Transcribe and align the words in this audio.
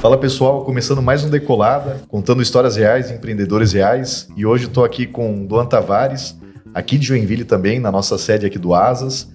Fala 0.00 0.16
pessoal, 0.16 0.64
começando 0.64 1.02
mais 1.02 1.24
um 1.24 1.28
Decolada, 1.28 2.00
contando 2.06 2.40
histórias 2.40 2.76
reais, 2.76 3.10
empreendedores 3.10 3.72
reais. 3.72 4.28
E 4.36 4.46
hoje 4.46 4.66
estou 4.66 4.84
aqui 4.84 5.08
com 5.08 5.44
Luan 5.50 5.66
Tavares, 5.66 6.38
aqui 6.72 6.96
de 6.96 7.04
Joinville 7.04 7.44
também, 7.44 7.80
na 7.80 7.90
nossa 7.90 8.16
sede 8.16 8.46
aqui 8.46 8.60
do 8.60 8.72
Asas. 8.72 9.28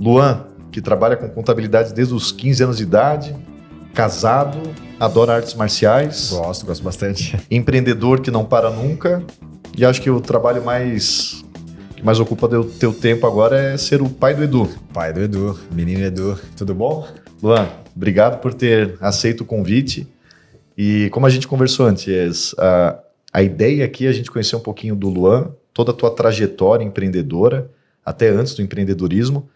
Luan, 0.00 0.46
que 0.72 0.80
trabalha 0.80 1.16
com 1.16 1.28
contabilidade 1.28 1.94
desde 1.94 2.12
os 2.12 2.32
15 2.32 2.64
anos 2.64 2.76
de 2.78 2.82
idade, 2.82 3.36
casado, 3.94 4.58
adora 4.98 5.36
artes 5.36 5.54
marciais. 5.54 6.30
Gosto, 6.30 6.66
gosto 6.66 6.82
bastante. 6.82 7.38
Empreendedor 7.48 8.20
que 8.20 8.32
não 8.32 8.44
para 8.44 8.68
nunca. 8.68 9.22
E 9.78 9.84
acho 9.84 10.02
que 10.02 10.10
o 10.10 10.20
trabalho 10.20 10.64
mais 10.64 11.44
que 11.94 12.04
mais 12.04 12.18
ocupa 12.18 12.46
o 12.46 12.64
teu 12.64 12.92
tempo 12.92 13.26
agora 13.26 13.56
é 13.60 13.76
ser 13.76 14.02
o 14.02 14.08
pai 14.08 14.34
do 14.34 14.42
Edu. 14.42 14.68
Pai 14.92 15.12
do 15.12 15.20
Edu, 15.20 15.60
menino 15.70 16.02
Edu, 16.02 16.36
tudo 16.56 16.74
bom? 16.74 17.06
Luan, 17.42 17.68
obrigado 17.94 18.40
por 18.40 18.54
ter 18.54 18.96
aceito 19.00 19.42
o 19.42 19.44
convite. 19.44 20.06
E 20.76 21.08
como 21.10 21.26
a 21.26 21.30
gente 21.30 21.46
conversou 21.46 21.86
antes, 21.86 22.54
a, 22.58 22.98
a 23.32 23.42
ideia 23.42 23.84
aqui 23.84 24.06
é 24.06 24.08
a 24.08 24.12
gente 24.12 24.30
conhecer 24.30 24.56
um 24.56 24.60
pouquinho 24.60 24.96
do 24.96 25.08
Luan, 25.08 25.52
toda 25.72 25.90
a 25.92 25.94
tua 25.94 26.10
trajetória 26.10 26.84
empreendedora, 26.84 27.70
até 28.04 28.28
antes 28.28 28.54
do 28.54 28.62
empreendedorismo. 28.62 29.48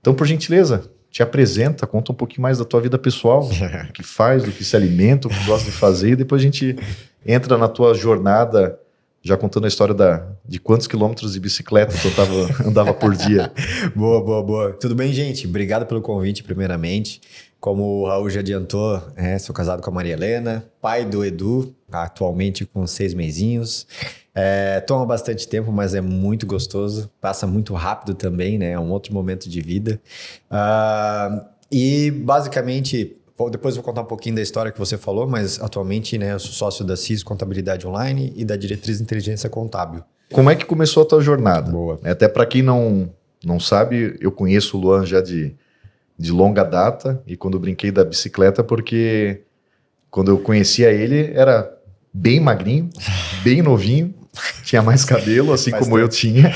Então, 0.00 0.14
por 0.14 0.26
gentileza, 0.26 0.90
te 1.10 1.22
apresenta, 1.22 1.86
conta 1.86 2.12
um 2.12 2.14
pouquinho 2.14 2.42
mais 2.42 2.58
da 2.58 2.64
tua 2.64 2.80
vida 2.80 2.98
pessoal, 2.98 3.48
o 3.88 3.92
que 3.92 4.02
faz, 4.02 4.42
do 4.42 4.50
que 4.50 4.64
se 4.64 4.74
alimenta, 4.74 5.28
o 5.28 5.30
que 5.30 5.44
gosta 5.44 5.70
de 5.70 5.76
fazer, 5.76 6.10
e 6.10 6.16
depois 6.16 6.42
a 6.42 6.44
gente 6.44 6.76
entra 7.24 7.56
na 7.56 7.68
tua 7.68 7.94
jornada 7.94 8.78
já 9.24 9.38
contando 9.38 9.64
a 9.64 9.68
história 9.68 9.94
da, 9.94 10.26
de 10.46 10.58
quantos 10.58 10.86
quilômetros 10.86 11.32
de 11.32 11.40
bicicleta 11.40 11.94
tava, 12.14 12.68
andava 12.68 12.92
por 12.92 13.16
dia. 13.16 13.50
boa, 13.96 14.22
boa, 14.22 14.42
boa. 14.42 14.72
Tudo 14.74 14.94
bem, 14.94 15.14
gente? 15.14 15.46
Obrigado 15.46 15.86
pelo 15.86 16.02
convite, 16.02 16.42
primeiramente. 16.42 17.22
Como 17.64 18.02
o 18.02 18.06
Raul 18.06 18.28
já 18.28 18.40
adiantou, 18.40 19.00
é, 19.16 19.38
sou 19.38 19.54
casado 19.54 19.80
com 19.80 19.88
a 19.88 19.92
Maria 19.94 20.12
Helena, 20.12 20.66
pai 20.82 21.02
do 21.02 21.24
Edu, 21.24 21.74
atualmente 21.90 22.66
com 22.66 22.86
seis 22.86 23.14
mesinhos. 23.14 23.86
É, 24.34 24.80
toma 24.80 25.06
bastante 25.06 25.48
tempo, 25.48 25.72
mas 25.72 25.94
é 25.94 26.02
muito 26.02 26.44
gostoso. 26.44 27.10
Passa 27.22 27.46
muito 27.46 27.72
rápido 27.72 28.14
também, 28.14 28.58
né? 28.58 28.72
É 28.72 28.78
um 28.78 28.90
outro 28.90 29.14
momento 29.14 29.48
de 29.48 29.62
vida. 29.62 29.98
Uh, 30.50 31.42
e 31.72 32.10
basicamente 32.10 33.16
depois 33.50 33.76
vou 33.76 33.82
contar 33.82 34.02
um 34.02 34.06
pouquinho 34.06 34.36
da 34.36 34.42
história 34.42 34.70
que 34.70 34.78
você 34.78 34.98
falou, 34.98 35.26
mas 35.26 35.58
atualmente 35.58 36.18
né, 36.18 36.34
eu 36.34 36.38
sou 36.38 36.52
sócio 36.52 36.84
da 36.84 36.98
CIS 36.98 37.22
Contabilidade 37.22 37.86
Online 37.86 38.30
e 38.36 38.44
da 38.44 38.56
Diretriz 38.56 38.98
de 38.98 39.04
Inteligência 39.04 39.48
Contábil. 39.48 40.04
Como 40.30 40.50
é 40.50 40.54
que 40.54 40.66
começou 40.66 41.02
a 41.02 41.06
tua 41.06 41.22
jornada? 41.22 41.72
Boa. 41.72 41.98
Até 42.04 42.28
para 42.28 42.44
quem 42.44 42.62
não, 42.62 43.08
não 43.42 43.58
sabe, 43.58 44.18
eu 44.20 44.30
conheço 44.30 44.76
o 44.76 44.80
Luan 44.82 45.06
já 45.06 45.22
de, 45.22 45.56
de 46.18 46.32
longa 46.32 46.62
data 46.62 47.22
e 47.26 47.36
quando 47.36 47.58
brinquei 47.58 47.90
da 47.90 48.04
bicicleta, 48.04 48.62
porque 48.62 49.42
quando 50.10 50.30
eu 50.30 50.38
conhecia 50.38 50.92
ele 50.92 51.32
era 51.34 51.72
bem 52.12 52.40
magrinho, 52.40 52.88
bem 53.42 53.62
novinho, 53.62 54.14
tinha 54.62 54.82
mais 54.82 55.04
cabelo, 55.04 55.52
assim 55.52 55.70
como 55.70 55.84
tempo. 55.84 55.98
eu 55.98 56.08
tinha. 56.08 56.52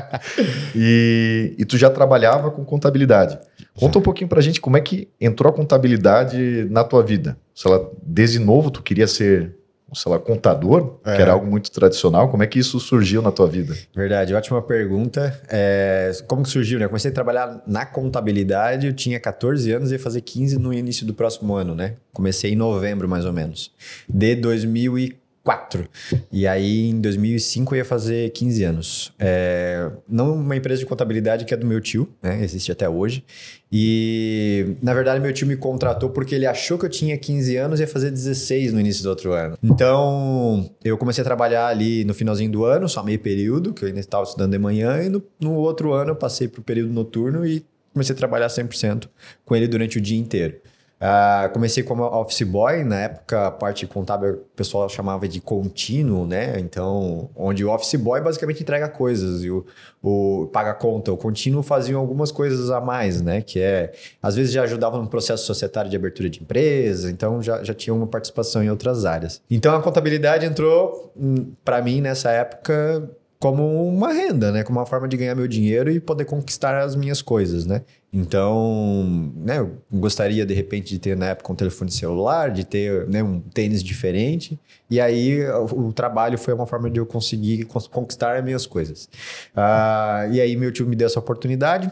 e, 0.74 1.54
e 1.58 1.64
tu 1.64 1.78
já 1.78 1.90
trabalhava 1.90 2.50
com 2.50 2.64
contabilidade. 2.64 3.38
Conta 3.74 3.98
um 3.98 4.02
pouquinho 4.02 4.28
pra 4.28 4.40
gente 4.40 4.60
como 4.60 4.76
é 4.76 4.80
que 4.80 5.08
entrou 5.20 5.50
a 5.50 5.54
contabilidade 5.54 6.66
na 6.70 6.84
tua 6.84 7.02
vida. 7.02 7.38
Sei 7.54 7.70
lá, 7.70 7.80
desde 8.02 8.38
novo 8.38 8.70
tu 8.70 8.82
queria 8.82 9.06
ser, 9.06 9.54
sei 9.94 10.12
lá, 10.12 10.18
contador, 10.18 10.98
é. 11.04 11.16
que 11.16 11.22
era 11.22 11.32
algo 11.32 11.46
muito 11.46 11.70
tradicional. 11.70 12.28
Como 12.28 12.42
é 12.42 12.46
que 12.46 12.58
isso 12.58 12.78
surgiu 12.78 13.22
na 13.22 13.30
tua 13.30 13.46
vida? 13.46 13.76
Verdade, 13.94 14.34
ótima 14.34 14.60
pergunta. 14.60 15.40
É, 15.48 16.12
como 16.26 16.42
que 16.42 16.50
surgiu, 16.50 16.78
né? 16.78 16.84
Eu 16.84 16.88
comecei 16.88 17.10
a 17.10 17.14
trabalhar 17.14 17.62
na 17.66 17.86
contabilidade, 17.86 18.86
eu 18.86 18.92
tinha 18.92 19.18
14 19.18 19.72
anos 19.72 19.90
e 19.90 19.94
ia 19.94 19.98
fazer 19.98 20.20
15 20.20 20.58
no 20.58 20.72
início 20.72 21.06
do 21.06 21.14
próximo 21.14 21.54
ano, 21.54 21.74
né? 21.74 21.94
Comecei 22.12 22.52
em 22.52 22.56
novembro, 22.56 23.08
mais 23.08 23.24
ou 23.24 23.32
menos. 23.32 23.72
De 24.08 24.34
2004 24.34 25.27
2004. 25.48 25.88
E 26.30 26.46
aí, 26.46 26.90
em 26.90 27.00
2005, 27.00 27.74
eu 27.74 27.78
ia 27.78 27.84
fazer 27.84 28.30
15 28.30 28.64
anos. 28.64 29.12
É, 29.18 29.90
não 30.08 30.34
uma 30.34 30.56
empresa 30.56 30.80
de 30.80 30.86
contabilidade 30.86 31.44
que 31.44 31.54
é 31.54 31.56
do 31.56 31.66
meu 31.66 31.80
tio, 31.80 32.08
né? 32.22 32.42
Existe 32.42 32.70
até 32.70 32.88
hoje. 32.88 33.24
E, 33.70 34.76
na 34.82 34.94
verdade, 34.94 35.20
meu 35.20 35.32
tio 35.32 35.46
me 35.46 35.56
contratou 35.56 36.10
porque 36.10 36.34
ele 36.34 36.46
achou 36.46 36.78
que 36.78 36.84
eu 36.84 36.90
tinha 36.90 37.16
15 37.16 37.56
anos 37.56 37.80
e 37.80 37.82
ia 37.82 37.88
fazer 37.88 38.10
16 38.10 38.72
no 38.72 38.80
início 38.80 39.02
do 39.02 39.10
outro 39.10 39.32
ano. 39.32 39.58
Então, 39.62 40.70
eu 40.84 40.96
comecei 40.96 41.22
a 41.22 41.24
trabalhar 41.24 41.66
ali 41.66 42.04
no 42.04 42.14
finalzinho 42.14 42.50
do 42.50 42.64
ano, 42.64 42.88
só 42.88 43.02
meio 43.02 43.18
período, 43.18 43.72
que 43.72 43.84
eu 43.84 43.88
ainda 43.88 44.00
estava 44.00 44.24
estudando 44.24 44.52
de 44.52 44.58
manhã. 44.58 45.02
E 45.02 45.08
no, 45.08 45.22
no 45.40 45.54
outro 45.54 45.92
ano, 45.92 46.10
eu 46.10 46.16
passei 46.16 46.48
para 46.48 46.60
o 46.60 46.64
período 46.64 46.92
noturno 46.92 47.46
e 47.46 47.64
comecei 47.92 48.14
a 48.14 48.16
trabalhar 48.16 48.48
100% 48.48 49.08
com 49.44 49.56
ele 49.56 49.66
durante 49.66 49.98
o 49.98 50.00
dia 50.00 50.18
inteiro. 50.18 50.56
Uh, 51.00 51.48
comecei 51.52 51.84
como 51.84 52.02
office 52.02 52.42
boy, 52.42 52.82
na 52.82 53.02
época 53.02 53.46
a 53.46 53.50
parte 53.52 53.86
contábil 53.86 54.32
o 54.32 54.36
pessoal 54.56 54.88
chamava 54.88 55.28
de 55.28 55.40
contínuo, 55.40 56.26
né? 56.26 56.58
Então, 56.58 57.30
onde 57.36 57.64
o 57.64 57.72
office 57.72 57.94
boy 57.94 58.20
basicamente 58.20 58.62
entrega 58.62 58.88
coisas 58.88 59.44
e 59.44 59.50
o, 59.50 59.64
o 60.02 60.48
paga 60.52 60.74
conta. 60.74 61.12
O 61.12 61.16
contínuo 61.16 61.62
fazia 61.62 61.94
algumas 61.94 62.32
coisas 62.32 62.68
a 62.70 62.80
mais, 62.80 63.22
né? 63.22 63.40
Que 63.40 63.60
é, 63.60 63.92
às 64.20 64.34
vezes 64.34 64.52
já 64.52 64.64
ajudava 64.64 64.98
no 64.98 65.06
processo 65.06 65.46
societário 65.46 65.88
de 65.88 65.96
abertura 65.96 66.28
de 66.28 66.40
empresa, 66.42 67.08
então 67.10 67.40
já, 67.40 67.62
já 67.62 67.72
tinha 67.72 67.94
uma 67.94 68.06
participação 68.06 68.60
em 68.60 68.68
outras 68.68 69.04
áreas. 69.04 69.40
Então 69.48 69.76
a 69.76 69.80
contabilidade 69.80 70.44
entrou 70.44 71.12
hum, 71.16 71.52
para 71.64 71.80
mim 71.80 72.00
nessa 72.00 72.32
época 72.32 73.08
como 73.38 73.88
uma 73.88 74.12
renda, 74.12 74.50
né? 74.50 74.64
Como 74.64 74.78
uma 74.78 74.86
forma 74.86 75.06
de 75.06 75.16
ganhar 75.16 75.34
meu 75.34 75.46
dinheiro 75.46 75.90
e 75.90 76.00
poder 76.00 76.24
conquistar 76.24 76.76
as 76.76 76.96
minhas 76.96 77.22
coisas, 77.22 77.64
né? 77.66 77.82
Então, 78.12 79.32
né, 79.36 79.58
eu 79.58 79.78
gostaria 79.92 80.46
de 80.46 80.54
repente 80.54 80.88
de 80.88 80.98
ter 80.98 81.16
na 81.16 81.26
época 81.26 81.52
um 81.52 81.56
telefone 81.56 81.90
celular, 81.90 82.50
de 82.50 82.64
ter 82.64 83.06
né, 83.06 83.22
um 83.22 83.38
tênis 83.38 83.82
diferente. 83.82 84.58
E 84.90 84.98
aí 84.98 85.44
o, 85.46 85.88
o, 85.88 85.92
trabalho 85.92 86.38
foi 86.38 86.54
uma 86.54 86.66
forma 86.66 86.88
de 86.90 86.98
eu 86.98 87.04
conseguir 87.04 87.64
conquistar 87.90 88.38
as 88.38 88.44
minhas 88.44 88.66
coisas. 88.66 89.10
Uh, 89.54 90.32
e 90.32 90.40
aí 90.40 90.56
meu 90.56 90.72
tio 90.72 90.86
me 90.86 90.96
deu 90.96 91.06
essa 91.06 91.18
oportunidade. 91.18 91.90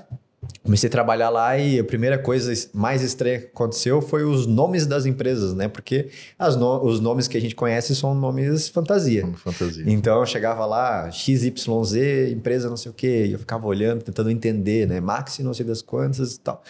Comecei 0.62 0.89
a 0.89 0.91
trabalhar 0.91 1.31
lá 1.31 1.57
e 1.57 1.79
a 1.79 1.84
primeira 1.84 2.19
coisa 2.19 2.53
mais 2.75 3.03
estranha 3.03 3.41
que 3.41 3.47
aconteceu 3.47 4.03
foi 4.03 4.25
os 4.25 4.47
nomes 4.47 4.87
das 4.87 5.07
empresas, 5.07 5.55
né? 5.55 5.69
Porque 5.69 6.09
no 6.59 6.84
os 6.84 7.01
nomes 7.01 7.29
que 7.29 7.37
a 7.37 7.41
gente 7.41 7.55
conhece 7.55 7.95
são 7.95 8.15
nomes 8.15 8.69
fantasia. 8.69 9.27
fantasia. 9.37 9.85
Então 9.87 10.21
eu 10.21 10.27
chegava 10.27 10.67
lá, 10.67 11.11
XYZ, 11.11 11.53
empresa 12.33 12.69
não 12.69 12.77
sei 12.77 12.91
o 12.91 12.95
quê, 12.95 13.27
e 13.27 13.33
eu 13.33 13.39
ficava 13.39 13.67
olhando, 13.67 14.03
tentando 14.03 14.31
entender, 14.31 14.87
né? 14.87 15.01
Maxi 15.01 15.43
não 15.43 15.55
sei 15.55 15.65
das 15.65 15.83
quantas 15.83 16.35
e 16.35 16.41
tal. 16.41 16.62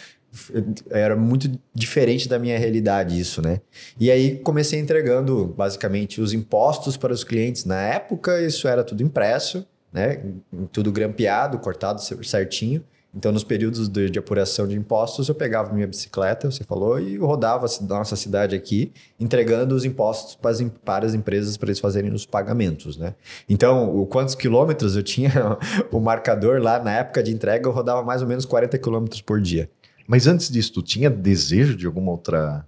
Era 0.91 1.17
muito 1.17 1.51
diferente 1.73 2.29
da 2.29 2.39
minha 2.39 2.59
realidade 2.59 3.19
isso, 3.19 3.41
né? 3.41 3.61
E 3.99 4.11
aí 4.11 4.37
comecei 4.37 4.79
entregando 4.79 5.47
basicamente 5.47 6.21
os 6.21 6.35
impostos 6.35 6.97
para 6.97 7.13
os 7.13 7.25
clientes. 7.25 7.65
Na 7.65 7.81
época 7.81 8.43
isso 8.43 8.69
era 8.69 8.85
tudo 8.85 9.03
impresso, 9.03 9.67
né? 9.91 10.23
Tudo 10.71 10.93
grampeado, 10.93 11.59
cortado 11.59 12.03
certinho. 12.23 12.85
Então, 13.17 13.33
nos 13.33 13.43
períodos 13.43 13.89
de, 13.89 14.11
de, 14.11 14.19
apuração 14.19 14.69
de 14.69 14.77
impostos, 14.77 15.27
eu 15.31 15.35
pegava 15.35 15.73
minha 15.73 15.87
bicicleta, 15.87 16.51
você 16.51 16.63
falou, 16.63 17.01
e 17.01 17.17
rodava 17.17 17.67
a 17.67 17.85
nossa 17.85 18.15
cidade 18.15 18.55
aqui, 18.55 18.93
entregando 19.19 19.75
os 19.75 19.87
impostos 19.87 20.35
para 20.35 20.51
as, 20.51 20.63
para 20.85 21.07
as 21.07 21.15
empresas 21.15 21.57
para 21.57 21.69
eles 21.69 21.81
fazerem 21.81 22.13
os 22.13 22.27
pagamentos, 22.27 22.99
né? 22.99 23.15
Então, 23.49 23.97
o 23.97 24.05
quantos 24.05 24.35
quilômetros 24.35 24.97
eu 24.97 25.03
tinha 25.03 25.33
o 25.91 25.99
marcador 25.99 26.61
lá 26.61 26.79
na 26.79 26.93
época 26.93 27.23
de 27.23 27.33
entrega, 27.33 27.67
eu 27.67 27.73
rodava 27.73 28.03
mais 28.03 28.21
ou 28.21 28.29
menos 28.29 28.45
40 28.45 28.77
quilômetros 28.77 29.23
por 29.23 29.41
dia. 29.41 29.71
Mas 30.07 30.27
antes 30.27 30.51
disso, 30.51 30.75
tu 30.75 30.83
tinha 30.83 31.09
desejo 31.09 31.75
de 31.75 31.87
alguma 31.87 32.13
outra 32.13 32.67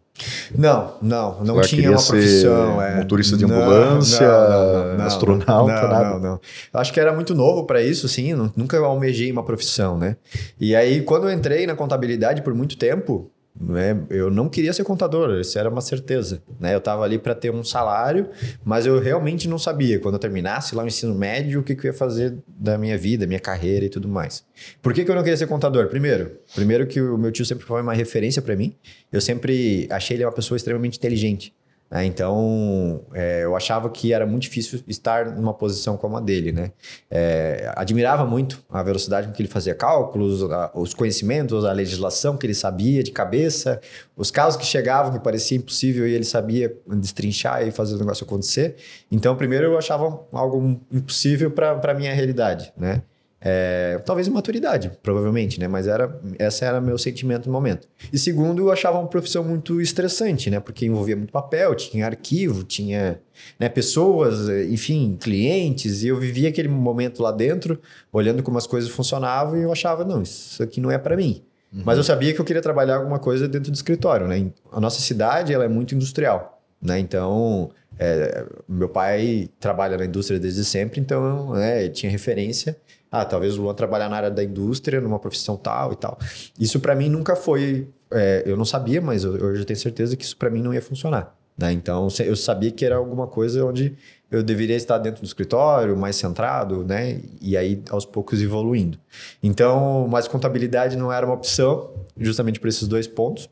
não, 0.56 0.95
não, 1.01 1.45
não 1.45 1.61
tinha 1.61 1.91
uma 1.91 2.03
profissão. 2.03 2.83
É. 2.83 2.97
Motorista 2.97 3.37
de 3.37 3.45
ambulância, 3.45 4.27
não, 4.27 4.99
não, 4.99 5.05
astronauta, 5.05 5.83
não, 5.83 5.89
nada. 5.89 6.11
Não, 6.11 6.21
não. 6.21 6.41
Acho 6.73 6.93
que 6.93 7.01
era 7.01 7.12
muito 7.12 7.34
novo 7.34 7.65
para 7.65 7.83
isso, 7.83 8.09
sim. 8.09 8.34
Nunca 8.56 8.79
almejei 8.79 9.31
uma 9.31 9.43
profissão, 9.43 9.99
né? 9.99 10.17
E 10.61 10.75
aí, 10.75 11.03
quando 11.03 11.29
eu 11.29 11.33
entrei 11.33 11.67
na 11.67 11.75
contabilidade 11.75 12.43
por 12.43 12.55
muito 12.55 12.77
tempo, 12.77 13.31
né? 13.61 14.00
Eu 14.09 14.31
não 14.31 14.49
queria 14.49 14.73
ser 14.73 14.85
contador, 14.85 15.41
isso 15.41 15.59
era 15.59 15.69
uma 15.69 15.81
certeza. 15.81 16.43
Né? 16.61 16.75
Eu 16.75 16.79
estava 16.79 17.03
ali 17.03 17.19
para 17.19 17.35
ter 17.35 17.50
um 17.50 17.65
salário, 17.65 18.29
mas 18.65 18.87
eu 18.87 18.99
realmente 19.00 19.49
não 19.49 19.59
sabia, 19.59 19.99
quando 19.99 20.15
eu 20.15 20.21
terminasse 20.21 20.75
lá 20.75 20.85
o 20.85 20.87
ensino 20.87 21.15
médio, 21.15 21.61
o 21.61 21.62
que, 21.62 21.75
que 21.75 21.87
eu 21.87 21.93
ia 21.93 21.97
fazer 21.97 22.37
da 22.47 22.79
minha 22.79 22.97
vida, 22.97 23.27
minha 23.27 23.41
carreira 23.41 23.85
e 23.85 23.88
tudo 23.88 24.09
mais. 24.09 24.44
Por 24.81 24.93
que, 24.93 25.05
que 25.05 25.11
eu 25.11 25.15
não 25.15 25.23
queria 25.23 25.37
ser 25.37 25.47
contador? 25.47 25.88
Primeiro, 25.88 26.32
primeiro 26.55 26.87
que 26.87 27.00
o 27.00 27.19
meu 27.19 27.32
tio 27.32 27.44
sempre 27.44 27.65
foi 27.65 27.82
uma 27.82 27.94
referência 27.94 28.41
para 28.41 28.55
mim. 28.55 28.75
Eu 29.11 29.21
sempre 29.21 29.88
achei 29.91 30.17
ele 30.17 30.25
uma 30.25 30.32
pessoa 30.32 30.56
extremamente 30.56 30.99
inteligente. 30.99 31.53
Né? 31.90 32.05
Então, 32.05 33.02
é, 33.14 33.44
eu 33.44 33.56
achava 33.56 33.88
que 33.88 34.12
era 34.12 34.26
muito 34.26 34.43
difícil 34.43 34.82
estar 34.87 35.26
numa 35.26 35.55
posição 35.55 35.96
como 35.96 36.17
a 36.17 36.20
dele. 36.20 36.52
Né? 36.52 36.73
É, 37.11 37.73
admirava 37.76 38.25
muito 38.25 38.62
a 38.69 38.82
velocidade 38.82 39.26
com 39.26 39.32
que 39.32 39.43
ele 39.43 39.49
fazia 39.49 39.75
cálculos, 39.75 40.43
a, 40.50 40.70
os 40.75 40.94
conhecimentos, 40.94 41.64
a 41.64 41.73
legislação 41.73 42.37
que 42.37 42.46
ele 42.46 42.55
sabia 42.55 43.02
de 43.02 43.11
cabeça, 43.11 43.81
os 44.17 44.31
casos 44.31 44.58
que 44.58 44.67
chegavam 44.67 45.12
que 45.12 45.20
parecia 45.20 45.56
impossível 45.56 46.06
e 46.06 46.12
ele 46.12 46.25
sabia 46.25 46.76
destrinchar 46.87 47.67
e 47.67 47.70
fazer 47.70 47.94
o 47.94 47.99
negócio 47.99 48.25
acontecer. 48.25 48.76
Então, 49.11 49.34
primeiro 49.37 49.67
eu 49.67 49.79
achava 49.79 50.26
algo 50.32 50.81
impossível 50.93 51.50
para 51.50 51.81
a 51.91 51.94
minha 51.94 52.12
realidade. 52.14 52.73
Né? 52.76 53.02
É, 53.40 54.00
talvez 54.05 54.26
maturidade, 54.29 54.90
provavelmente, 55.00 55.61
né? 55.61 55.69
Mas 55.69 55.87
era, 55.87 56.20
essa 56.38 56.64
era 56.64 56.81
meu 56.81 56.99
sentimento 56.99 57.46
no 57.46 57.52
momento. 57.52 57.87
E 58.12 58.19
segundo, 58.19 58.62
eu 58.62 58.73
achava 58.73 58.99
uma 58.99 59.06
profissão 59.06 59.44
muito 59.44 59.81
estressante, 59.81 60.50
né? 60.50 60.58
Porque 60.58 60.87
envolvia 60.87 61.14
muito 61.14 61.31
papel, 61.31 61.75
tinha 61.76 62.06
arquivo, 62.06 62.64
tinha 62.64 63.20
né, 63.58 63.69
pessoas, 63.69 64.49
enfim, 64.69 65.17
clientes, 65.20 66.02
e 66.02 66.08
eu 66.08 66.19
vivia 66.19 66.49
aquele 66.49 66.69
momento 66.69 67.23
lá 67.23 67.31
dentro, 67.31 67.81
olhando 68.12 68.43
como 68.43 68.58
as 68.58 68.67
coisas 68.67 68.90
funcionavam, 68.90 69.56
e 69.56 69.62
eu 69.62 69.70
achava, 69.70 70.05
não, 70.05 70.23
isso 70.23 70.61
aqui 70.61 70.81
não 70.81 70.91
é 70.91 70.99
para 70.99 71.17
mim. 71.17 71.43
Uhum. 71.73 71.82
Mas 71.84 71.96
eu 71.96 72.05
sabia 72.05 72.34
que 72.34 72.41
eu 72.41 72.44
queria 72.44 72.62
trabalhar 72.62 72.96
alguma 72.96 73.20
coisa 73.20 73.46
dentro 73.46 73.70
do 73.70 73.75
escritório, 73.75 74.26
né? 74.26 74.50
A 74.73 74.81
nossa 74.81 75.00
cidade, 75.00 75.52
ela 75.52 75.64
é 75.64 75.69
muito 75.69 75.94
industrial, 75.94 76.61
né? 76.82 76.99
Então, 76.99 77.70
é, 77.99 78.44
meu 78.69 78.88
pai 78.88 79.49
trabalha 79.58 79.96
na 79.96 80.05
indústria 80.05 80.38
desde 80.38 80.64
sempre, 80.64 81.00
então 81.00 81.56
é, 81.56 81.88
tinha 81.88 82.11
referência. 82.11 82.76
Ah, 83.10 83.25
talvez 83.25 83.56
o 83.56 83.62
Luan 83.62 83.75
trabalhar 83.75 84.08
na 84.08 84.16
área 84.16 84.31
da 84.31 84.44
indústria, 84.44 85.00
numa 85.00 85.19
profissão 85.19 85.56
tal 85.56 85.93
e 85.93 85.96
tal. 85.96 86.19
Isso 86.58 86.78
para 86.81 86.94
mim 86.94 87.08
nunca 87.08 87.34
foi. 87.34 87.88
É, 88.10 88.43
eu 88.46 88.56
não 88.56 88.64
sabia, 88.64 89.00
mas 89.00 89.25
eu, 89.25 89.37
eu 89.37 89.56
já 89.56 89.64
tenho 89.64 89.78
certeza 89.78 90.16
que 90.16 90.25
isso 90.25 90.37
para 90.37 90.50
mim 90.50 90.62
não 90.62 90.72
ia 90.72 90.82
funcionar. 90.82 91.34
Né? 91.58 91.72
Então 91.72 92.06
eu 92.25 92.37
sabia 92.37 92.70
que 92.70 92.84
era 92.84 92.94
alguma 92.94 93.26
coisa 93.26 93.64
onde 93.64 93.96
eu 94.31 94.43
deveria 94.43 94.76
estar 94.76 94.96
dentro 94.99 95.22
do 95.22 95.26
escritório, 95.26 95.96
mais 95.96 96.14
centrado, 96.14 96.84
né? 96.84 97.20
E 97.40 97.56
aí 97.56 97.82
aos 97.90 98.05
poucos 98.05 98.40
evoluindo. 98.40 98.99
Então, 99.43 100.06
mas 100.08 100.28
contabilidade 100.28 100.96
não 100.96 101.10
era 101.10 101.26
uma 101.26 101.34
opção, 101.34 101.90
justamente 102.16 102.60
por 102.60 102.69
esses 102.69 102.87
dois 102.87 103.06
pontos. 103.06 103.49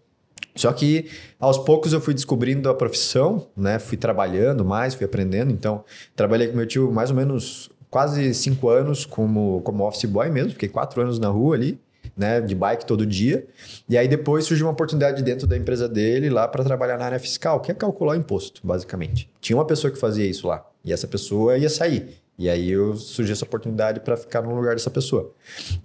Só 0.54 0.72
que 0.72 1.10
aos 1.40 1.58
poucos 1.58 1.92
eu 1.92 2.00
fui 2.00 2.14
descobrindo 2.14 2.68
a 2.68 2.74
profissão, 2.74 3.46
né? 3.56 3.78
Fui 3.78 3.96
trabalhando 3.96 4.64
mais, 4.64 4.94
fui 4.94 5.04
aprendendo. 5.04 5.50
Então, 5.50 5.84
trabalhei 6.14 6.48
com 6.48 6.56
meu 6.56 6.66
tio 6.66 6.92
mais 6.92 7.10
ou 7.10 7.16
menos 7.16 7.70
quase 7.96 8.34
cinco 8.34 8.68
anos 8.68 9.06
como, 9.06 9.62
como 9.62 9.82
office 9.88 10.04
boy 10.04 10.28
mesmo. 10.28 10.50
Fiquei 10.50 10.68
quatro 10.68 11.00
anos 11.00 11.18
na 11.18 11.28
rua 11.28 11.54
ali, 11.56 11.80
né? 12.14 12.42
De 12.42 12.54
bike 12.54 12.84
todo 12.84 13.06
dia. 13.06 13.46
E 13.88 13.96
aí 13.96 14.06
depois 14.06 14.44
surgiu 14.44 14.66
uma 14.66 14.72
oportunidade 14.72 15.22
dentro 15.22 15.46
da 15.46 15.56
empresa 15.56 15.88
dele 15.88 16.28
lá 16.28 16.46
para 16.46 16.62
trabalhar 16.62 16.98
na 16.98 17.06
área 17.06 17.18
fiscal, 17.18 17.58
que 17.58 17.70
é 17.70 17.74
calcular 17.74 18.12
o 18.12 18.14
imposto, 18.14 18.60
basicamente. 18.62 19.30
Tinha 19.40 19.56
uma 19.56 19.64
pessoa 19.64 19.90
que 19.90 19.98
fazia 19.98 20.26
isso 20.26 20.46
lá. 20.46 20.62
E 20.84 20.92
essa 20.92 21.08
pessoa 21.08 21.56
ia 21.56 21.70
sair. 21.70 22.18
E 22.38 22.50
aí 22.50 22.70
eu 22.70 22.94
surgiu 22.96 23.32
essa 23.32 23.46
oportunidade 23.46 24.00
para 24.00 24.14
ficar 24.14 24.42
no 24.42 24.54
lugar 24.54 24.74
dessa 24.74 24.90
pessoa. 24.90 25.32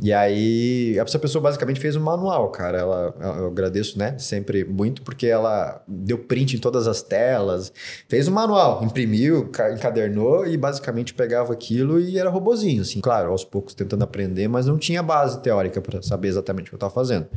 E 0.01 0.11
aí 0.11 0.97
essa 0.99 1.17
pessoa 1.17 1.41
basicamente 1.41 1.79
fez 1.79 1.95
um 1.95 2.01
manual, 2.01 2.49
cara. 2.49 2.79
Ela, 2.79 3.15
eu 3.39 3.47
agradeço, 3.47 3.97
né, 3.97 4.17
sempre 4.19 4.65
muito 4.65 5.01
porque 5.01 5.27
ela 5.27 5.81
deu 5.87 6.17
print 6.17 6.57
em 6.57 6.59
todas 6.59 6.87
as 6.87 7.01
telas, 7.01 7.71
fez 8.09 8.27
um 8.27 8.33
manual, 8.33 8.83
imprimiu, 8.83 9.49
encadernou 9.73 10.45
e 10.45 10.57
basicamente 10.57 11.13
pegava 11.13 11.53
aquilo 11.53 11.99
e 11.99 12.17
era 12.17 12.29
robozinho, 12.29 12.81
assim, 12.81 12.99
claro, 12.99 13.31
aos 13.31 13.45
poucos 13.45 13.73
tentando 13.73 14.03
aprender, 14.03 14.49
mas 14.49 14.65
não 14.65 14.77
tinha 14.77 15.01
base 15.01 15.41
teórica 15.41 15.79
para 15.79 16.01
saber 16.01 16.27
exatamente 16.27 16.67
o 16.67 16.69
que 16.69 16.75
eu 16.75 16.77
estava 16.77 16.93
fazendo. 16.93 17.27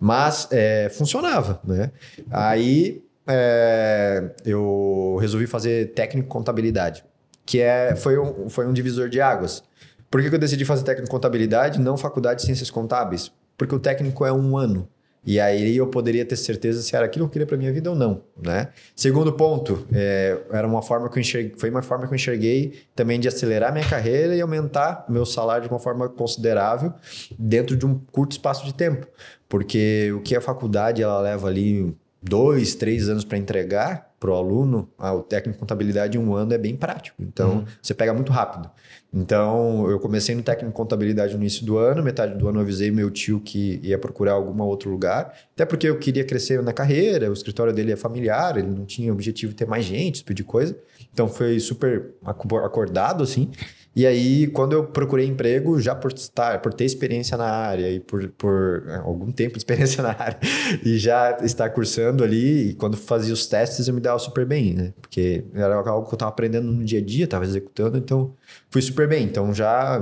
Mas 0.00 0.48
é, 0.50 0.88
funcionava, 0.88 1.60
né? 1.62 1.92
Aí 2.30 3.04
é, 3.26 4.30
eu 4.46 5.18
resolvi 5.20 5.46
fazer 5.46 5.92
técnico 5.92 6.28
contabilidade 6.28 7.04
que 7.44 7.60
é, 7.60 7.96
foi, 7.96 8.18
um, 8.18 8.48
foi 8.48 8.66
um 8.66 8.72
divisor 8.72 9.08
de 9.08 9.20
águas. 9.20 9.62
Por 10.10 10.20
que, 10.20 10.28
que 10.28 10.34
eu 10.34 10.38
decidi 10.38 10.64
fazer 10.64 10.84
técnico 10.84 11.08
em 11.08 11.10
contabilidade, 11.10 11.80
não 11.80 11.96
faculdade 11.96 12.40
de 12.40 12.46
ciências 12.46 12.70
contábeis? 12.70 13.32
Porque 13.56 13.74
o 13.74 13.78
técnico 13.78 14.24
é 14.26 14.32
um 14.32 14.56
ano. 14.56 14.88
E 15.24 15.38
aí 15.38 15.76
eu 15.76 15.86
poderia 15.86 16.24
ter 16.24 16.34
certeza 16.34 16.82
se 16.82 16.96
era 16.96 17.06
aquilo 17.06 17.26
que 17.26 17.28
eu 17.28 17.32
queria 17.32 17.46
para 17.46 17.56
minha 17.56 17.72
vida 17.72 17.88
ou 17.88 17.94
não, 17.94 18.22
né? 18.36 18.70
Segundo 18.94 19.32
ponto, 19.32 19.86
é, 19.92 20.36
era 20.50 20.66
uma 20.66 20.82
forma 20.82 21.08
que 21.08 21.18
eu 21.20 21.52
foi 21.56 21.70
uma 21.70 21.80
forma 21.80 22.08
que 22.08 22.12
eu 22.12 22.16
enxerguei 22.16 22.82
também 22.94 23.20
de 23.20 23.28
acelerar 23.28 23.72
minha 23.72 23.88
carreira 23.88 24.34
e 24.34 24.40
aumentar 24.40 25.04
meu 25.08 25.24
salário 25.24 25.68
de 25.68 25.72
uma 25.72 25.78
forma 25.78 26.08
considerável 26.08 26.92
dentro 27.38 27.76
de 27.76 27.86
um 27.86 28.00
curto 28.10 28.32
espaço 28.32 28.66
de 28.66 28.74
tempo, 28.74 29.06
porque 29.48 30.12
o 30.12 30.20
que 30.20 30.34
a 30.34 30.40
faculdade 30.40 31.00
ela 31.02 31.20
leva 31.20 31.46
ali 31.46 31.96
dois, 32.20 32.74
três 32.74 33.08
anos 33.08 33.24
para 33.24 33.38
entregar, 33.38 34.11
para 34.22 34.30
o 34.30 34.34
aluno, 34.34 34.88
ah, 34.96 35.12
o 35.12 35.20
técnico 35.20 35.56
de 35.56 35.58
contabilidade 35.58 36.16
em 36.16 36.20
um 36.20 36.32
ano 36.32 36.54
é 36.54 36.58
bem 36.58 36.76
prático. 36.76 37.20
Então, 37.20 37.56
uhum. 37.56 37.64
você 37.82 37.92
pega 37.92 38.14
muito 38.14 38.30
rápido. 38.30 38.70
Então, 39.12 39.90
eu 39.90 39.98
comecei 39.98 40.32
no 40.32 40.44
técnico 40.44 40.70
de 40.70 40.76
contabilidade 40.76 41.34
no 41.34 41.40
início 41.40 41.66
do 41.66 41.76
ano, 41.76 42.04
metade 42.04 42.38
do 42.38 42.48
ano 42.48 42.58
eu 42.58 42.62
avisei 42.62 42.92
meu 42.92 43.10
tio 43.10 43.40
que 43.40 43.80
ia 43.82 43.98
procurar 43.98 44.34
algum 44.34 44.62
outro 44.62 44.88
lugar, 44.88 45.34
até 45.52 45.66
porque 45.66 45.88
eu 45.88 45.98
queria 45.98 46.24
crescer 46.24 46.62
na 46.62 46.72
carreira, 46.72 47.30
o 47.30 47.32
escritório 47.32 47.72
dele 47.72 47.90
é 47.90 47.96
familiar, 47.96 48.56
ele 48.56 48.68
não 48.68 48.84
tinha 48.84 49.12
objetivo 49.12 49.50
de 49.50 49.58
ter 49.58 49.66
mais 49.66 49.84
gente, 49.84 50.14
esse 50.14 50.22
tipo 50.22 50.34
de 50.34 50.44
coisa. 50.44 50.78
Então, 51.12 51.26
foi 51.26 51.58
super 51.58 52.12
acordado, 52.24 53.24
assim. 53.24 53.50
E 53.94 54.06
aí, 54.06 54.46
quando 54.46 54.72
eu 54.72 54.84
procurei 54.84 55.26
emprego, 55.26 55.78
já 55.78 55.94
por 55.94 56.12
estar, 56.12 56.62
por 56.62 56.72
ter 56.72 56.84
experiência 56.84 57.36
na 57.36 57.44
área 57.44 57.90
e 57.90 58.00
por, 58.00 58.26
por 58.30 58.84
é, 58.88 58.96
algum 58.96 59.30
tempo 59.30 59.52
de 59.52 59.58
experiência 59.58 60.02
na 60.02 60.10
área 60.10 60.38
e 60.82 60.96
já 60.96 61.38
estar 61.42 61.68
cursando 61.70 62.24
ali, 62.24 62.70
e 62.70 62.74
quando 62.74 62.96
fazia 62.96 63.34
os 63.34 63.46
testes 63.46 63.88
eu 63.88 63.94
me 63.94 64.00
dava 64.00 64.18
super 64.18 64.46
bem, 64.46 64.72
né? 64.72 64.94
Porque 65.00 65.44
era 65.54 65.74
algo 65.74 66.06
que 66.06 66.14
eu 66.14 66.16
estava 66.16 66.30
aprendendo 66.30 66.72
no 66.72 66.82
dia 66.84 67.00
a 67.00 67.04
dia, 67.04 67.24
estava 67.24 67.44
executando, 67.44 67.98
então 67.98 68.34
fui 68.70 68.80
super 68.80 69.06
bem. 69.06 69.24
Então 69.24 69.52
já 69.52 70.00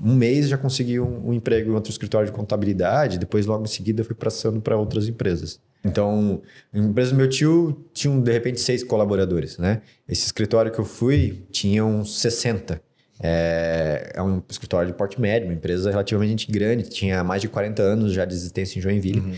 um 0.00 0.14
mês 0.14 0.48
já 0.48 0.58
consegui 0.58 1.00
um, 1.00 1.28
um 1.28 1.32
emprego 1.32 1.70
em 1.70 1.74
outro 1.74 1.90
escritório 1.90 2.26
de 2.26 2.32
contabilidade, 2.32 3.18
depois 3.18 3.46
logo 3.46 3.64
em 3.64 3.68
seguida 3.68 4.04
fui 4.04 4.14
passando 4.14 4.60
para 4.60 4.76
outras 4.76 5.08
empresas. 5.08 5.60
Então, 5.84 6.40
a 6.72 6.78
empresa 6.78 7.10
do 7.10 7.16
meu 7.16 7.28
tio 7.28 7.84
tinha 7.92 8.18
de 8.18 8.32
repente 8.32 8.60
seis 8.60 8.82
colaboradores, 8.82 9.58
né? 9.58 9.82
Esse 10.08 10.24
escritório 10.24 10.72
que 10.72 10.78
eu 10.78 10.84
fui 10.84 11.46
tinha 11.50 11.84
uns 11.84 12.20
60. 12.20 12.80
É, 13.20 14.12
é, 14.14 14.22
um 14.22 14.42
escritório 14.48 14.88
de 14.88 14.96
porte 14.96 15.20
médio, 15.20 15.48
uma 15.48 15.54
empresa 15.54 15.90
relativamente 15.90 16.50
grande, 16.50 16.88
tinha 16.88 17.22
mais 17.22 17.40
de 17.40 17.48
40 17.48 17.82
anos 17.82 18.12
já 18.12 18.24
de 18.24 18.34
existência 18.34 18.78
em 18.78 18.82
Joinville, 18.82 19.20
uhum. 19.20 19.34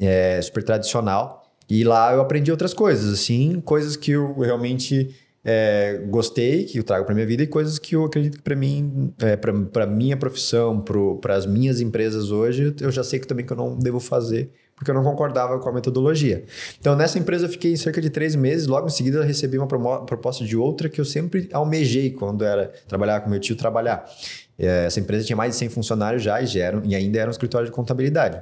é 0.00 0.40
super 0.40 0.62
tradicional. 0.62 1.44
E 1.68 1.84
lá 1.84 2.12
eu 2.12 2.20
aprendi 2.20 2.50
outras 2.50 2.72
coisas, 2.72 3.12
assim, 3.12 3.60
coisas 3.60 3.94
que 3.96 4.12
eu 4.12 4.38
realmente 4.38 5.14
é, 5.44 6.02
gostei, 6.08 6.64
que 6.64 6.78
eu 6.78 6.84
trago 6.84 7.04
para 7.04 7.14
minha 7.14 7.26
vida, 7.26 7.42
e 7.42 7.46
coisas 7.46 7.78
que 7.78 7.94
eu 7.94 8.04
acredito 8.04 8.38
que 8.38 8.42
para 8.42 8.56
mim, 8.56 9.12
é, 9.18 9.36
para 9.36 9.86
minha 9.86 10.16
profissão, 10.16 10.82
para 11.20 11.34
as 11.34 11.44
minhas 11.44 11.80
empresas 11.80 12.30
hoje, 12.30 12.74
eu 12.80 12.90
já 12.90 13.04
sei 13.04 13.18
que 13.18 13.26
também 13.26 13.44
que 13.44 13.52
eu 13.52 13.56
não 13.56 13.76
devo 13.78 14.00
fazer 14.00 14.50
porque 14.78 14.92
eu 14.92 14.94
não 14.94 15.02
concordava 15.02 15.58
com 15.58 15.68
a 15.68 15.72
metodologia. 15.72 16.44
Então, 16.78 16.94
nessa 16.94 17.18
empresa 17.18 17.46
eu 17.46 17.48
fiquei 17.48 17.76
cerca 17.76 18.00
de 18.00 18.08
três 18.08 18.36
meses, 18.36 18.68
logo 18.68 18.86
em 18.86 18.90
seguida 18.90 19.18
eu 19.18 19.24
recebi 19.24 19.58
uma 19.58 19.66
proposta 19.66 20.44
de 20.44 20.56
outra 20.56 20.88
que 20.88 21.00
eu 21.00 21.04
sempre 21.04 21.48
almejei 21.52 22.10
quando 22.10 22.44
era 22.44 22.72
trabalhar 22.86 23.20
com 23.20 23.28
meu 23.28 23.40
tio 23.40 23.56
trabalhar. 23.56 24.08
É, 24.56 24.86
essa 24.86 25.00
empresa 25.00 25.24
tinha 25.24 25.36
mais 25.36 25.54
de 25.54 25.58
100 25.58 25.68
funcionários 25.70 26.22
já 26.22 26.40
e, 26.40 26.46
já 26.46 26.60
eram, 26.60 26.82
e 26.84 26.94
ainda 26.94 27.18
era 27.18 27.28
um 27.28 27.32
escritório 27.32 27.66
de 27.66 27.72
contabilidade. 27.72 28.40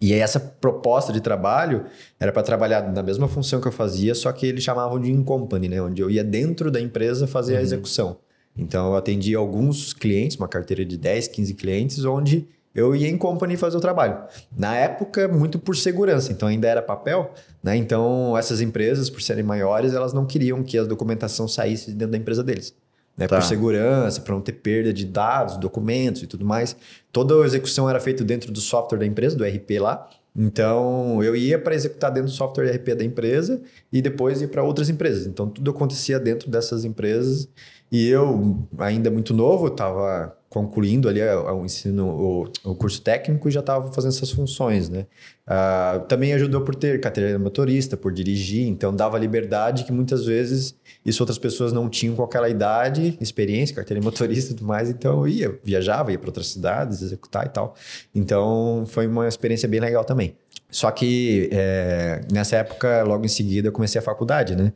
E 0.00 0.14
essa 0.14 0.40
proposta 0.40 1.12
de 1.12 1.20
trabalho 1.20 1.84
era 2.18 2.32
para 2.32 2.42
trabalhar 2.42 2.90
na 2.90 3.02
mesma 3.02 3.28
função 3.28 3.60
que 3.60 3.68
eu 3.68 3.72
fazia, 3.72 4.14
só 4.14 4.32
que 4.32 4.46
eles 4.46 4.64
chamavam 4.64 4.98
de 4.98 5.10
in-company, 5.12 5.68
né? 5.68 5.82
onde 5.82 6.00
eu 6.00 6.10
ia 6.10 6.24
dentro 6.24 6.70
da 6.70 6.80
empresa 6.80 7.26
fazer 7.26 7.54
uhum. 7.54 7.58
a 7.58 7.62
execução. 7.62 8.16
Então, 8.56 8.88
eu 8.88 8.96
atendi 8.96 9.34
alguns 9.34 9.92
clientes, 9.92 10.38
uma 10.38 10.48
carteira 10.48 10.86
de 10.86 10.96
10, 10.96 11.28
15 11.28 11.54
clientes, 11.54 12.04
onde 12.04 12.48
eu 12.74 12.94
ia 12.94 13.08
em 13.08 13.16
company 13.16 13.56
fazer 13.56 13.76
o 13.76 13.80
trabalho. 13.80 14.18
Na 14.56 14.76
época, 14.76 15.26
muito 15.26 15.58
por 15.58 15.76
segurança, 15.76 16.30
então 16.32 16.48
ainda 16.48 16.68
era 16.68 16.80
papel, 16.80 17.32
né? 17.62 17.76
Então, 17.76 18.36
essas 18.36 18.60
empresas, 18.60 19.10
por 19.10 19.20
serem 19.20 19.42
maiores, 19.42 19.92
elas 19.92 20.12
não 20.12 20.24
queriam 20.24 20.62
que 20.62 20.78
a 20.78 20.84
documentação 20.84 21.48
saísse 21.48 21.90
dentro 21.90 22.12
da 22.12 22.18
empresa 22.18 22.42
deles. 22.42 22.74
Né? 23.16 23.26
Tá. 23.26 23.36
Por 23.36 23.42
segurança, 23.42 24.20
para 24.20 24.34
não 24.34 24.40
ter 24.40 24.52
perda 24.52 24.92
de 24.92 25.04
dados, 25.04 25.56
documentos 25.56 26.22
e 26.22 26.26
tudo 26.26 26.44
mais. 26.44 26.76
Toda 27.12 27.34
a 27.42 27.44
execução 27.44 27.90
era 27.90 28.00
feita 28.00 28.24
dentro 28.24 28.52
do 28.52 28.60
software 28.60 28.98
da 28.98 29.06
empresa, 29.06 29.36
do 29.36 29.44
RP 29.44 29.78
lá. 29.80 30.08
Então, 30.34 31.22
eu 31.22 31.34
ia 31.34 31.58
para 31.58 31.74
executar 31.74 32.10
dentro 32.10 32.30
do 32.30 32.34
software 32.34 32.70
RP 32.70 32.94
da 32.94 33.04
empresa 33.04 33.60
e 33.92 34.00
depois 34.00 34.40
ia 34.40 34.48
para 34.48 34.62
outras 34.62 34.88
empresas. 34.88 35.26
Então, 35.26 35.48
tudo 35.48 35.70
acontecia 35.70 36.20
dentro 36.20 36.48
dessas 36.48 36.84
empresas. 36.84 37.48
E 37.90 38.08
eu, 38.08 38.66
ainda 38.78 39.10
muito 39.10 39.34
novo, 39.34 39.66
estava 39.66 40.36
concluindo 40.50 41.08
ali 41.08 41.22
o 41.22 41.64
ensino, 41.64 42.08
o, 42.08 42.70
o 42.70 42.74
curso 42.74 43.00
técnico 43.00 43.48
e 43.48 43.52
já 43.52 43.60
estava 43.60 43.92
fazendo 43.92 44.10
essas 44.10 44.32
funções, 44.32 44.88
né? 44.88 45.06
Uh, 45.46 46.00
também 46.06 46.32
ajudou 46.34 46.60
por 46.62 46.74
ter 46.74 47.00
carteira 47.00 47.38
motorista, 47.38 47.96
por 47.96 48.12
dirigir, 48.12 48.66
então 48.66 48.94
dava 48.94 49.16
liberdade 49.16 49.84
que 49.84 49.92
muitas 49.92 50.26
vezes 50.26 50.74
isso 51.06 51.22
outras 51.22 51.38
pessoas 51.38 51.72
não 51.72 51.88
tinham 51.88 52.16
com 52.16 52.24
aquela 52.24 52.48
idade, 52.48 53.16
experiência, 53.20 53.76
carteira 53.76 54.02
motorista 54.02 54.52
e 54.52 54.56
tudo 54.56 54.66
mais, 54.66 54.90
então 54.90 55.20
eu 55.20 55.28
ia, 55.28 55.58
viajava, 55.62 56.10
ia 56.10 56.18
para 56.18 56.28
outras 56.28 56.48
cidades, 56.48 57.00
executar 57.00 57.46
e 57.46 57.50
tal. 57.50 57.76
Então 58.12 58.84
foi 58.88 59.06
uma 59.06 59.28
experiência 59.28 59.68
bem 59.68 59.78
legal 59.78 60.04
também. 60.04 60.34
Só 60.68 60.90
que 60.90 61.48
é, 61.52 62.20
nessa 62.30 62.56
época, 62.56 63.02
logo 63.02 63.24
em 63.24 63.28
seguida, 63.28 63.68
eu 63.68 63.72
comecei 63.72 64.00
a 64.00 64.02
faculdade, 64.02 64.54
né? 64.54 64.72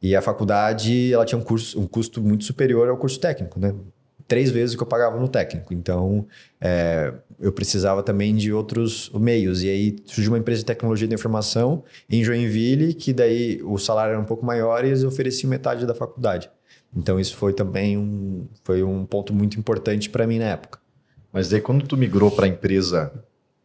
E 0.00 0.16
a 0.16 0.22
faculdade, 0.22 1.12
ela 1.12 1.24
tinha 1.24 1.38
um, 1.38 1.42
curso, 1.42 1.78
um 1.78 1.86
custo 1.86 2.22
muito 2.22 2.44
superior 2.44 2.88
ao 2.88 2.96
curso 2.96 3.20
técnico, 3.20 3.60
né? 3.60 3.74
Três 4.26 4.50
vezes 4.50 4.74
o 4.74 4.76
que 4.78 4.82
eu 4.82 4.86
pagava 4.86 5.18
no 5.18 5.28
técnico. 5.28 5.72
Então, 5.74 6.26
é, 6.60 7.12
eu 7.38 7.52
precisava 7.52 8.02
também 8.02 8.34
de 8.34 8.52
outros 8.52 9.10
meios. 9.14 9.62
E 9.62 9.68
aí 9.68 9.96
surgiu 10.06 10.32
uma 10.32 10.38
empresa 10.38 10.60
de 10.60 10.66
tecnologia 10.66 11.06
da 11.08 11.14
informação 11.14 11.84
em 12.08 12.22
Joinville, 12.24 12.94
que 12.94 13.12
daí 13.12 13.60
o 13.62 13.76
salário 13.78 14.12
era 14.12 14.20
um 14.20 14.24
pouco 14.24 14.44
maior 14.44 14.84
e 14.84 14.88
eles 14.88 15.04
ofereciam 15.04 15.50
metade 15.50 15.86
da 15.86 15.94
faculdade. 15.94 16.50
Então, 16.96 17.18
isso 17.18 17.36
foi 17.36 17.52
também 17.52 17.98
um, 17.98 18.46
foi 18.62 18.82
um 18.82 19.04
ponto 19.04 19.32
muito 19.34 19.58
importante 19.58 20.08
para 20.08 20.26
mim 20.26 20.38
na 20.38 20.46
época. 20.46 20.78
Mas 21.32 21.48
daí 21.50 21.60
quando 21.60 21.84
tu 21.86 21.96
migrou 21.96 22.30
para 22.30 22.46
a 22.46 22.48
empresa, 22.48 23.12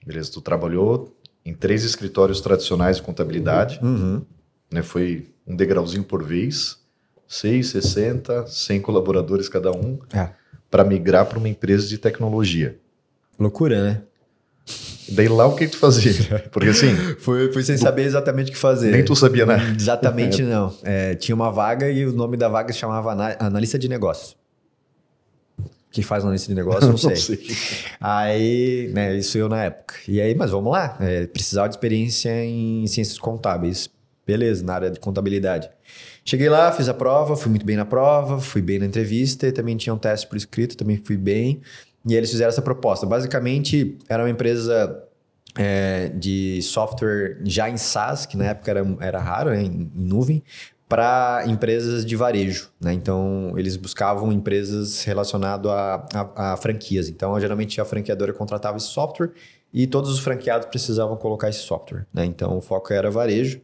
beleza, 0.05 0.31
tu 0.31 0.41
trabalhou 0.41 1.15
em 1.45 1.53
três 1.53 1.83
escritórios 1.83 2.41
tradicionais 2.41 2.97
de 2.97 3.03
contabilidade, 3.03 3.79
Uhum. 3.83 4.23
né? 4.71 4.81
Foi 4.81 5.27
um 5.47 5.55
degrauzinho 5.55 6.03
por 6.03 6.23
vez, 6.23 6.79
6, 7.27 7.67
60, 7.69 8.47
100 8.47 8.81
colaboradores 8.81 9.47
cada 9.47 9.71
um, 9.71 9.99
É. 10.11 10.31
para 10.69 10.83
migrar 10.83 11.25
para 11.25 11.37
uma 11.39 11.49
empresa 11.49 11.87
de 11.87 11.97
tecnologia. 11.97 12.77
Loucura, 13.39 13.83
né? 13.83 14.01
Daí 15.11 15.27
lá 15.27 15.47
o 15.47 15.55
que 15.55 15.67
tu 15.67 15.77
fazia? 15.77 16.13
Porque 16.51 16.69
assim, 16.69 16.95
Fui, 17.19 17.51
fui 17.51 17.63
sem 17.63 17.77
saber 17.77 18.03
exatamente 18.03 18.49
o 18.49 18.53
que 18.53 18.57
fazer. 18.59 18.91
nem 18.91 19.03
tu 19.03 19.15
sabia, 19.15 19.45
né? 19.45 19.57
Exatamente 19.75 20.41
não. 20.43 20.75
É, 20.83 21.15
tinha 21.15 21.35
uma 21.35 21.51
vaga 21.51 21.89
e 21.89 22.05
o 22.05 22.11
nome 22.13 22.37
da 22.37 22.47
vaga 22.47 22.71
se 22.71 22.77
chamava 22.79 23.13
ana- 23.13 23.35
analista 23.39 23.79
de 23.79 23.87
negócios. 23.89 24.37
Quem 25.91 26.03
faz 26.03 26.23
analista 26.23 26.49
de 26.49 26.53
negócio, 26.53 26.85
não 26.87 26.97
sei. 26.97 27.39
Aí, 27.99 28.91
né, 28.93 29.15
isso 29.17 29.35
eu 29.39 29.49
na 29.49 29.63
época. 29.63 29.95
E 30.07 30.21
aí, 30.21 30.35
mas 30.35 30.51
vamos 30.51 30.71
lá. 30.71 30.95
É, 30.99 31.25
precisava 31.25 31.67
de 31.67 31.73
experiência 31.73 32.29
em 32.45 32.85
ciências 32.85 33.17
contábeis. 33.17 33.89
Beleza, 34.29 34.63
na 34.63 34.75
área 34.75 34.91
de 34.91 34.99
contabilidade. 34.99 35.67
Cheguei 36.23 36.49
lá, 36.49 36.71
fiz 36.71 36.87
a 36.87 36.93
prova, 36.93 37.35
fui 37.35 37.49
muito 37.49 37.65
bem 37.65 37.75
na 37.75 37.83
prova, 37.83 38.39
fui 38.39 38.61
bem 38.61 38.77
na 38.77 38.85
entrevista 38.85 39.47
e 39.47 39.51
também 39.51 39.75
tinha 39.75 39.91
um 39.91 39.97
teste 39.97 40.27
por 40.27 40.37
escrito, 40.37 40.77
também 40.77 41.01
fui 41.03 41.17
bem. 41.17 41.61
E 42.07 42.13
eles 42.13 42.29
fizeram 42.29 42.49
essa 42.49 42.61
proposta. 42.61 43.07
Basicamente, 43.07 43.97
era 44.07 44.21
uma 44.21 44.29
empresa 44.29 45.03
é, 45.57 46.09
de 46.09 46.61
software 46.61 47.39
já 47.43 47.71
em 47.71 47.77
SaaS, 47.77 48.27
que 48.27 48.37
na 48.37 48.45
época 48.45 48.69
era, 48.69 48.97
era 48.99 49.19
raro, 49.19 49.49
né, 49.49 49.63
em, 49.63 49.91
em 49.95 50.05
nuvem, 50.05 50.43
para 50.87 51.43
empresas 51.47 52.05
de 52.05 52.15
varejo. 52.15 52.69
Né? 52.79 52.93
Então, 52.93 53.53
eles 53.57 53.75
buscavam 53.75 54.31
empresas 54.31 55.03
relacionadas 55.03 55.71
a, 55.71 56.05
a, 56.13 56.53
a 56.53 56.57
franquias. 56.57 57.09
Então, 57.09 57.39
geralmente, 57.39 57.81
a 57.81 57.85
franqueadora 57.85 58.31
contratava 58.31 58.77
esse 58.77 58.89
software 58.89 59.31
e 59.73 59.87
todos 59.87 60.11
os 60.11 60.19
franqueados 60.19 60.67
precisavam 60.67 61.17
colocar 61.17 61.49
esse 61.49 61.59
software. 61.59 62.05
Né? 62.13 62.25
Então, 62.25 62.57
o 62.57 62.61
foco 62.61 62.93
era 62.93 63.09
varejo. 63.09 63.59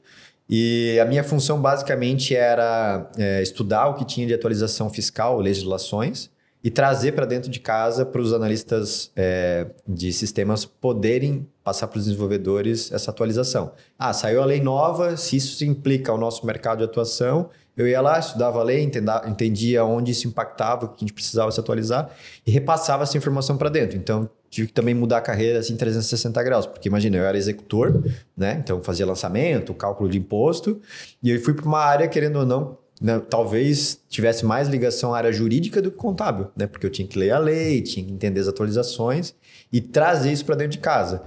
E 0.50 1.00
a 1.00 1.06
minha 1.06 1.24
função, 1.24 1.60
basicamente, 1.60 2.36
era 2.36 3.10
é, 3.18 3.42
estudar 3.42 3.88
o 3.88 3.96
que 3.96 4.06
tinha 4.06 4.28
de 4.28 4.34
atualização 4.34 4.90
fiscal, 4.90 5.40
legislações, 5.40 6.30
e 6.64 6.72
trazer 6.72 7.12
para 7.12 7.28
dentro 7.28 7.50
de 7.52 7.60
casa 7.60 8.04
para 8.04 8.20
os 8.20 8.34
analistas 8.34 9.12
é, 9.16 9.68
de 9.88 10.12
sistemas 10.12 10.66
poderem 10.66 11.48
passar 11.64 11.88
para 11.88 12.00
os 12.00 12.06
desenvolvedores 12.06 12.92
essa 12.92 13.12
atualização. 13.12 13.72
Ah, 14.00 14.12
saiu 14.14 14.42
a 14.42 14.46
lei 14.46 14.60
nova, 14.60 15.16
se 15.16 15.36
isso 15.36 15.64
implica 15.64 16.12
o 16.12 16.18
nosso 16.18 16.44
mercado 16.44 16.80
de 16.80 16.86
atuação, 16.86 17.52
eu 17.78 17.88
ia 17.88 18.02
lá, 18.02 18.18
estudava 18.18 18.62
a 18.62 18.64
lei, 18.64 18.90
entendia 19.28 19.86
onde 19.86 20.12
isso 20.12 20.28
impactava, 20.28 20.86
o 20.86 20.90
que 20.90 20.96
a 20.96 21.00
gente 21.02 21.14
precisava 21.14 21.52
se 21.52 21.60
atualizar 21.60 22.10
e 22.48 22.50
repassava 22.50 23.04
essa 23.04 23.16
informação 23.16 23.58
para 23.58 23.70
dentro. 23.70 23.96
Então, 23.98 24.28
tive 24.56 24.70
que 24.70 24.74
também 24.74 24.96
mudar 24.96 25.18
a 25.18 25.22
carreira 25.22 25.60
assim 25.60 25.76
360 25.76 26.42
graus, 26.42 26.66
porque 26.66 26.88
imagina, 26.88 27.18
eu 27.18 27.26
era 27.26 27.38
executor, 27.38 28.02
né? 28.38 28.58
Então, 28.64 28.82
fazia 28.82 29.06
lançamento, 29.06 29.74
cálculo 29.74 30.10
de 30.10 30.18
imposto, 30.18 30.80
e 31.22 31.30
eu 31.30 31.42
fui 31.42 31.54
para 31.54 31.66
uma 31.66 31.80
área, 31.80 32.08
querendo 32.08 32.40
ou 32.40 32.46
não, 32.46 32.78
né, 33.02 33.22
talvez 33.30 34.00
tivesse 34.08 34.46
mais 34.46 34.70
ligação 34.70 35.14
à 35.14 35.18
área 35.18 35.34
jurídica 35.34 35.82
do 35.82 35.92
que 35.92 35.98
contábil, 35.98 36.48
né? 36.56 36.68
Porque 36.68 36.86
eu 36.86 36.90
tinha 36.90 37.06
que 37.06 37.20
ler 37.20 37.32
a 37.32 37.38
lei, 37.38 37.82
tinha 37.82 38.06
que 38.06 38.14
entender 38.14 38.40
as 38.40 38.48
atualizações 38.48 39.36
e 39.74 39.82
trazer 39.82 40.32
isso 40.32 40.46
para 40.46 40.56
dentro 40.56 40.72
de 40.72 40.80
casa. 40.80 41.24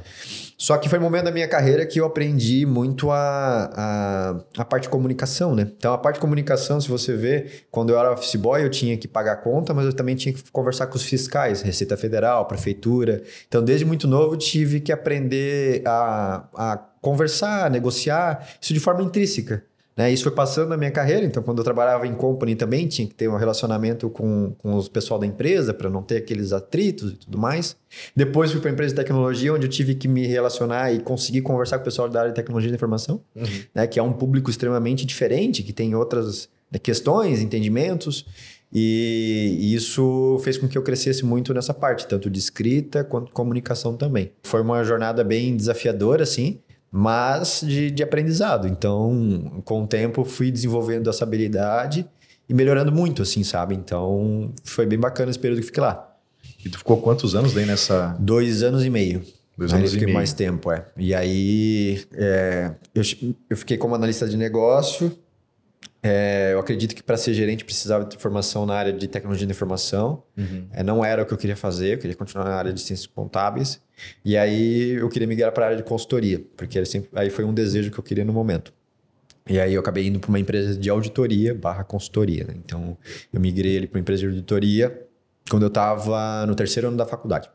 Só 0.60 0.76
que 0.76 0.88
foi 0.88 0.98
um 0.98 1.02
momento 1.02 1.26
da 1.26 1.30
minha 1.30 1.46
carreira 1.46 1.86
que 1.86 2.00
eu 2.00 2.04
aprendi 2.04 2.66
muito 2.66 3.12
a, 3.12 3.70
a, 3.72 4.60
a 4.60 4.64
parte 4.64 4.82
de 4.82 4.88
comunicação, 4.88 5.54
né? 5.54 5.70
Então, 5.78 5.92
a 5.92 5.98
parte 5.98 6.16
de 6.16 6.20
comunicação, 6.20 6.80
se 6.80 6.88
você 6.88 7.14
vê, 7.14 7.46
quando 7.70 7.90
eu 7.90 7.98
era 7.98 8.12
office 8.12 8.34
boy, 8.34 8.64
eu 8.64 8.68
tinha 8.68 8.96
que 8.96 9.06
pagar 9.06 9.36
conta, 9.36 9.72
mas 9.72 9.86
eu 9.86 9.92
também 9.92 10.16
tinha 10.16 10.34
que 10.34 10.42
conversar 10.50 10.88
com 10.88 10.96
os 10.96 11.04
fiscais, 11.04 11.62
Receita 11.62 11.96
Federal, 11.96 12.44
Prefeitura. 12.46 13.22
Então, 13.46 13.62
desde 13.62 13.84
muito 13.84 14.08
novo, 14.08 14.36
tive 14.36 14.80
que 14.80 14.90
aprender 14.90 15.82
a, 15.86 16.48
a 16.56 16.76
conversar, 17.00 17.70
negociar, 17.70 18.44
isso 18.60 18.74
de 18.74 18.80
forma 18.80 19.04
intrínseca. 19.04 19.64
Né? 19.98 20.12
Isso 20.12 20.22
foi 20.22 20.30
passando 20.30 20.68
na 20.68 20.76
minha 20.76 20.92
carreira, 20.92 21.26
então 21.26 21.42
quando 21.42 21.58
eu 21.58 21.64
trabalhava 21.64 22.06
em 22.06 22.14
company 22.14 22.54
também 22.54 22.86
tinha 22.86 23.08
que 23.08 23.14
ter 23.14 23.28
um 23.28 23.36
relacionamento 23.36 24.08
com, 24.08 24.54
com 24.56 24.76
os 24.76 24.88
pessoal 24.88 25.18
da 25.18 25.26
empresa 25.26 25.74
para 25.74 25.90
não 25.90 26.04
ter 26.04 26.18
aqueles 26.18 26.52
atritos 26.52 27.10
e 27.10 27.16
tudo 27.16 27.36
mais. 27.36 27.74
Depois 28.14 28.52
fui 28.52 28.60
para 28.60 28.70
a 28.70 28.72
empresa 28.74 28.94
de 28.94 29.00
tecnologia, 29.00 29.52
onde 29.52 29.66
eu 29.66 29.70
tive 29.70 29.96
que 29.96 30.06
me 30.06 30.24
relacionar 30.24 30.92
e 30.92 31.00
conseguir 31.00 31.42
conversar 31.42 31.78
com 31.78 31.82
o 31.82 31.84
pessoal 31.84 32.08
da 32.08 32.20
área 32.20 32.30
de 32.30 32.36
tecnologia 32.36 32.70
da 32.70 32.76
informação, 32.76 33.20
né? 33.74 33.88
que 33.88 33.98
é 33.98 34.02
um 34.02 34.12
público 34.12 34.48
extremamente 34.48 35.04
diferente, 35.04 35.64
que 35.64 35.72
tem 35.72 35.96
outras 35.96 36.48
né, 36.70 36.78
questões, 36.78 37.42
entendimentos. 37.42 38.24
E 38.72 39.74
isso 39.74 40.38
fez 40.44 40.58
com 40.58 40.68
que 40.68 40.78
eu 40.78 40.82
crescesse 40.82 41.24
muito 41.24 41.52
nessa 41.52 41.74
parte, 41.74 42.06
tanto 42.06 42.30
de 42.30 42.38
escrita 42.38 43.02
quanto 43.02 43.32
comunicação 43.32 43.96
também. 43.96 44.30
Foi 44.44 44.60
uma 44.60 44.84
jornada 44.84 45.24
bem 45.24 45.56
desafiadora, 45.56 46.22
assim, 46.22 46.60
mas 46.90 47.62
de, 47.64 47.90
de 47.90 48.02
aprendizado. 48.02 48.66
Então, 48.66 49.62
com 49.64 49.82
o 49.82 49.86
tempo, 49.86 50.24
fui 50.24 50.50
desenvolvendo 50.50 51.08
essa 51.10 51.24
habilidade 51.24 52.06
e 52.48 52.54
melhorando 52.54 52.90
muito, 52.90 53.22
assim, 53.22 53.44
sabe? 53.44 53.74
Então, 53.74 54.52
foi 54.64 54.86
bem 54.86 54.98
bacana 54.98 55.30
esse 55.30 55.38
período 55.38 55.60
que 55.60 55.66
fiquei 55.66 55.82
lá. 55.82 56.16
E 56.64 56.68
tu 56.68 56.78
ficou 56.78 57.00
quantos 57.00 57.34
anos 57.34 57.52
daí 57.52 57.66
nessa. 57.66 58.16
Dois 58.18 58.62
anos 58.62 58.84
e 58.84 58.90
meio. 58.90 59.22
Dois 59.56 59.72
Aí 59.72 59.80
anos 59.80 59.90
eu 59.90 59.96
e 59.96 59.98
fiquei 59.98 60.06
meio. 60.06 60.16
mais 60.16 60.32
tempo, 60.32 60.70
é. 60.72 60.86
E 60.96 61.14
aí, 61.14 62.04
é, 62.14 62.72
eu, 62.94 63.02
eu 63.50 63.56
fiquei 63.56 63.76
como 63.76 63.94
analista 63.94 64.26
de 64.26 64.36
negócio. 64.36 65.16
É, 66.00 66.50
eu 66.52 66.60
acredito 66.60 66.94
que 66.94 67.02
para 67.02 67.16
ser 67.16 67.34
gerente 67.34 67.64
precisava 67.64 68.04
de 68.04 68.16
formação 68.16 68.64
na 68.64 68.74
área 68.74 68.92
de 68.92 69.08
tecnologia 69.08 69.46
da 69.46 69.50
informação. 69.50 70.22
É, 70.72 70.82
não 70.82 71.04
era 71.04 71.22
o 71.22 71.26
que 71.26 71.34
eu 71.34 71.38
queria 71.38 71.56
fazer, 71.56 71.94
eu 71.94 71.98
queria 71.98 72.14
continuar 72.16 72.44
na 72.44 72.54
área 72.54 72.72
de 72.72 72.80
ciências 72.80 73.06
contábeis. 73.06 73.80
E 74.24 74.36
aí 74.36 74.92
eu 74.92 75.08
queria 75.08 75.26
migrar 75.28 75.52
para 75.52 75.64
a 75.64 75.68
área 75.68 75.76
de 75.76 75.82
consultoria, 75.84 76.40
porque 76.56 76.84
sempre, 76.84 77.10
aí 77.14 77.30
foi 77.30 77.44
um 77.44 77.52
desejo 77.54 77.90
que 77.90 77.98
eu 77.98 78.02
queria 78.04 78.24
no 78.24 78.32
momento. 78.32 78.72
E 79.48 79.58
aí 79.58 79.72
eu 79.74 79.80
acabei 79.80 80.06
indo 80.06 80.18
para 80.20 80.28
uma 80.28 80.38
empresa 80.38 80.76
de 80.78 80.90
auditoria 80.90 81.54
barra 81.54 81.82
consultoria. 81.82 82.44
né? 82.44 82.54
Então 82.64 82.96
eu 83.32 83.40
migrei 83.40 83.78
ali 83.78 83.86
para 83.86 83.96
uma 83.96 84.00
empresa 84.02 84.20
de 84.20 84.26
auditoria 84.28 85.06
quando 85.50 85.62
eu 85.62 85.68
estava 85.68 86.44
no 86.46 86.54
terceiro 86.54 86.88
ano 86.88 86.96
da 86.96 87.06
faculdade. 87.06 87.48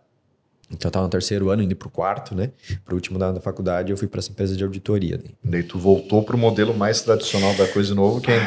Então 0.72 0.88
eu 0.88 0.90
estava 0.90 1.06
no 1.06 1.10
terceiro 1.12 1.50
ano, 1.52 1.62
indo 1.62 1.76
para 1.76 1.88
o 1.88 1.92
quarto, 1.92 2.34
né? 2.34 2.50
Para 2.84 2.94
o 2.94 2.96
último 2.96 3.22
ano 3.24 3.34
da 3.36 3.42
faculdade, 3.42 3.92
eu 3.92 3.98
fui 3.98 4.08
para 4.08 4.20
essa 4.20 4.32
empresa 4.32 4.56
de 4.56 4.64
auditoria. 4.64 5.18
né? 5.18 5.26
Daí 5.44 5.62
tu 5.62 5.78
voltou 5.78 6.24
pro 6.24 6.36
modelo 6.38 6.74
mais 6.76 7.02
tradicional 7.02 7.54
da 7.56 7.68
coisa 7.68 7.94
novo, 7.94 8.20
que 8.20 8.32
é 8.32 8.40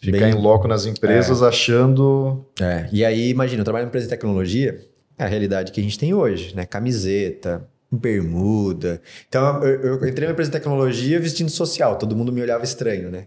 ficar 0.00 0.18
Bem- 0.18 0.30
em 0.32 0.34
loco 0.34 0.66
nas 0.66 0.86
empresas 0.86 1.40
achando. 1.40 2.44
É, 2.60 2.88
e 2.90 3.04
aí, 3.04 3.28
imagina, 3.28 3.60
eu 3.60 3.64
trabalho 3.64 3.84
em 3.84 3.88
empresa 3.88 4.06
de 4.06 4.10
tecnologia, 4.10 4.70
é 4.70 4.84
a 5.18 5.26
realidade 5.26 5.72
que 5.72 5.80
a 5.80 5.82
gente 5.82 5.98
tem 5.98 6.14
hoje, 6.14 6.54
né? 6.54 6.64
Camiseta, 6.66 7.66
bermuda. 7.90 9.02
Então, 9.28 9.62
eu, 9.62 9.98
eu 10.00 10.08
entrei 10.08 10.26
na 10.26 10.32
empresa 10.32 10.50
de 10.50 10.56
tecnologia 10.58 11.20
vestindo 11.20 11.50
social, 11.50 11.96
todo 11.98 12.16
mundo 12.16 12.32
me 12.32 12.40
olhava 12.40 12.64
estranho, 12.64 13.10
né? 13.10 13.26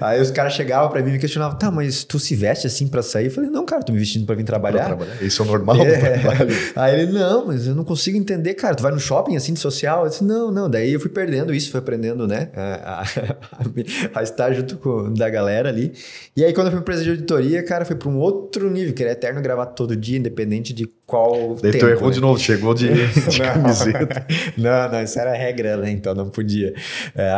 Aí 0.00 0.20
os 0.20 0.30
caras 0.30 0.52
chegavam 0.52 0.90
pra 0.90 1.02
mim 1.02 1.10
e 1.10 1.12
me 1.14 1.18
questionavam, 1.18 1.58
tá, 1.58 1.70
mas 1.70 2.04
tu 2.04 2.18
se 2.18 2.34
veste 2.36 2.66
assim 2.66 2.86
pra 2.86 3.02
sair? 3.02 3.26
Eu 3.26 3.30
falei, 3.30 3.50
não, 3.50 3.64
cara, 3.64 3.82
tô 3.82 3.92
me 3.92 3.98
vestindo 3.98 4.26
pra 4.26 4.34
vir 4.34 4.44
pra 4.44 4.52
trabalhar. 4.58 4.84
trabalhar. 4.86 5.22
Isso 5.22 5.42
é 5.42 5.46
normal 5.46 5.76
É. 5.82 5.98
trabalho. 6.18 6.48
Aí 6.76 7.00
ele, 7.00 7.12
não, 7.12 7.46
mas 7.46 7.66
eu 7.66 7.74
não 7.74 7.84
consigo 7.84 8.16
entender, 8.18 8.54
cara. 8.54 8.74
Tu 8.74 8.82
vai 8.82 8.92
no 8.92 9.00
shopping 9.00 9.36
assim 9.36 9.52
de 9.54 9.60
social? 9.60 10.04
Eu 10.04 10.10
disse, 10.10 10.24
não, 10.24 10.50
não. 10.50 10.68
Daí 10.68 10.92
eu 10.92 11.00
fui 11.00 11.10
perdendo 11.10 11.54
isso, 11.54 11.70
fui 11.70 11.80
aprendendo, 11.80 12.26
né? 12.26 12.48
A, 12.54 13.02
a- 13.02 13.04
a 14.20 14.22
estar 14.22 14.52
junto 14.52 14.76
com 14.76 15.12
da 15.14 15.28
galera 15.30 15.68
ali. 15.68 15.92
E 16.36 16.44
aí, 16.44 16.52
quando 16.52 16.66
eu 16.68 16.72
fui 16.72 16.80
pra 16.80 16.94
empresa 16.94 17.04
de 17.04 17.10
auditoria, 17.10 17.62
cara, 17.62 17.84
foi 17.84 17.96
pra 17.96 18.08
um 18.08 18.18
outro 18.18 18.70
nível, 18.70 18.92
que 18.94 19.02
era 19.02 19.12
eterno 19.12 19.40
gravar 19.40 19.66
todo 19.66 19.94
dia, 19.96 20.18
independente 20.18 20.72
de 20.72 20.88
qual. 21.06 21.56
Daí 21.60 21.72
tempo, 21.72 21.84
tu 21.86 21.90
errou 21.90 22.08
né? 22.08 22.14
de 22.14 22.20
novo, 22.20 22.38
chegou 22.38 22.74
de, 22.74 22.88
de 23.28 23.38
Não. 23.38 23.46
camiseta. 23.46 24.26
não, 24.56 24.90
não, 24.92 25.02
isso 25.02 25.18
era 25.18 25.32
regra, 25.32 25.76
né? 25.76 25.90
Então 25.90 26.14
não 26.14 26.28
podia. 26.30 26.72
É, 27.14 27.30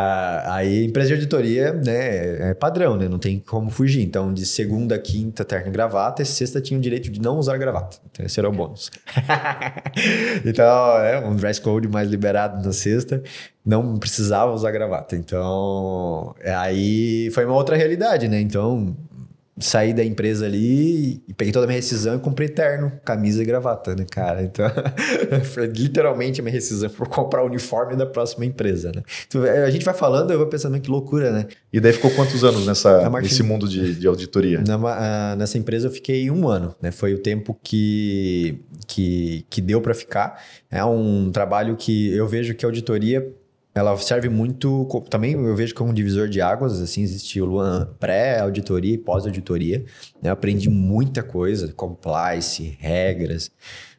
aí, 0.47 0.85
empresa 0.85 1.09
de 1.09 1.15
auditoria, 1.15 1.73
né? 1.73 2.42
É 2.45 2.55
padrão, 2.55 2.97
né? 2.97 3.09
Não 3.09 3.21
tem 3.21 3.39
como 3.39 3.71
fugir. 3.71 4.03
Então, 4.03 4.35
de 4.35 4.45
segunda, 4.45 4.99
quinta, 4.99 5.45
terno 5.45 5.69
e 5.69 5.71
gravata, 5.71 6.23
e 6.23 6.27
sexta 6.27 6.61
tinha 6.61 6.77
o 6.77 6.83
direito 6.83 7.09
de 7.09 7.21
não 7.21 7.39
usar 7.39 7.57
gravata. 7.57 7.99
Então, 8.11 8.27
esse 8.27 8.41
era 8.41 8.49
o 8.49 8.53
bônus. 8.53 8.91
então, 10.45 10.99
é 10.99 11.25
um 11.25 11.37
dress 11.37 11.61
code 11.61 11.87
mais 11.87 12.09
liberado 12.09 12.61
na 12.65 12.73
sexta. 12.73 13.23
Não 13.65 13.97
precisava 13.97 14.51
usar 14.53 14.73
gravata. 14.73 15.15
Então, 15.15 16.35
aí 16.45 17.31
foi 17.31 17.45
uma 17.45 17.55
outra 17.55 17.77
realidade, 17.77 18.27
né? 18.27 18.41
Então, 18.41 18.97
saí 19.59 19.93
da 19.93 20.03
empresa 20.05 20.47
ali 20.47 21.23
e 21.29 21.35
peguei 21.35 21.53
toda 21.53 21.67
a 21.67 21.69
minha 21.69 21.77
rescisão 21.77 22.17
e 22.17 22.19
comprei 22.19 22.49
terno, 22.49 22.93
camisa 23.05 23.43
e 23.43 23.45
gravata, 23.45 23.95
né, 23.95 24.07
cara? 24.11 24.43
Então, 24.43 24.67
foi 25.45 25.67
literalmente 25.67 26.41
a 26.41 26.43
minha 26.43 26.53
rescisão 26.53 26.89
por 26.89 27.07
comprar 27.07 27.43
o 27.43 27.47
uniforme 27.47 27.95
da 27.95 28.07
próxima 28.07 28.47
empresa, 28.47 28.91
né? 28.95 29.03
Então, 29.27 29.43
a 29.43 29.71
gente 29.71 29.85
vai 29.85 29.95
falando, 29.95 30.31
eu 30.31 30.39
vou 30.39 30.47
pensando 30.47 30.81
que 30.81 30.91
loucura, 30.91 31.31
né? 31.31 31.47
E 31.73 31.81
daí 31.81 31.93
ficou 31.93 32.11
quantos 32.13 32.43
anos 32.45 32.67
nessa, 32.67 33.09
Martin- 33.11 33.29
nesse 33.29 33.43
mundo 33.43 33.69
de, 33.69 33.95
de 33.95 34.07
auditoria? 34.07 34.63
Na 34.67 34.75
ah, 34.75 35.37
nessa 35.37 35.59
empresa 35.59 35.89
eu 35.89 35.91
fiquei 35.93 36.31
um 36.31 36.49
ano, 36.49 36.75
né? 36.81 36.91
Foi 36.91 37.13
o 37.13 37.19
tempo 37.19 37.59
que, 37.63 38.59
que, 38.87 39.45
que 39.51 39.61
deu 39.61 39.81
para 39.81 39.95
ficar. 39.95 40.43
É 40.71 40.85
um 40.85 41.31
trabalho 41.31 41.77
que 41.77 42.15
eu 42.15 42.27
vejo 42.27 42.55
que 42.55 42.65
a 42.65 42.69
auditoria 42.69 43.33
ela 43.75 43.97
serve 43.97 44.29
muito. 44.29 44.87
Também 45.09 45.33
eu 45.33 45.57
vejo 45.57 45.75
como 45.75 45.91
um 45.91 45.95
divisor 45.95 46.29
de 46.29 46.41
águas. 46.41 46.81
Assim, 46.81 47.03
existe 47.03 47.41
o 47.41 47.47
Luan 47.47 47.89
pré-auditoria 47.99 48.95
e 48.95 48.99
pós-auditoria. 48.99 49.85
né? 50.23 50.31
Aprendi 50.31 50.69
muita 50.69 51.23
coisa, 51.23 51.73
compliance, 51.73 52.77
regras. 52.79 53.51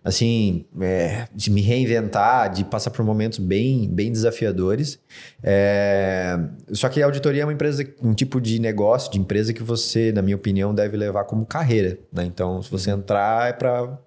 assim, 0.04 0.66
é, 0.82 1.28
de 1.34 1.50
me 1.50 1.62
reinventar, 1.62 2.52
de 2.52 2.66
passar 2.66 2.92
por 2.92 3.04
momentos 3.06 3.40
bem, 3.40 3.90
bem 3.90 4.12
desafiadores. 4.12 5.00
É, 5.42 6.38
só 6.72 6.90
que 6.90 7.02
a 7.02 7.06
auditoria 7.06 7.44
é 7.44 7.46
uma 7.46 7.54
empresa, 7.54 7.86
um 8.02 8.14
tipo 8.14 8.42
de 8.42 8.60
negócio, 8.60 9.12
de 9.12 9.18
empresa 9.18 9.54
que 9.54 9.64
você, 9.64 10.12
na 10.12 10.22
minha 10.22 10.36
opinião, 10.36 10.76
deve 10.76 10.98
levar 10.98 11.24
como 11.24 11.46
carreira. 11.46 11.98
Né? 12.12 12.26
Então, 12.26 12.62
se 12.62 12.70
você 12.70 12.92
entrar, 12.92 13.50
é 13.50 13.54
para 13.54 13.98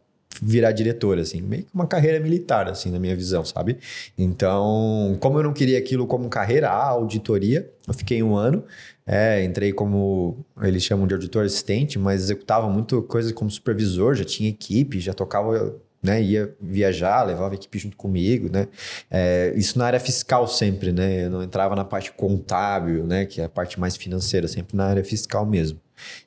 virar 0.42 0.72
diretor, 0.72 1.18
assim, 1.18 1.40
meio 1.40 1.64
que 1.64 1.70
uma 1.74 1.86
carreira 1.86 2.20
militar, 2.20 2.68
assim, 2.68 2.90
na 2.90 2.98
minha 2.98 3.16
visão, 3.16 3.44
sabe? 3.44 3.78
Então, 4.16 5.16
como 5.20 5.38
eu 5.38 5.42
não 5.42 5.52
queria 5.52 5.78
aquilo 5.78 6.06
como 6.06 6.28
carreira, 6.28 6.68
a 6.70 6.88
auditoria, 6.88 7.70
eu 7.86 7.94
fiquei 7.94 8.22
um 8.22 8.36
ano, 8.36 8.64
é, 9.06 9.44
entrei 9.44 9.72
como 9.72 10.44
eles 10.62 10.82
chamam 10.82 11.06
de 11.06 11.14
auditor 11.14 11.44
assistente, 11.44 11.98
mas 11.98 12.22
executava 12.22 12.68
muito 12.68 13.02
coisa 13.02 13.32
como 13.32 13.50
supervisor, 13.50 14.14
já 14.14 14.24
tinha 14.24 14.50
equipe, 14.50 15.00
já 15.00 15.14
tocava 15.14 15.76
né, 16.02 16.22
ia 16.22 16.54
viajar, 16.60 17.24
levava 17.24 17.52
a 17.52 17.56
equipe 17.56 17.78
junto 17.78 17.96
comigo, 17.96 18.48
né? 18.50 18.68
É, 19.10 19.52
isso 19.56 19.78
na 19.78 19.86
área 19.86 19.98
fiscal 19.98 20.46
sempre, 20.46 20.92
né? 20.92 21.24
Eu 21.24 21.30
não 21.30 21.42
entrava 21.42 21.74
na 21.74 21.84
parte 21.84 22.12
contábil, 22.12 23.04
né? 23.04 23.26
Que 23.26 23.40
é 23.40 23.44
a 23.44 23.48
parte 23.48 23.80
mais 23.80 23.96
financeira, 23.96 24.46
sempre 24.46 24.76
na 24.76 24.86
área 24.86 25.02
fiscal 25.02 25.44
mesmo. 25.44 25.80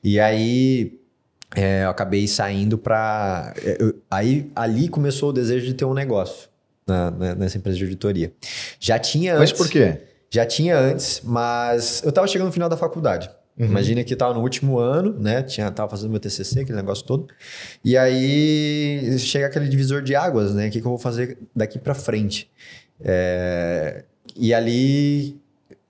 E 0.03 0.19
aí 0.19 0.98
é, 1.55 1.83
eu 1.83 1.89
acabei 1.89 2.27
saindo 2.27 2.77
para. 2.77 3.53
É, 3.63 3.77
aí 4.09 4.51
ali 4.55 4.87
começou 4.87 5.29
o 5.29 5.33
desejo 5.33 5.65
de 5.65 5.73
ter 5.73 5.85
um 5.85 5.93
negócio 5.93 6.49
na, 6.87 7.11
na, 7.11 7.35
nessa 7.35 7.57
empresa 7.57 7.77
de 7.77 7.83
auditoria. 7.83 8.31
Já 8.79 8.99
tinha 8.99 9.35
antes. 9.35 9.51
Mas 9.51 9.53
por 9.53 9.69
quê? 9.69 10.01
Já 10.29 10.45
tinha 10.45 10.77
antes, 10.77 11.21
mas 11.23 12.03
eu 12.03 12.09
estava 12.09 12.27
chegando 12.27 12.47
no 12.47 12.53
final 12.53 12.69
da 12.69 12.77
faculdade. 12.77 13.29
Uhum. 13.57 13.65
Imagina 13.65 14.03
que 14.03 14.13
estava 14.13 14.33
no 14.33 14.41
último 14.41 14.77
ano, 14.77 15.19
né? 15.19 15.41
Tinha, 15.41 15.69
tava 15.71 15.89
fazendo 15.89 16.11
meu 16.11 16.19
TCC, 16.19 16.61
aquele 16.61 16.77
negócio 16.77 17.03
todo. 17.05 17.27
E 17.83 17.97
aí 17.97 19.17
chega 19.17 19.47
aquele 19.47 19.67
divisor 19.67 20.03
de 20.03 20.15
águas, 20.15 20.53
né? 20.53 20.67
O 20.67 20.71
que, 20.71 20.79
que 20.79 20.85
eu 20.85 20.91
vou 20.91 20.99
fazer 20.99 21.37
daqui 21.53 21.79
para 21.79 21.95
frente? 21.95 22.49
É, 23.01 24.03
e 24.35 24.53
ali, 24.53 25.41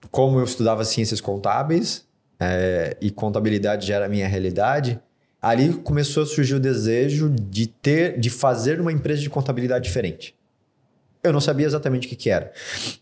como 0.09 0.39
eu 0.39 0.45
estudava 0.45 0.85
ciências 0.85 1.19
contábeis 1.19 2.05
é, 2.39 2.95
e 3.01 3.11
contabilidade 3.11 3.85
já 3.85 3.95
era 3.95 4.05
a 4.05 4.09
minha 4.09 4.27
realidade, 4.27 4.99
ali 5.41 5.73
começou 5.73 6.23
a 6.23 6.25
surgir 6.25 6.55
o 6.55 6.59
desejo 6.59 7.29
de 7.29 7.67
ter, 7.67 8.19
de 8.19 8.29
fazer 8.29 8.79
uma 8.79 8.91
empresa 8.91 9.21
de 9.21 9.29
contabilidade 9.29 9.85
diferente. 9.85 10.35
Eu 11.21 11.33
não 11.33 11.41
sabia 11.41 11.65
exatamente 11.65 12.07
o 12.07 12.09
que, 12.09 12.15
que 12.15 12.29
era. 12.29 12.49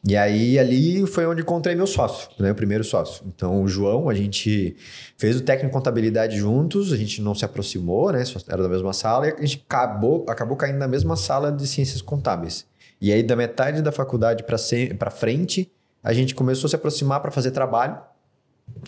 E 0.03 0.17
aí, 0.17 0.58
ali 0.58 1.06
foi 1.06 1.27
onde 1.27 1.44
encontrei 1.44 1.75
meu 1.75 1.86
sócio, 1.86 2.29
né? 2.39 2.51
O 2.51 2.56
primeiro 2.56 2.84
sócio. 2.84 3.24
Então, 3.27 3.62
o 3.62 3.67
João, 3.67 4.10
a 4.10 4.13
gente 4.15 4.75
fez 5.17 5.36
o 5.36 5.41
técnico 5.41 5.67
de 5.67 5.74
contabilidade 5.74 6.36
juntos, 6.36 6.91
a 6.91 6.98
gente 6.98 7.22
não 7.22 7.36
se 7.36 7.46
aproximou, 7.46 8.12
né? 8.12 8.24
Era 8.50 8.63
da 8.63 8.70
mesma 8.70 8.91
sala 8.91 9.27
e 9.27 9.34
a 9.34 9.41
gente 9.41 9.63
acabou, 9.70 10.25
acabou 10.27 10.58
caindo 10.58 10.79
na 10.79 10.88
mesma 10.88 11.15
sala 11.15 11.51
de 11.51 11.67
ciências 11.67 12.01
contábeis. 12.01 12.65
E 13.00 13.13
aí, 13.13 13.22
da 13.22 13.36
metade 13.36 13.84
da 13.84 13.91
faculdade 13.91 14.44
para 14.44 15.12
frente, 15.12 15.72
a 16.03 16.12
gente 16.12 16.34
começou 16.34 16.67
a 16.67 16.70
se 16.72 16.75
aproximar 16.75 17.22
para 17.22 17.29
fazer 17.29 17.51
trabalho. 17.51 18.00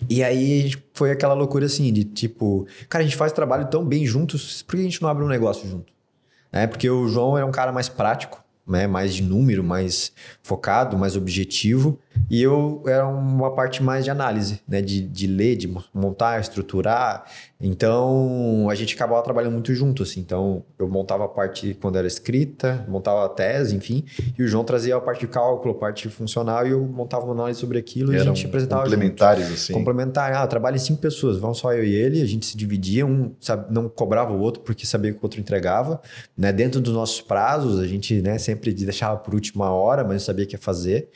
E 0.08 0.22
aí 0.22 0.72
foi 0.94 1.10
aquela 1.10 1.34
loucura 1.34 1.66
assim, 1.66 1.92
de 1.92 2.04
tipo, 2.04 2.66
cara, 2.88 3.02
a 3.02 3.06
gente 3.06 3.16
faz 3.16 3.32
trabalho 3.32 3.68
tão 3.68 3.84
bem 3.84 4.06
juntos, 4.06 4.62
por 4.62 4.76
que 4.76 4.80
a 4.80 4.84
gente 4.84 5.02
não 5.02 5.08
abre 5.08 5.24
um 5.24 5.28
negócio 5.28 5.68
junto? 5.68 5.92
É, 6.52 6.66
porque 6.66 6.88
o 6.90 7.06
João 7.08 7.38
é 7.38 7.44
um 7.44 7.52
cara 7.52 7.70
mais 7.70 7.88
prático, 7.88 8.42
né, 8.66 8.86
mais 8.86 9.14
de 9.14 9.22
número, 9.22 9.62
mais 9.62 10.12
focado, 10.42 10.96
mais 10.98 11.16
objetivo. 11.16 11.98
E 12.28 12.40
eu 12.42 12.82
era 12.86 13.06
uma 13.06 13.52
parte 13.54 13.82
mais 13.82 14.04
de 14.04 14.10
análise, 14.10 14.60
né, 14.66 14.80
de, 14.80 15.00
de 15.00 15.26
ler, 15.26 15.56
de 15.56 15.72
montar, 15.92 16.40
estruturar. 16.40 17.24
Então 17.60 18.68
a 18.70 18.74
gente 18.74 18.94
acabava 18.94 19.22
trabalhando 19.22 19.52
muito 19.52 19.74
junto, 19.74 20.02
assim. 20.02 20.20
Então 20.20 20.64
eu 20.78 20.88
montava 20.88 21.24
a 21.24 21.28
parte 21.28 21.76
quando 21.80 21.98
era 21.98 22.06
escrita, 22.06 22.84
montava 22.88 23.24
a 23.24 23.28
tese, 23.28 23.74
enfim, 23.74 24.04
e 24.38 24.42
o 24.42 24.48
João 24.48 24.64
trazia 24.64 24.96
a 24.96 25.00
parte 25.00 25.20
de 25.20 25.26
cálculo, 25.26 25.74
a 25.74 25.78
parte 25.78 26.08
funcional, 26.08 26.66
e 26.66 26.70
eu 26.70 26.80
montava 26.84 27.24
uma 27.24 27.34
análise 27.34 27.58
sobre 27.60 27.78
aquilo 27.78 28.12
Eram 28.12 28.24
e 28.24 28.28
a 28.28 28.34
gente 28.34 28.46
apresentava. 28.46 28.82
Complementares, 28.84 29.44
junto. 29.44 29.54
assim. 29.54 29.72
Complementar. 29.72 30.32
Ah, 30.32 30.46
trabalho 30.46 30.76
em 30.76 30.80
cinco 30.80 31.00
pessoas, 31.00 31.36
vão 31.36 31.52
só 31.52 31.72
eu 31.72 31.84
e 31.84 31.94
ele, 31.94 32.22
a 32.22 32.26
gente 32.26 32.46
se 32.46 32.56
dividia, 32.56 33.04
um 33.04 33.32
sabe, 33.40 33.72
não 33.72 33.88
cobrava 33.88 34.32
o 34.32 34.40
outro 34.40 34.62
porque 34.62 34.86
sabia 34.86 35.12
que 35.12 35.18
o 35.18 35.22
outro 35.22 35.40
entregava. 35.40 36.00
Né? 36.36 36.52
Dentro 36.52 36.80
dos 36.80 36.94
nossos 36.94 37.20
prazos, 37.20 37.80
a 37.80 37.86
gente 37.86 38.22
né, 38.22 38.38
sempre 38.38 38.72
deixava 38.72 39.16
por 39.16 39.34
última 39.34 39.70
hora, 39.70 40.04
mas 40.04 40.22
sabia 40.22 40.46
que 40.46 40.54
ia 40.54 40.58
fazer. 40.58 41.08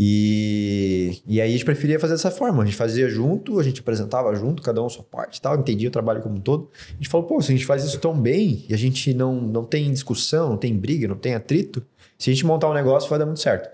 E, 0.00 1.20
e 1.26 1.40
aí 1.40 1.48
a 1.48 1.52
gente 1.52 1.64
preferia 1.64 1.98
fazer 1.98 2.14
dessa 2.14 2.30
forma. 2.30 2.62
A 2.62 2.66
gente 2.66 2.76
fazia 2.76 3.08
junto, 3.08 3.58
a 3.58 3.64
gente 3.64 3.80
apresentava 3.80 4.32
junto, 4.36 4.62
cada 4.62 4.80
um 4.80 4.86
a 4.86 4.88
sua 4.88 5.02
parte 5.02 5.42
tal, 5.42 5.56
entendia 5.56 5.88
o 5.88 5.90
trabalho 5.90 6.22
como 6.22 6.36
um 6.36 6.40
todo. 6.40 6.70
A 6.90 6.92
gente 6.94 7.08
falou, 7.08 7.26
pô, 7.26 7.42
se 7.42 7.50
a 7.50 7.56
gente 7.56 7.66
faz 7.66 7.82
isso 7.82 7.98
tão 7.98 8.14
bem 8.14 8.64
e 8.68 8.72
a 8.72 8.76
gente 8.76 9.12
não, 9.12 9.40
não 9.40 9.64
tem 9.64 9.90
discussão, 9.90 10.50
não 10.50 10.56
tem 10.56 10.72
briga, 10.72 11.08
não 11.08 11.16
tem 11.16 11.34
atrito, 11.34 11.84
se 12.16 12.30
a 12.30 12.32
gente 12.32 12.46
montar 12.46 12.70
um 12.70 12.74
negócio 12.74 13.10
vai 13.10 13.18
dar 13.18 13.26
muito 13.26 13.40
certo. 13.40 13.68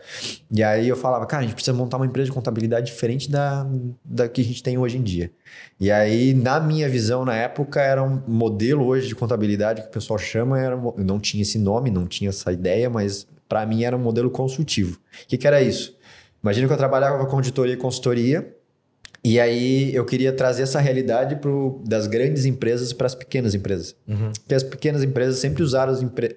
E 0.50 0.62
aí 0.62 0.88
eu 0.88 0.96
falava, 0.96 1.26
cara, 1.26 1.42
a 1.42 1.46
gente 1.46 1.54
precisa 1.54 1.76
montar 1.76 1.98
uma 1.98 2.06
empresa 2.06 2.30
de 2.30 2.32
contabilidade 2.32 2.87
diferente 2.87 3.30
da, 3.30 3.66
da 4.02 4.26
que 4.26 4.40
a 4.40 4.44
gente 4.44 4.62
tem 4.62 4.78
hoje 4.78 4.96
em 4.96 5.02
dia. 5.02 5.30
E 5.78 5.90
aí, 5.90 6.32
na 6.32 6.58
minha 6.58 6.88
visão, 6.88 7.26
na 7.26 7.34
época, 7.34 7.82
era 7.82 8.02
um 8.02 8.22
modelo 8.26 8.87
hoje 8.87 9.08
de 9.08 9.14
contabilidade 9.14 9.82
que 9.82 9.88
o 9.88 9.90
pessoal 9.90 10.18
chama, 10.18 10.58
era, 10.58 10.76
não 10.96 11.20
tinha 11.20 11.42
esse 11.42 11.58
nome, 11.58 11.90
não 11.90 12.06
tinha 12.06 12.30
essa 12.30 12.50
ideia, 12.50 12.88
mas 12.88 13.26
para 13.46 13.66
mim 13.66 13.84
era 13.84 13.94
um 13.94 14.00
modelo 14.00 14.30
consultivo. 14.30 14.98
O 15.22 15.26
que, 15.28 15.37
que 15.37 15.46
era 15.46 15.62
isso? 15.62 15.93
Imagina 16.44 16.66
que 16.66 16.74
eu 16.74 16.76
trabalhava 16.76 17.24
com 17.24 17.37
auditoria 17.37 17.72
e 17.72 17.76
consultoria, 17.78 18.54
e 19.24 19.40
aí 19.40 19.94
eu 19.94 20.04
queria 20.04 20.34
trazer 20.34 20.64
essa 20.64 20.78
realidade 20.78 21.37
pro, 21.37 21.80
das 21.87 22.06
grandes 22.06 22.44
empresas 22.44 22.92
para 22.92 23.06
as 23.06 23.14
pequenas 23.14 23.54
empresas. 23.54 23.96
Uhum. 24.06 24.30
Porque 24.38 24.54
as 24.54 24.62
pequenas 24.62 25.02
empresas 25.02 25.38
sempre 25.38 25.62
usaram, 25.62 25.94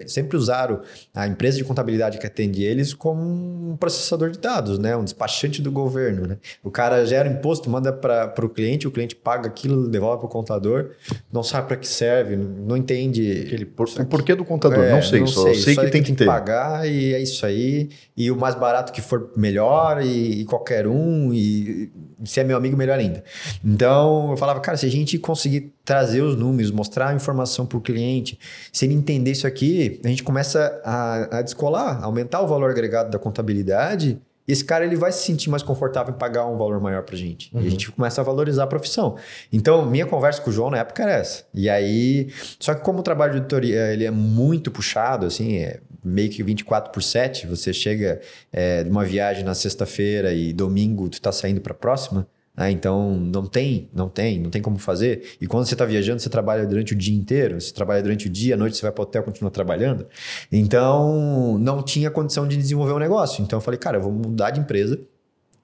sempre 0.08 0.38
usaram 0.38 0.82
a 1.14 1.28
empresa 1.28 1.58
de 1.58 1.66
contabilidade 1.66 2.18
que 2.18 2.26
atende 2.26 2.64
eles 2.64 2.94
como 2.94 3.22
um 3.22 3.76
processador 3.76 4.32
de 4.32 4.40
dados, 4.40 4.80
né? 4.80 4.96
um 4.96 5.04
despachante 5.04 5.62
do 5.62 5.70
governo. 5.70 6.28
Né? 6.28 6.38
O 6.64 6.72
cara 6.72 7.06
gera 7.06 7.28
imposto, 7.28 7.70
manda 7.70 7.92
para 7.92 8.46
o 8.46 8.48
cliente, 8.48 8.88
o 8.88 8.92
cliente 8.92 9.18
paga 9.18 9.50
aquilo, 9.50 9.90
devolve 9.90 10.20
para 10.20 10.28
o 10.28 10.30
contador, 10.30 10.92
não 11.30 11.44
sabe 11.44 11.68
para 11.68 11.76
que 11.76 11.88
serve, 11.88 12.38
não 12.38 12.78
entende. 12.78 13.44
Aquele 13.48 13.66
por, 13.66 13.90
o 13.90 14.06
porquê 14.06 14.34
do 14.34 14.46
contador, 14.46 14.86
é, 14.86 14.92
não 14.92 15.02
sei, 15.02 15.20
não 15.20 15.28
só 15.28 15.44
sei, 15.44 15.56
sei, 15.56 15.76
só 15.76 15.84
que 15.84 15.92
tem 15.92 16.02
que, 16.02 16.12
que 16.12 16.20
ter. 16.20 16.26
pagar 16.26 16.88
e 16.88 17.14
é 17.14 17.22
isso 17.22 17.46
aí. 17.46 17.90
E 18.16 18.32
o 18.32 18.38
mais 18.38 18.56
barato 18.56 18.94
que 18.94 19.02
for 19.02 19.32
melhor 19.36 20.02
e, 20.02 20.42
e 20.42 20.46
qualquer 20.46 20.88
um. 20.88 21.34
E 21.34 21.92
se 22.24 22.40
é 22.40 22.44
meu 22.46 22.56
amigo, 22.56 22.77
melhor 22.78 23.00
ainda. 23.00 23.24
Então, 23.64 24.32
eu 24.32 24.38
falava, 24.38 24.60
cara, 24.60 24.78
se 24.78 24.86
a 24.86 24.90
gente 24.90 25.18
conseguir 25.18 25.74
trazer 25.84 26.22
os 26.22 26.36
números, 26.36 26.72
mostrar 26.72 27.10
a 27.10 27.14
informação 27.14 27.66
para 27.66 27.78
o 27.78 27.82
cliente, 27.82 28.40
se 28.72 28.86
ele 28.86 28.94
entender 28.94 29.32
isso 29.32 29.48
aqui, 29.48 30.00
a 30.04 30.08
gente 30.08 30.24
começa 30.24 30.80
a, 30.84 31.40
a 31.40 31.42
descolar, 31.42 32.04
aumentar 32.04 32.42
o 32.42 32.48
valor 32.48 32.70
agregado 32.70 33.10
da 33.10 33.20
contabilidade 33.20 34.20
e 34.48 34.52
esse 34.52 34.64
cara 34.64 34.86
ele 34.86 34.96
vai 34.96 35.12
se 35.12 35.26
sentir 35.26 35.50
mais 35.50 35.62
confortável 35.62 36.14
em 36.14 36.18
pagar 36.18 36.46
um 36.46 36.58
valor 36.58 36.80
maior 36.80 37.04
pra 37.04 37.18
gente. 37.18 37.54
Uhum. 37.54 37.60
E 37.60 37.64
a 37.64 37.66
uhum. 37.66 37.72
gente 37.72 37.92
começa 37.92 38.22
a 38.22 38.24
valorizar 38.24 38.64
a 38.64 38.68
profissão. 38.68 39.18
Então, 39.52 39.86
minha 39.86 40.06
conversa 40.06 40.42
com 40.42 40.50
o 40.50 40.54
João 40.54 40.70
na 40.70 40.78
época 40.78 41.04
era 41.04 41.12
essa. 41.12 41.44
E 41.54 41.70
aí, 41.70 42.32
só 42.58 42.74
que 42.74 42.82
como 42.82 43.00
o 43.00 43.04
trabalho 43.04 43.34
de 43.34 43.38
auditoria 43.40 43.92
ele 43.92 44.06
é 44.06 44.12
muito 44.12 44.72
puxado, 44.72 45.26
assim, 45.26 45.58
é 45.58 45.82
meio 46.04 46.30
que 46.30 46.42
24 46.42 46.92
por 46.94 47.04
7, 47.04 47.46
você 47.46 47.74
chega 47.74 48.22
é, 48.52 48.84
de 48.84 48.90
uma 48.90 49.04
viagem 49.04 49.44
na 49.44 49.54
sexta-feira 49.54 50.34
e 50.34 50.54
domingo 50.54 51.10
tu 51.10 51.22
tá 51.22 51.34
saindo 51.34 51.60
para 51.60 51.74
a 51.74 51.76
próxima, 51.76 52.26
né? 52.58 52.72
então 52.72 53.16
não 53.16 53.46
tem, 53.46 53.90
não 53.94 54.10
tem, 54.10 54.40
não 54.40 54.50
tem 54.50 54.62
como 54.62 54.80
fazer. 54.80 55.36
E 55.40 55.46
quando 55.46 55.66
você 55.66 55.76
está 55.76 55.86
viajando, 55.86 56.20
você 56.20 56.30
trabalha 56.30 56.66
durante 56.66 56.94
o 56.94 56.96
dia 56.96 57.16
inteiro, 57.16 57.62
você 57.62 57.72
trabalha 57.72 58.02
durante 58.02 58.28
o 58.28 58.30
dia, 58.30 58.56
à 58.56 58.58
noite 58.58 58.76
você 58.76 58.82
vai 58.82 58.92
para 58.92 59.02
o 59.02 59.04
hotel 59.04 59.24
continua 59.24 59.52
trabalhando. 59.52 60.08
Então 60.52 61.58
não 61.60 61.84
tinha 61.84 62.10
condição 62.10 62.48
de 62.48 62.58
desenvolver 62.58 62.94
um 62.94 63.00
negócio. 63.00 63.44
Então 63.44 63.58
eu 63.58 63.62
falei, 63.62 63.80
cara, 63.80 63.98
eu 63.98 64.02
vou 64.02 64.12
mudar 64.12 64.50
de 64.50 64.60
empresa, 64.60 65.00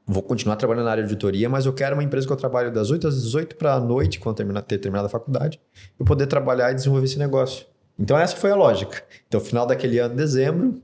vou 0.06 0.21
continuar 0.21 0.56
trabalhando 0.56 0.86
na 0.86 0.91
área 0.91 1.03
de 1.03 1.10
auditoria, 1.10 1.49
mas 1.49 1.65
eu 1.65 1.73
quero 1.73 1.95
uma 1.95 2.03
empresa 2.03 2.27
que 2.27 2.34
eu 2.34 2.38
trabalho 2.38 2.71
das 2.71 2.91
8 2.91 3.08
às 3.08 3.21
18 3.23 3.56
para 3.56 3.73
a 3.73 3.79
noite, 3.79 4.19
quando 4.19 4.36
terminar, 4.36 4.62
ter 4.62 4.77
terminado 4.77 5.08
a 5.08 5.10
faculdade, 5.10 5.60
eu 5.99 6.06
poder 6.06 6.27
trabalhar 6.27 6.71
e 6.71 6.75
desenvolver 6.75 7.06
esse 7.06 7.17
negócio. 7.17 7.65
Então 7.97 8.17
essa 8.17 8.36
foi 8.36 8.51
a 8.51 8.56
lógica. 8.56 9.03
Então, 9.27 9.39
final 9.39 9.65
daquele 9.65 9.99
ano, 9.99 10.15
dezembro, 10.15 10.82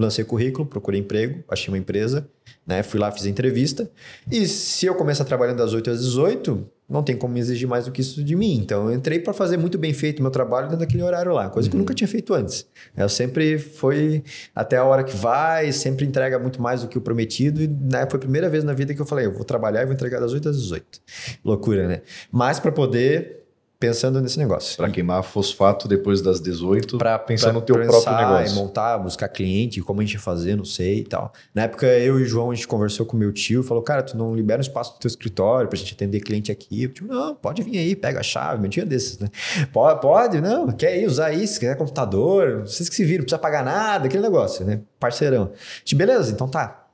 lancei 0.00 0.24
currículo, 0.24 0.66
procurei 0.66 1.00
emprego, 1.00 1.44
achei 1.48 1.68
uma 1.68 1.78
empresa, 1.78 2.26
né? 2.66 2.82
Fui 2.82 2.98
lá, 2.98 3.12
fiz 3.12 3.26
a 3.26 3.28
entrevista. 3.28 3.90
E 4.30 4.46
se 4.46 4.86
eu 4.86 4.94
começar 4.94 5.24
trabalhando 5.24 5.58
das 5.58 5.74
8 5.74 5.90
às 5.90 6.00
18, 6.00 6.66
não 6.88 7.02
tem 7.02 7.16
como 7.16 7.34
me 7.34 7.40
exigir 7.40 7.68
mais 7.68 7.84
do 7.84 7.92
que 7.92 8.00
isso 8.00 8.24
de 8.24 8.34
mim. 8.34 8.56
Então 8.56 8.88
eu 8.88 8.94
entrei 8.94 9.20
para 9.20 9.32
fazer 9.32 9.56
muito 9.56 9.78
bem 9.78 9.92
feito 9.92 10.22
meu 10.22 10.30
trabalho 10.30 10.66
dentro 10.66 10.80
daquele 10.80 11.02
horário 11.02 11.32
lá, 11.32 11.48
coisa 11.50 11.66
uhum. 11.66 11.70
que 11.70 11.76
eu 11.76 11.78
uhum. 11.78 11.82
nunca 11.82 11.94
tinha 11.94 12.08
feito 12.08 12.32
antes. 12.34 12.66
Eu 12.96 13.08
sempre 13.08 13.58
foi 13.58 14.24
até 14.54 14.76
a 14.76 14.84
hora 14.84 15.04
que 15.04 15.14
vai, 15.14 15.70
sempre 15.70 16.06
entrega 16.06 16.38
muito 16.38 16.60
mais 16.60 16.82
do 16.82 16.88
que 16.88 16.98
o 16.98 17.00
prometido. 17.00 17.62
E 17.62 17.68
né, 17.68 18.06
foi 18.10 18.16
a 18.16 18.20
primeira 18.20 18.48
vez 18.48 18.64
na 18.64 18.72
vida 18.72 18.94
que 18.94 19.00
eu 19.00 19.06
falei, 19.06 19.26
eu 19.26 19.32
vou 19.32 19.44
trabalhar 19.44 19.82
e 19.82 19.84
vou 19.84 19.94
entregar 19.94 20.18
das 20.18 20.32
8 20.32 20.48
às 20.48 20.56
18. 20.56 21.00
Loucura, 21.44 21.86
né? 21.86 22.02
Mas 22.32 22.58
para 22.58 22.72
poder 22.72 23.40
pensando 23.80 24.20
nesse 24.20 24.38
negócio. 24.38 24.76
Para 24.76 24.90
queimar 24.90 25.22
fosfato 25.24 25.88
depois 25.88 26.20
das 26.20 26.38
18, 26.38 26.98
para 26.98 27.18
pensar 27.18 27.50
no 27.50 27.62
teu 27.62 27.74
próprio 27.74 28.14
negócio. 28.14 28.52
E 28.52 28.54
montar, 28.54 28.98
buscar 28.98 29.26
cliente, 29.28 29.80
como 29.80 30.02
a 30.02 30.04
gente 30.04 30.12
ia 30.12 30.20
fazer, 30.20 30.54
não 30.54 30.66
sei 30.66 30.98
e 30.98 31.04
tal. 31.04 31.32
Na 31.54 31.62
época, 31.62 31.86
eu 31.86 32.20
e 32.20 32.22
o 32.22 32.26
João, 32.26 32.50
a 32.50 32.54
gente 32.54 32.68
conversou 32.68 33.06
com 33.06 33.16
meu 33.16 33.32
tio, 33.32 33.62
falou, 33.62 33.82
cara, 33.82 34.02
tu 34.02 34.18
não 34.18 34.36
libera 34.36 34.58
um 34.58 34.60
espaço 34.60 34.92
no 34.92 34.98
teu 34.98 35.08
escritório 35.08 35.66
pra 35.66 35.78
gente 35.78 35.94
atender 35.94 36.20
cliente 36.20 36.52
aqui. 36.52 36.82
Eu, 36.82 36.92
tipo, 36.92 37.08
não, 37.08 37.34
pode 37.34 37.62
vir 37.62 37.78
aí, 37.78 37.96
pega 37.96 38.20
a 38.20 38.22
chave, 38.22 38.60
meu 38.60 38.70
tio 38.70 38.82
é 38.82 38.86
desses, 38.86 39.18
né? 39.18 39.30
Pode, 39.72 40.00
pode, 40.02 40.40
não, 40.42 40.70
quer 40.70 40.98
ir 40.98 41.06
usar 41.06 41.32
isso, 41.32 41.58
quer 41.58 41.74
computador, 41.74 42.60
vocês 42.66 42.86
que 42.86 42.94
se 42.94 43.04
viram, 43.04 43.20
não 43.20 43.24
precisa 43.24 43.38
pagar 43.38 43.64
nada, 43.64 44.06
aquele 44.06 44.22
negócio, 44.22 44.62
né? 44.62 44.80
Parceirão. 44.98 45.52
De 45.82 45.94
beleza, 45.94 46.30
então 46.30 46.46
tá. 46.46 46.86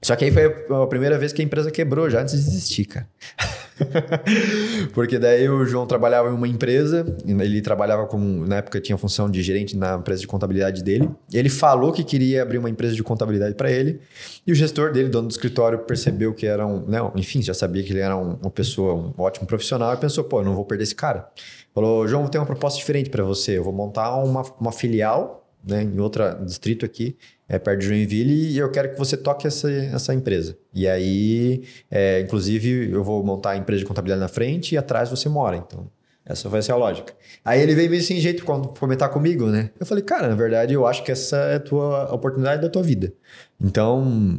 Só 0.00 0.16
que 0.16 0.24
aí 0.24 0.32
foi 0.32 0.46
a 0.82 0.86
primeira 0.86 1.18
vez 1.18 1.34
que 1.34 1.42
a 1.42 1.44
empresa 1.44 1.70
quebrou, 1.70 2.08
já 2.08 2.22
antes 2.22 2.38
de 2.38 2.44
desistir, 2.50 2.86
cara. 2.86 3.06
Porque 4.92 5.18
daí 5.18 5.48
o 5.48 5.64
João 5.64 5.86
trabalhava 5.86 6.28
em 6.28 6.32
uma 6.32 6.48
empresa, 6.48 7.04
ele 7.26 7.60
trabalhava 7.60 8.06
como, 8.06 8.46
na 8.46 8.56
época 8.56 8.80
tinha 8.80 8.96
função 8.96 9.30
de 9.30 9.42
gerente 9.42 9.76
na 9.76 9.96
empresa 9.96 10.20
de 10.20 10.26
contabilidade 10.26 10.82
dele. 10.82 11.10
Ele 11.32 11.48
falou 11.48 11.92
que 11.92 12.04
queria 12.04 12.42
abrir 12.42 12.58
uma 12.58 12.70
empresa 12.70 12.94
de 12.94 13.02
contabilidade 13.02 13.54
para 13.54 13.70
ele, 13.70 14.00
e 14.46 14.52
o 14.52 14.54
gestor 14.54 14.92
dele, 14.92 15.08
dono 15.08 15.28
do 15.28 15.30
escritório, 15.30 15.78
percebeu 15.80 16.34
que 16.34 16.46
era 16.46 16.66
um, 16.66 16.84
não, 16.86 17.12
enfim, 17.16 17.42
já 17.42 17.54
sabia 17.54 17.82
que 17.82 17.92
ele 17.92 18.00
era 18.00 18.16
um, 18.16 18.34
uma 18.34 18.50
pessoa, 18.50 18.94
um 18.94 19.22
ótimo 19.22 19.46
profissional, 19.46 19.94
e 19.94 19.96
pensou, 19.96 20.24
pô, 20.24 20.40
eu 20.40 20.44
não 20.44 20.54
vou 20.54 20.64
perder 20.64 20.84
esse 20.84 20.94
cara. 20.94 21.28
Falou, 21.74 22.06
João, 22.06 22.26
ter 22.26 22.38
uma 22.38 22.46
proposta 22.46 22.78
diferente 22.78 23.10
para 23.10 23.22
você, 23.22 23.58
eu 23.58 23.64
vou 23.64 23.72
montar 23.72 24.14
uma, 24.16 24.42
uma 24.60 24.72
filial, 24.72 25.48
né, 25.66 25.82
em 25.82 26.00
outro 26.00 26.22
distrito 26.44 26.84
aqui, 26.84 27.16
é 27.50 27.58
perto 27.58 27.80
de 27.80 27.86
Joinville 27.86 28.52
e 28.52 28.58
eu 28.58 28.70
quero 28.70 28.90
que 28.90 28.96
você 28.96 29.16
toque 29.16 29.44
essa, 29.44 29.68
essa 29.70 30.14
empresa. 30.14 30.56
E 30.72 30.86
aí, 30.86 31.64
é, 31.90 32.20
inclusive, 32.20 32.92
eu 32.92 33.02
vou 33.02 33.24
montar 33.24 33.50
a 33.50 33.56
empresa 33.56 33.80
de 33.80 33.86
contabilidade 33.86 34.20
na 34.20 34.28
frente 34.28 34.76
e 34.76 34.78
atrás 34.78 35.10
você 35.10 35.28
mora. 35.28 35.56
Então, 35.56 35.90
essa 36.24 36.48
vai 36.48 36.62
ser 36.62 36.70
a 36.70 36.76
lógica. 36.76 37.12
Aí 37.44 37.60
ele 37.60 37.74
veio 37.74 37.90
meio 37.90 38.02
sem 38.04 38.20
jeito 38.20 38.44
comentar 38.44 39.10
comigo, 39.10 39.46
né? 39.46 39.70
Eu 39.80 39.84
falei, 39.84 40.04
cara, 40.04 40.28
na 40.28 40.36
verdade, 40.36 40.74
eu 40.74 40.86
acho 40.86 41.02
que 41.02 41.10
essa 41.10 41.36
é 41.36 41.56
a 41.56 41.60
tua 41.60 42.14
oportunidade 42.14 42.62
da 42.62 42.68
tua 42.68 42.84
vida. 42.84 43.12
Então, 43.60 44.38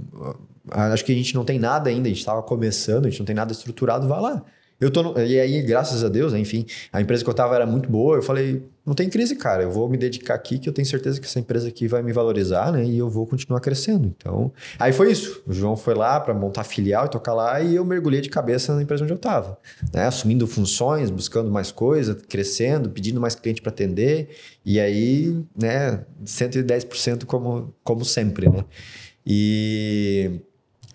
acho 0.69 1.03
que 1.03 1.11
a 1.11 1.15
gente 1.15 1.35
não 1.35 1.43
tem 1.43 1.59
nada 1.59 1.89
ainda, 1.89 2.07
a 2.07 2.09
gente 2.09 2.19
estava 2.19 2.41
começando, 2.41 3.07
a 3.07 3.09
gente 3.09 3.19
não 3.19 3.25
tem 3.25 3.35
nada 3.35 3.51
estruturado, 3.51 4.07
vai 4.07 4.21
lá. 4.21 4.41
Eu 4.79 4.89
tô 4.89 5.03
no, 5.03 5.21
e 5.21 5.37
aí, 5.37 5.61
graças 5.61 6.01
a 6.01 6.07
Deus, 6.07 6.33
enfim, 6.33 6.65
a 6.93 7.01
empresa 7.01 7.25
que 7.25 7.29
eu 7.29 7.33
tava 7.33 7.55
era 7.55 7.65
muito 7.65 7.89
boa. 7.89 8.15
Eu 8.15 8.23
falei, 8.23 8.63
não 8.85 8.95
tem 8.95 9.09
crise, 9.09 9.35
cara. 9.35 9.63
Eu 9.63 9.71
vou 9.71 9.87
me 9.87 9.97
dedicar 9.97 10.33
aqui, 10.33 10.57
que 10.57 10.67
eu 10.67 10.73
tenho 10.73 10.87
certeza 10.87 11.19
que 11.19 11.27
essa 11.27 11.39
empresa 11.39 11.67
aqui 11.67 11.87
vai 11.87 12.01
me 12.01 12.11
valorizar, 12.11 12.71
né? 12.71 12.83
E 12.83 12.97
eu 12.97 13.09
vou 13.09 13.27
continuar 13.27 13.59
crescendo. 13.59 14.07
Então, 14.07 14.51
aí 14.79 14.91
foi 14.91 15.11
isso. 15.11 15.43
O 15.45 15.53
João 15.53 15.77
foi 15.77 15.93
lá 15.93 16.19
para 16.19 16.33
montar 16.33 16.63
filial 16.63 17.05
e 17.05 17.09
tocar 17.09 17.33
lá, 17.33 17.61
e 17.61 17.75
eu 17.75 17.85
mergulhei 17.85 18.21
de 18.21 18.29
cabeça 18.29 18.75
na 18.75 18.81
empresa 18.81 19.03
onde 19.03 19.13
eu 19.13 19.19
tava, 19.19 19.57
né? 19.93 20.07
Assumindo 20.07 20.47
funções, 20.47 21.11
buscando 21.11 21.51
mais 21.51 21.71
coisas, 21.71 22.21
crescendo, 22.27 22.89
pedindo 22.89 23.21
mais 23.21 23.35
cliente 23.35 23.61
para 23.61 23.71
atender. 23.71 24.29
E 24.65 24.79
aí, 24.79 25.43
né, 25.55 26.03
110% 26.25 27.25
como, 27.25 27.73
como 27.83 28.03
sempre, 28.03 28.49
né? 28.49 28.65
E 29.25 30.39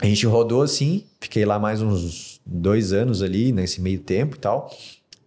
a 0.01 0.07
gente 0.07 0.27
rodou 0.27 0.63
assim, 0.63 1.05
fiquei 1.21 1.45
lá 1.45 1.59
mais 1.59 1.81
uns 1.81 2.41
dois 2.45 2.93
anos 2.93 3.23
ali, 3.23 3.53
nesse 3.53 3.81
meio 3.81 4.01
tempo 4.01 4.37
e 4.37 4.39
tal. 4.39 4.71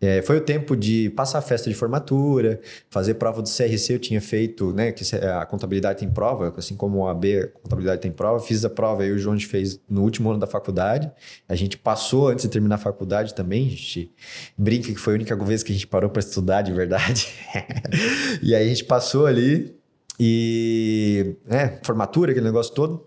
É, 0.01 0.21
foi 0.21 0.37
o 0.37 0.41
tempo 0.41 0.77
de 0.77 1.09
passar 1.09 1.39
a 1.39 1.41
festa 1.41 1.69
de 1.69 1.75
formatura, 1.75 2.61
fazer 2.89 3.15
prova 3.15 3.41
do 3.41 3.49
CRC, 3.49 3.93
eu 3.93 3.99
tinha 3.99 4.21
feito, 4.21 4.71
né? 4.71 4.91
Que 4.91 5.03
a 5.15 5.45
contabilidade 5.45 5.99
tem 5.99 6.09
prova, 6.09 6.53
assim 6.57 6.75
como 6.75 7.07
a 7.07 7.11
AB, 7.11 7.39
a 7.39 7.47
contabilidade 7.47 8.01
tem 8.01 8.11
prova. 8.11 8.39
Fiz 8.39 8.63
a 8.63 8.69
prova 8.69 9.03
aí, 9.03 9.11
o 9.11 9.19
João 9.19 9.37
fez 9.39 9.79
no 9.89 10.01
último 10.03 10.29
ano 10.29 10.39
da 10.39 10.47
faculdade. 10.47 11.11
A 11.47 11.55
gente 11.55 11.77
passou 11.77 12.29
antes 12.29 12.45
de 12.45 12.51
terminar 12.51 12.75
a 12.75 12.79
faculdade 12.79 13.33
também. 13.33 13.67
A 13.67 13.71
gente 13.71 14.11
brinca 14.57 14.87
que 14.87 14.95
foi 14.95 15.13
a 15.13 15.15
única 15.15 15.35
vez 15.35 15.63
que 15.63 15.71
a 15.71 15.75
gente 15.75 15.87
parou 15.87 16.09
para 16.09 16.21
estudar 16.21 16.61
de 16.61 16.71
verdade. 16.71 17.27
e 18.41 18.55
aí 18.55 18.65
a 18.65 18.69
gente 18.69 18.85
passou 18.85 19.25
ali 19.25 19.75
e, 20.19 21.35
né, 21.45 21.79
formatura, 21.83 22.31
aquele 22.31 22.45
negócio 22.45 22.73
todo. 22.73 23.05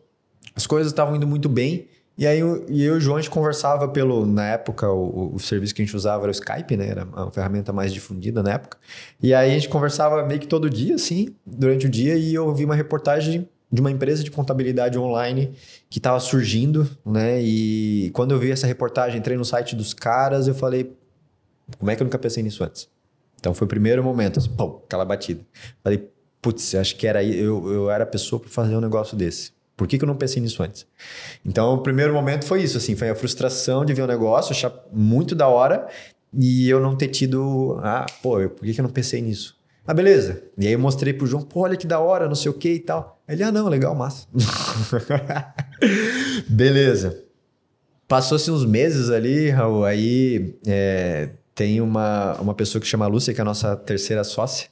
As 0.54 0.66
coisas 0.66 0.92
estavam 0.92 1.16
indo 1.16 1.26
muito 1.26 1.48
bem. 1.48 1.88
E 2.16 2.26
aí 2.26 2.40
eu, 2.40 2.66
e 2.68 2.84
eu 2.84 2.94
e 2.94 2.96
o 2.98 3.00
João 3.00 3.16
a 3.16 3.20
gente 3.20 3.30
conversava 3.30 3.88
pelo. 3.88 4.26
Na 4.26 4.46
época, 4.46 4.90
o, 4.90 5.34
o, 5.34 5.38
serviço 5.38 5.74
que 5.74 5.82
a 5.82 5.84
gente 5.84 5.96
usava 5.96 6.24
era 6.24 6.28
o 6.28 6.32
Skype, 6.32 6.76
né? 6.76 6.88
Era 6.88 7.08
a 7.12 7.30
ferramenta 7.30 7.72
mais 7.72 7.92
difundida 7.92 8.42
na 8.42 8.52
época. 8.52 8.78
E 9.22 9.32
aí 9.32 9.50
a 9.50 9.54
gente 9.54 9.68
conversava 9.68 10.24
meio 10.26 10.38
que 10.38 10.46
todo 10.46 10.68
dia, 10.68 10.94
assim, 10.94 11.34
durante 11.44 11.86
o 11.86 11.88
dia, 11.88 12.16
e 12.16 12.34
eu 12.34 12.54
vi 12.54 12.64
uma 12.64 12.74
reportagem 12.74 13.48
de 13.70 13.80
uma 13.80 13.90
empresa 13.90 14.22
de 14.22 14.30
contabilidade 14.30 14.98
online 14.98 15.54
que 15.88 15.98
estava 15.98 16.20
surgindo, 16.20 16.88
né? 17.04 17.40
E 17.42 18.10
quando 18.12 18.32
eu 18.32 18.38
vi 18.38 18.50
essa 18.50 18.66
reportagem, 18.66 19.18
entrei 19.18 19.36
no 19.36 19.44
site 19.44 19.74
dos 19.74 19.94
caras, 19.94 20.46
eu 20.46 20.54
falei, 20.54 20.94
como 21.78 21.90
é 21.90 21.96
que 21.96 22.02
eu 22.02 22.04
nunca 22.04 22.18
pensei 22.18 22.42
nisso 22.42 22.62
antes? 22.62 22.88
Então 23.40 23.54
foi 23.54 23.64
o 23.64 23.68
primeiro 23.68 24.04
momento, 24.04 24.38
assim, 24.38 24.50
pum, 24.50 24.80
aquela 24.84 25.06
batida. 25.06 25.40
Falei, 25.82 26.06
putz, 26.42 26.74
acho 26.74 26.94
que 26.96 27.06
era 27.06 27.24
eu, 27.24 27.72
eu 27.72 27.90
era 27.90 28.04
a 28.04 28.06
pessoa 28.06 28.38
para 28.38 28.50
fazer 28.50 28.76
um 28.76 28.80
negócio 28.80 29.16
desse. 29.16 29.52
Por 29.82 29.88
que, 29.88 29.98
que 29.98 30.04
eu 30.04 30.06
não 30.06 30.14
pensei 30.14 30.40
nisso 30.40 30.62
antes? 30.62 30.86
Então, 31.44 31.74
o 31.74 31.78
primeiro 31.78 32.14
momento 32.14 32.44
foi 32.44 32.62
isso, 32.62 32.78
assim, 32.78 32.94
foi 32.94 33.10
a 33.10 33.16
frustração 33.16 33.84
de 33.84 33.92
ver 33.92 34.02
o 34.02 34.06
negócio, 34.06 34.52
achar 34.52 34.72
muito 34.92 35.34
da 35.34 35.48
hora 35.48 35.88
e 36.32 36.70
eu 36.70 36.78
não 36.78 36.94
ter 36.94 37.08
tido, 37.08 37.80
ah, 37.82 38.06
pô, 38.22 38.48
por 38.48 38.64
que, 38.64 38.74
que 38.74 38.80
eu 38.80 38.84
não 38.84 38.92
pensei 38.92 39.20
nisso? 39.20 39.56
Ah, 39.84 39.92
beleza. 39.92 40.40
E 40.56 40.68
aí 40.68 40.72
eu 40.72 40.78
mostrei 40.78 41.12
pro 41.12 41.26
João, 41.26 41.42
pô, 41.42 41.62
olha 41.62 41.76
que 41.76 41.84
da 41.84 41.98
hora, 41.98 42.28
não 42.28 42.36
sei 42.36 42.48
o 42.48 42.54
que 42.54 42.74
e 42.74 42.78
tal. 42.78 43.20
Ele, 43.28 43.42
ah, 43.42 43.50
não, 43.50 43.66
legal, 43.66 43.92
massa. 43.92 44.28
beleza. 46.48 47.24
Passou-se 48.06 48.52
uns 48.52 48.64
meses 48.64 49.10
ali, 49.10 49.50
Raul, 49.50 49.84
aí 49.84 50.54
é, 50.64 51.30
tem 51.54 51.80
uma, 51.80 52.34
uma 52.40 52.54
pessoa 52.54 52.80
que 52.80 52.86
chama 52.86 53.06
Lúcia, 53.06 53.34
que 53.34 53.40
é 53.40 53.42
a 53.42 53.44
nossa 53.44 53.76
terceira 53.76 54.24
sócia. 54.24 54.68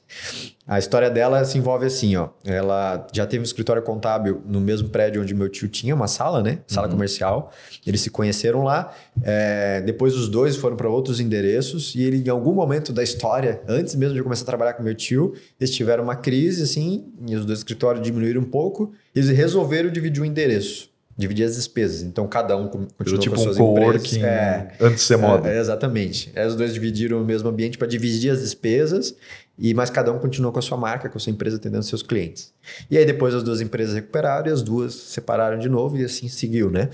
A 0.67 0.79
história 0.79 1.09
dela 1.09 1.43
se 1.43 1.57
envolve 1.57 1.85
assim, 1.85 2.15
ó. 2.15 2.29
Ela 2.45 3.05
já 3.11 3.25
teve 3.27 3.41
um 3.41 3.43
escritório 3.43 3.81
contábil 3.81 4.41
no 4.45 4.61
mesmo 4.61 4.89
prédio 4.89 5.21
onde 5.21 5.33
meu 5.33 5.49
tio 5.49 5.67
tinha 5.67 5.93
uma 5.93 6.07
sala, 6.07 6.41
né? 6.41 6.59
Sala 6.67 6.87
uhum. 6.87 6.93
comercial. 6.93 7.51
Eles 7.85 8.01
se 8.01 8.09
conheceram 8.09 8.63
lá. 8.63 8.93
É, 9.21 9.81
depois 9.81 10.15
os 10.15 10.29
dois 10.29 10.55
foram 10.55 10.75
para 10.75 10.87
outros 10.87 11.19
endereços 11.19 11.93
e 11.93 12.01
ele, 12.03 12.23
em 12.25 12.29
algum 12.29 12.53
momento 12.53 12.93
da 12.93 13.03
história, 13.03 13.61
antes 13.67 13.95
mesmo 13.95 14.15
de 14.15 14.23
começar 14.23 14.43
a 14.43 14.45
trabalhar 14.45 14.73
com 14.73 14.83
meu 14.83 14.95
tio, 14.95 15.33
eles 15.59 15.71
tiveram 15.71 16.03
uma 16.03 16.15
crise, 16.15 16.63
assim, 16.63 17.05
e 17.27 17.35
os 17.35 17.45
dois 17.45 17.59
escritórios 17.59 18.03
diminuíram 18.03 18.41
um 18.41 18.49
pouco. 18.49 18.93
Eles 19.13 19.29
resolveram 19.29 19.91
dividir 19.91 20.21
o 20.21 20.25
endereço 20.25 20.90
dividir 21.17 21.45
as 21.45 21.55
despesas. 21.55 22.01
Então, 22.01 22.27
cada 22.27 22.55
um 22.57 22.67
continua 22.67 23.19
tipo 23.19 23.35
com 23.35 23.41
as 23.41 23.43
suas 23.43 23.57
um 23.57 23.71
empresas. 23.71 24.17
É, 24.17 24.71
antes 24.79 25.01
de 25.01 25.05
ser 25.05 25.17
moda. 25.17 25.49
É, 25.49 25.59
exatamente. 25.59 26.33
Os 26.47 26.55
dois 26.55 26.73
dividiram 26.73 27.21
o 27.21 27.25
mesmo 27.25 27.49
ambiente 27.49 27.77
para 27.77 27.87
dividir 27.87 28.31
as 28.31 28.41
despesas, 28.41 29.15
e 29.57 29.73
mas 29.73 29.89
cada 29.89 30.11
um 30.11 30.17
continua 30.17 30.51
com 30.51 30.59
a 30.59 30.61
sua 30.61 30.77
marca, 30.77 31.09
com 31.09 31.17
a 31.17 31.21
sua 31.21 31.31
empresa, 31.31 31.57
atendendo 31.57 31.83
seus 31.83 32.01
clientes. 32.01 32.53
E 32.89 32.97
aí 32.97 33.05
depois 33.05 33.35
as 33.35 33.43
duas 33.43 33.61
empresas 33.61 33.93
recuperaram 33.93 34.47
e 34.47 34.51
as 34.51 34.61
duas 34.61 34.93
separaram 34.93 35.59
de 35.59 35.69
novo 35.69 35.97
e 35.97 36.03
assim 36.03 36.27
seguiu, 36.27 36.71
né? 36.71 36.89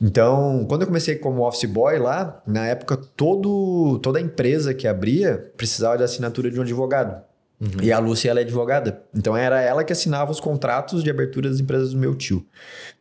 Então, 0.00 0.66
quando 0.68 0.82
eu 0.82 0.86
comecei 0.86 1.16
como 1.16 1.46
office 1.46 1.64
boy 1.64 1.98
lá, 1.98 2.42
na 2.46 2.66
época 2.66 2.96
todo, 2.96 3.98
toda 4.00 4.18
a 4.18 4.22
empresa 4.22 4.74
que 4.74 4.86
abria 4.86 5.50
precisava 5.56 5.96
de 5.96 6.04
assinatura 6.04 6.50
de 6.50 6.58
um 6.58 6.62
advogado. 6.62 7.29
Uhum. 7.60 7.82
E 7.82 7.92
a 7.92 7.98
Lúcia, 7.98 8.30
ela 8.30 8.40
é 8.40 8.42
advogada. 8.42 9.02
Então, 9.14 9.36
era 9.36 9.60
ela 9.60 9.84
que 9.84 9.92
assinava 9.92 10.30
os 10.30 10.40
contratos 10.40 11.04
de 11.04 11.10
abertura 11.10 11.50
das 11.50 11.60
empresas 11.60 11.92
do 11.92 11.98
meu 11.98 12.14
tio. 12.14 12.46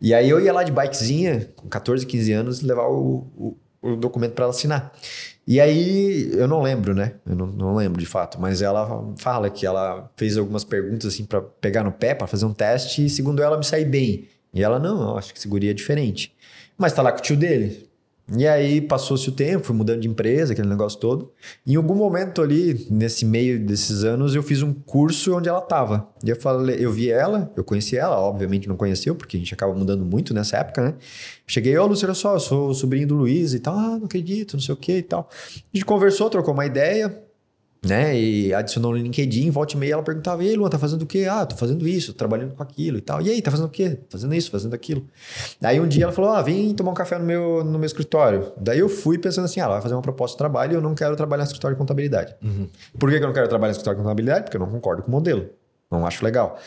E 0.01 0.13
aí, 0.13 0.29
eu 0.29 0.39
ia 0.39 0.51
lá 0.51 0.63
de 0.63 0.71
bikezinha, 0.71 1.49
com 1.55 1.69
14, 1.69 2.05
15 2.05 2.33
anos, 2.33 2.61
levar 2.61 2.87
o, 2.87 3.25
o, 3.37 3.57
o 3.81 3.95
documento 3.95 4.33
para 4.33 4.43
ela 4.43 4.53
assinar. 4.53 4.91
E 5.47 5.59
aí, 5.61 6.29
eu 6.33 6.47
não 6.47 6.61
lembro, 6.61 6.93
né? 6.93 7.13
Eu 7.25 7.35
não, 7.35 7.47
não, 7.47 7.75
lembro 7.75 7.99
de 7.99 8.05
fato, 8.05 8.39
mas 8.39 8.61
ela 8.61 9.13
fala 9.17 9.49
que 9.49 9.65
ela 9.65 10.11
fez 10.15 10.37
algumas 10.37 10.63
perguntas 10.63 11.11
assim 11.11 11.25
para 11.25 11.41
pegar 11.41 11.83
no 11.83 11.91
pé, 11.91 12.13
para 12.13 12.27
fazer 12.27 12.45
um 12.45 12.53
teste, 12.53 13.05
e 13.05 13.09
segundo 13.09 13.41
ela, 13.41 13.57
me 13.57 13.63
saí 13.63 13.85
bem. 13.85 14.27
E 14.53 14.61
ela, 14.61 14.77
não, 14.77 15.17
acho 15.17 15.33
que 15.33 15.39
seguria 15.39 15.73
diferente. 15.73 16.35
Mas 16.77 16.93
tá 16.93 17.01
lá 17.01 17.11
com 17.11 17.19
o 17.19 17.21
tio 17.21 17.35
dele. 17.35 17.88
E 18.37 18.47
aí 18.47 18.79
passou-se 18.79 19.27
o 19.27 19.31
tempo, 19.31 19.65
fui 19.65 19.75
mudando 19.75 20.01
de 20.01 20.07
empresa, 20.07 20.53
aquele 20.53 20.67
negócio 20.67 20.99
todo. 20.99 21.31
Em 21.65 21.75
algum 21.75 21.95
momento 21.95 22.41
ali, 22.41 22.85
nesse 22.89 23.25
meio 23.25 23.59
desses 23.59 24.03
anos, 24.03 24.35
eu 24.35 24.43
fiz 24.43 24.61
um 24.61 24.73
curso 24.73 25.35
onde 25.35 25.49
ela 25.49 25.59
estava. 25.59 26.09
E 26.23 26.29
eu 26.29 26.35
falei, 26.35 26.77
eu 26.79 26.91
vi 26.91 27.09
ela, 27.09 27.51
eu 27.55 27.63
conheci 27.63 27.97
ela, 27.97 28.19
obviamente 28.19 28.67
não 28.67 28.75
conheceu, 28.75 29.15
porque 29.15 29.37
a 29.37 29.39
gente 29.39 29.53
acaba 29.53 29.73
mudando 29.73 30.05
muito 30.05 30.33
nessa 30.33 30.57
época, 30.57 30.81
né? 30.81 30.93
Cheguei, 31.47 31.77
ô, 31.77 31.83
oh, 31.83 31.85
olha 31.87 32.13
só, 32.13 32.35
eu 32.35 32.39
sou 32.39 32.73
sobrinho 32.73 33.07
do 33.07 33.15
Luiz 33.15 33.53
e 33.53 33.59
tal, 33.59 33.75
ah, 33.75 33.97
não 33.97 34.05
acredito, 34.05 34.53
não 34.53 34.61
sei 34.61 34.73
o 34.73 34.77
que 34.77 34.97
e 34.97 35.03
tal. 35.03 35.29
A 35.31 35.77
gente 35.77 35.85
conversou, 35.85 36.29
trocou 36.29 36.53
uma 36.53 36.65
ideia, 36.65 37.23
né? 37.85 38.17
E 38.19 38.53
adicionou 38.53 38.91
no 38.91 38.97
LinkedIn, 38.97 39.49
volta 39.51 39.75
e 39.75 39.77
meia, 39.77 39.93
ela 39.93 40.03
perguntava: 40.03 40.43
E 40.43 40.49
aí, 40.49 40.55
Luan, 40.55 40.69
tá 40.69 40.77
fazendo 40.77 41.03
o 41.03 41.05
quê? 41.05 41.27
Ah, 41.29 41.45
tô 41.45 41.55
fazendo 41.55 41.87
isso, 41.87 42.13
trabalhando 42.13 42.53
com 42.53 42.61
aquilo 42.61 42.97
e 42.97 43.01
tal. 43.01 43.21
E 43.21 43.29
aí, 43.29 43.41
tá 43.41 43.49
fazendo 43.49 43.67
o 43.67 43.69
quê? 43.69 43.99
Fazendo 44.09 44.33
isso, 44.33 44.51
fazendo 44.51 44.73
aquilo. 44.73 45.05
Aí 45.61 45.79
um 45.79 45.87
dia 45.87 46.03
ela 46.03 46.11
falou: 46.11 46.31
Ah, 46.31 46.41
vem 46.41 46.73
tomar 46.73 46.91
um 46.91 46.95
café 46.95 47.17
no 47.17 47.25
meu, 47.25 47.63
no 47.63 47.79
meu 47.79 47.85
escritório. 47.85 48.51
Daí 48.57 48.79
eu 48.79 48.89
fui 48.89 49.17
pensando 49.17 49.45
assim: 49.45 49.59
Ah, 49.59 49.63
ela 49.63 49.73
vai 49.73 49.81
fazer 49.81 49.95
uma 49.95 50.01
proposta 50.01 50.35
de 50.35 50.39
trabalho 50.39 50.73
e 50.73 50.75
eu 50.75 50.81
não 50.81 50.93
quero 50.93 51.15
trabalhar 51.15 51.43
no 51.43 51.47
escritório 51.47 51.75
de 51.75 51.79
contabilidade. 51.79 52.35
Uhum. 52.43 52.67
Por 52.97 53.09
que, 53.09 53.17
que 53.17 53.23
eu 53.23 53.27
não 53.27 53.33
quero 53.33 53.47
trabalhar 53.47 53.69
no 53.69 53.77
escritório 53.77 53.97
de 53.97 54.03
contabilidade? 54.03 54.43
Porque 54.43 54.57
eu 54.57 54.61
não 54.61 54.69
concordo 54.69 55.03
com 55.03 55.09
o 55.09 55.11
modelo. 55.11 55.49
Não 55.91 56.05
acho 56.05 56.23
legal. 56.23 56.59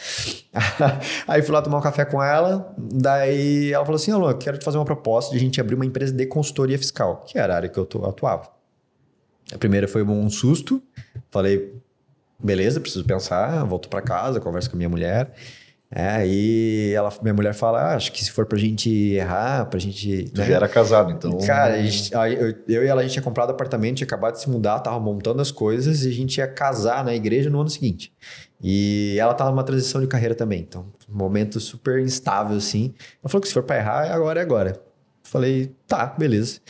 aí 1.29 1.43
fui 1.43 1.55
lá 1.55 1.63
tomar 1.63 1.79
um 1.79 1.81
café 1.81 2.05
com 2.05 2.21
ela, 2.21 2.75
daí 2.77 3.73
ela 3.73 3.85
falou 3.85 3.97
assim: 3.97 4.11
Alô, 4.11 4.31
eu 4.31 4.39
quero 4.39 4.59
te 4.59 4.65
fazer 4.65 4.79
uma 4.79 4.85
proposta 4.85 5.31
de 5.31 5.37
a 5.37 5.41
gente 5.41 5.61
abrir 5.61 5.77
uma 5.77 5.87
empresa 5.87 6.13
de 6.13 6.27
consultoria 6.27 6.77
fiscal, 6.77 7.25
que 7.27 7.39
era 7.39 7.53
a 7.53 7.57
área 7.57 7.69
que 7.69 7.79
eu 7.79 7.87
atuava. 8.05 8.62
A 9.53 9.59
primeira 9.59 9.87
foi 9.87 10.03
um 10.03 10.31
susto. 10.31 10.83
Falei, 11.31 11.75
beleza, 12.39 12.81
preciso 12.81 13.05
pensar. 13.05 13.65
Volto 13.65 13.89
para 13.89 14.01
casa, 14.03 14.41
converso 14.41 14.71
com 14.71 14.77
a 14.77 14.79
minha 14.79 14.89
mulher. 14.89 15.33
É, 15.95 16.27
e 16.27 16.91
ela, 16.97 17.13
minha 17.21 17.35
mulher 17.35 17.53
fala, 17.53 17.83
ah, 17.83 17.95
acho 17.97 18.13
que 18.13 18.25
se 18.25 18.31
for 18.31 18.47
pra 18.47 18.57
gente 18.57 18.89
errar, 19.13 19.67
pra 19.67 19.79
gente... 19.79 20.31
Tu 20.35 20.41
né? 20.41 20.47
já 20.47 20.55
era 20.55 20.67
casado, 20.67 21.13
então... 21.13 21.37
Cara, 21.47 21.83
gente, 21.83 22.11
eu, 22.15 22.55
eu, 22.67 22.83
e 22.83 22.87
ela, 22.87 23.03
a 23.03 23.05
gente 23.05 23.13
tinha 23.13 23.23
comprado 23.23 23.51
apartamento, 23.51 23.97
tinha 23.97 24.07
acabado 24.07 24.33
de 24.33 24.41
se 24.41 24.49
mudar, 24.49 24.81
tava 24.81 24.99
montando 24.99 25.43
as 25.43 25.51
coisas 25.51 26.03
e 26.07 26.09
a 26.09 26.13
gente 26.13 26.39
ia 26.39 26.49
casar 26.49 27.05
na 27.05 27.15
igreja 27.15 27.51
no 27.51 27.61
ano 27.61 27.69
seguinte. 27.69 28.11
E 28.59 29.19
ela 29.21 29.35
tava 29.35 29.51
numa 29.51 29.65
transição 29.65 30.01
de 30.01 30.07
carreira 30.07 30.35
também, 30.35 30.61
então, 30.61 30.87
um 31.11 31.15
momento 31.15 31.61
super 31.61 32.01
instável, 32.01 32.57
assim. 32.57 32.95
Ela 33.23 33.29
falou 33.29 33.43
que 33.43 33.49
se 33.49 33.53
for 33.53 33.63
pra 33.63 33.77
errar, 33.77 34.11
agora, 34.11 34.41
é 34.41 34.43
agora. 34.43 34.83
Falei, 35.23 35.77
tá, 35.87 36.07
beleza. 36.07 36.61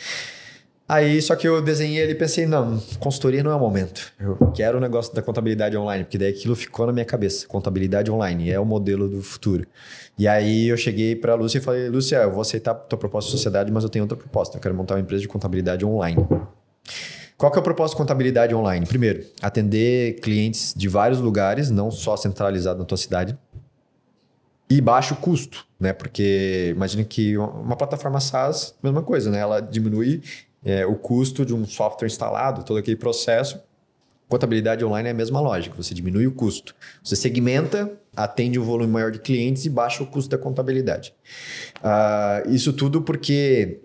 Aí, 0.87 1.21
só 1.21 1.35
que 1.35 1.47
eu 1.47 1.61
desenhei 1.61 2.03
ele 2.03 2.11
e 2.11 2.15
pensei, 2.15 2.45
não, 2.45 2.77
consultoria 2.99 3.41
não 3.41 3.51
é 3.51 3.55
o 3.55 3.59
momento. 3.59 4.11
Eu 4.19 4.35
quero 4.53 4.77
o 4.77 4.81
negócio 4.81 5.13
da 5.15 5.21
contabilidade 5.21 5.77
online, 5.77 6.03
porque 6.03 6.17
daí 6.17 6.29
aquilo 6.29 6.55
ficou 6.55 6.85
na 6.85 6.91
minha 6.91 7.05
cabeça. 7.05 7.47
Contabilidade 7.47 8.11
online 8.11 8.51
é 8.51 8.59
o 8.59 8.65
modelo 8.65 9.07
do 9.07 9.21
futuro. 9.21 9.65
E 10.19 10.27
aí 10.27 10.67
eu 10.67 10.75
cheguei 10.75 11.15
para 11.15 11.31
a 11.31 11.35
Lúcia 11.35 11.59
e 11.59 11.61
falei, 11.61 11.87
Lúcia, 11.87 12.17
eu 12.17 12.31
vou 12.31 12.41
aceitar 12.41 12.71
a 12.71 12.75
tua 12.75 12.99
proposta 12.99 13.29
de 13.29 13.37
sociedade, 13.37 13.71
mas 13.71 13.83
eu 13.83 13.89
tenho 13.89 14.03
outra 14.03 14.17
proposta. 14.17 14.57
Eu 14.57 14.61
quero 14.61 14.75
montar 14.75 14.95
uma 14.95 15.01
empresa 15.01 15.21
de 15.21 15.27
contabilidade 15.27 15.85
online. 15.85 16.27
Qual 17.37 17.51
que 17.51 17.57
é 17.57 17.61
o 17.61 17.63
propósito 17.63 17.95
de 17.95 18.01
contabilidade 18.03 18.53
online? 18.53 18.85
Primeiro, 18.85 19.25
atender 19.41 20.19
clientes 20.19 20.73
de 20.75 20.87
vários 20.89 21.19
lugares, 21.19 21.71
não 21.71 21.91
só 21.91 22.17
centralizado 22.17 22.79
na 22.79 22.85
tua 22.85 22.97
cidade. 22.97 23.37
E 24.69 24.81
baixo 24.81 25.15
custo, 25.15 25.65
né? 25.79 25.93
Porque 25.93 26.73
imagine 26.75 27.05
que 27.05 27.37
uma 27.37 27.75
plataforma 27.75 28.19
SaaS, 28.19 28.75
mesma 28.83 29.01
coisa, 29.01 29.31
né? 29.31 29.39
Ela 29.39 29.61
diminui 29.61 30.21
é, 30.65 30.85
o 30.85 30.95
custo 30.95 31.45
de 31.45 31.53
um 31.53 31.65
software 31.65 32.07
instalado, 32.07 32.63
todo 32.63 32.77
aquele 32.77 32.97
processo. 32.97 33.59
Contabilidade 34.27 34.83
online 34.83 35.09
é 35.09 35.11
a 35.11 35.15
mesma 35.15 35.39
lógica, 35.39 35.75
você 35.75 35.93
diminui 35.93 36.25
o 36.25 36.31
custo. 36.31 36.73
Você 37.03 37.15
segmenta, 37.15 37.91
atende 38.15 38.57
um 38.57 38.63
volume 38.63 38.91
maior 38.91 39.11
de 39.11 39.19
clientes 39.19 39.65
e 39.65 39.69
baixa 39.69 40.01
o 40.01 40.07
custo 40.07 40.31
da 40.31 40.37
contabilidade. 40.37 41.13
Uh, 41.77 42.49
isso 42.49 42.73
tudo 42.73 43.01
porque 43.01 43.81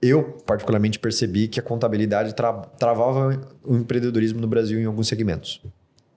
eu, 0.00 0.22
particularmente, 0.46 0.98
percebi 0.98 1.48
que 1.48 1.60
a 1.60 1.62
contabilidade 1.62 2.34
tra 2.34 2.52
travava 2.52 3.40
o 3.62 3.76
empreendedorismo 3.76 4.40
no 4.40 4.46
Brasil 4.46 4.80
em 4.80 4.86
alguns 4.86 5.08
segmentos 5.08 5.60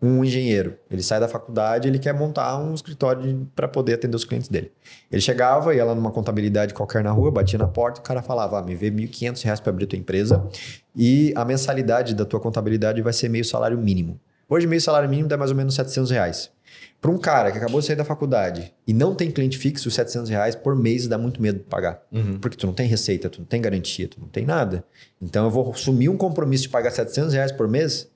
um 0.04 0.24
engenheiro. 0.24 0.76
Ele 0.92 1.02
sai 1.02 1.18
da 1.18 1.30
faculdade, 1.30 1.88
ele 1.88 1.98
quer 1.98 2.14
montar 2.14 2.58
um 2.58 2.74
escritório 2.74 3.50
para 3.56 3.70
poder 3.70 3.94
atender 3.94 4.16
os 4.16 4.26
clientes 4.26 4.50
dele. 4.50 4.70
Ele 5.10 5.22
chegava, 5.22 5.74
ia 5.74 5.86
lá 5.86 5.96
numa 5.96 6.12
contabilidade 6.12 6.74
qualquer 6.74 7.02
na 7.02 7.12
rua, 7.12 7.32
batia 7.32 7.58
na 7.58 7.68
porta, 7.68 8.02
o 8.02 8.04
cara 8.04 8.22
falava: 8.22 8.60
ah, 8.60 8.62
me 8.62 8.76
vê 8.76 8.90
R$ 8.90 9.08
1.500 9.08 9.62
para 9.62 9.70
abrir 9.70 9.86
tua 9.86 9.98
empresa 9.98 10.46
e 10.94 11.32
a 11.38 11.46
mensalidade 11.46 12.14
da 12.14 12.26
tua 12.26 12.42
contabilidade 12.42 13.02
vai 13.02 13.14
ser 13.14 13.30
meio 13.30 13.46
salário 13.46 13.78
mínimo. 13.78 14.20
Hoje, 14.50 14.68
meio 14.68 14.82
salário 14.82 15.10
mínimo 15.10 15.30
dá 15.30 15.38
mais 15.38 15.52
ou 15.52 15.58
menos 15.58 15.74
700 15.74 16.12
reais. 16.12 16.52
Para 17.00 17.12
um 17.12 17.18
cara 17.18 17.52
que 17.52 17.58
acabou 17.58 17.80
de 17.80 17.86
sair 17.86 17.96
da 17.96 18.06
faculdade 18.06 18.74
e 18.86 18.94
não 18.94 19.16
tem 19.16 19.32
cliente 19.32 19.58
fixo, 19.58 19.90
700 19.90 20.30
reais 20.30 20.56
por 20.56 20.76
mês 20.76 21.08
dá 21.08 21.18
muito 21.18 21.42
medo 21.42 21.60
de 21.60 21.66
pagar. 21.66 22.02
Uhum. 22.12 22.40
Porque 22.40 22.58
tu 22.58 22.68
não 22.68 22.74
tem 22.74 22.88
receita, 22.88 23.30
tu 23.30 23.40
não 23.40 23.46
tem 23.46 23.62
garantia, 23.62 24.08
tu 24.08 24.20
não 24.20 24.28
tem 24.28 24.46
nada. 24.46 24.84
Então 25.22 25.46
eu 25.46 25.52
vou 25.52 25.72
assumir 25.72 26.10
um 26.10 26.18
compromisso 26.18 26.64
de 26.64 26.70
pagar 26.70 26.92
700 26.92 27.34
reais 27.34 27.52
por 27.52 27.68
mês 27.68 28.10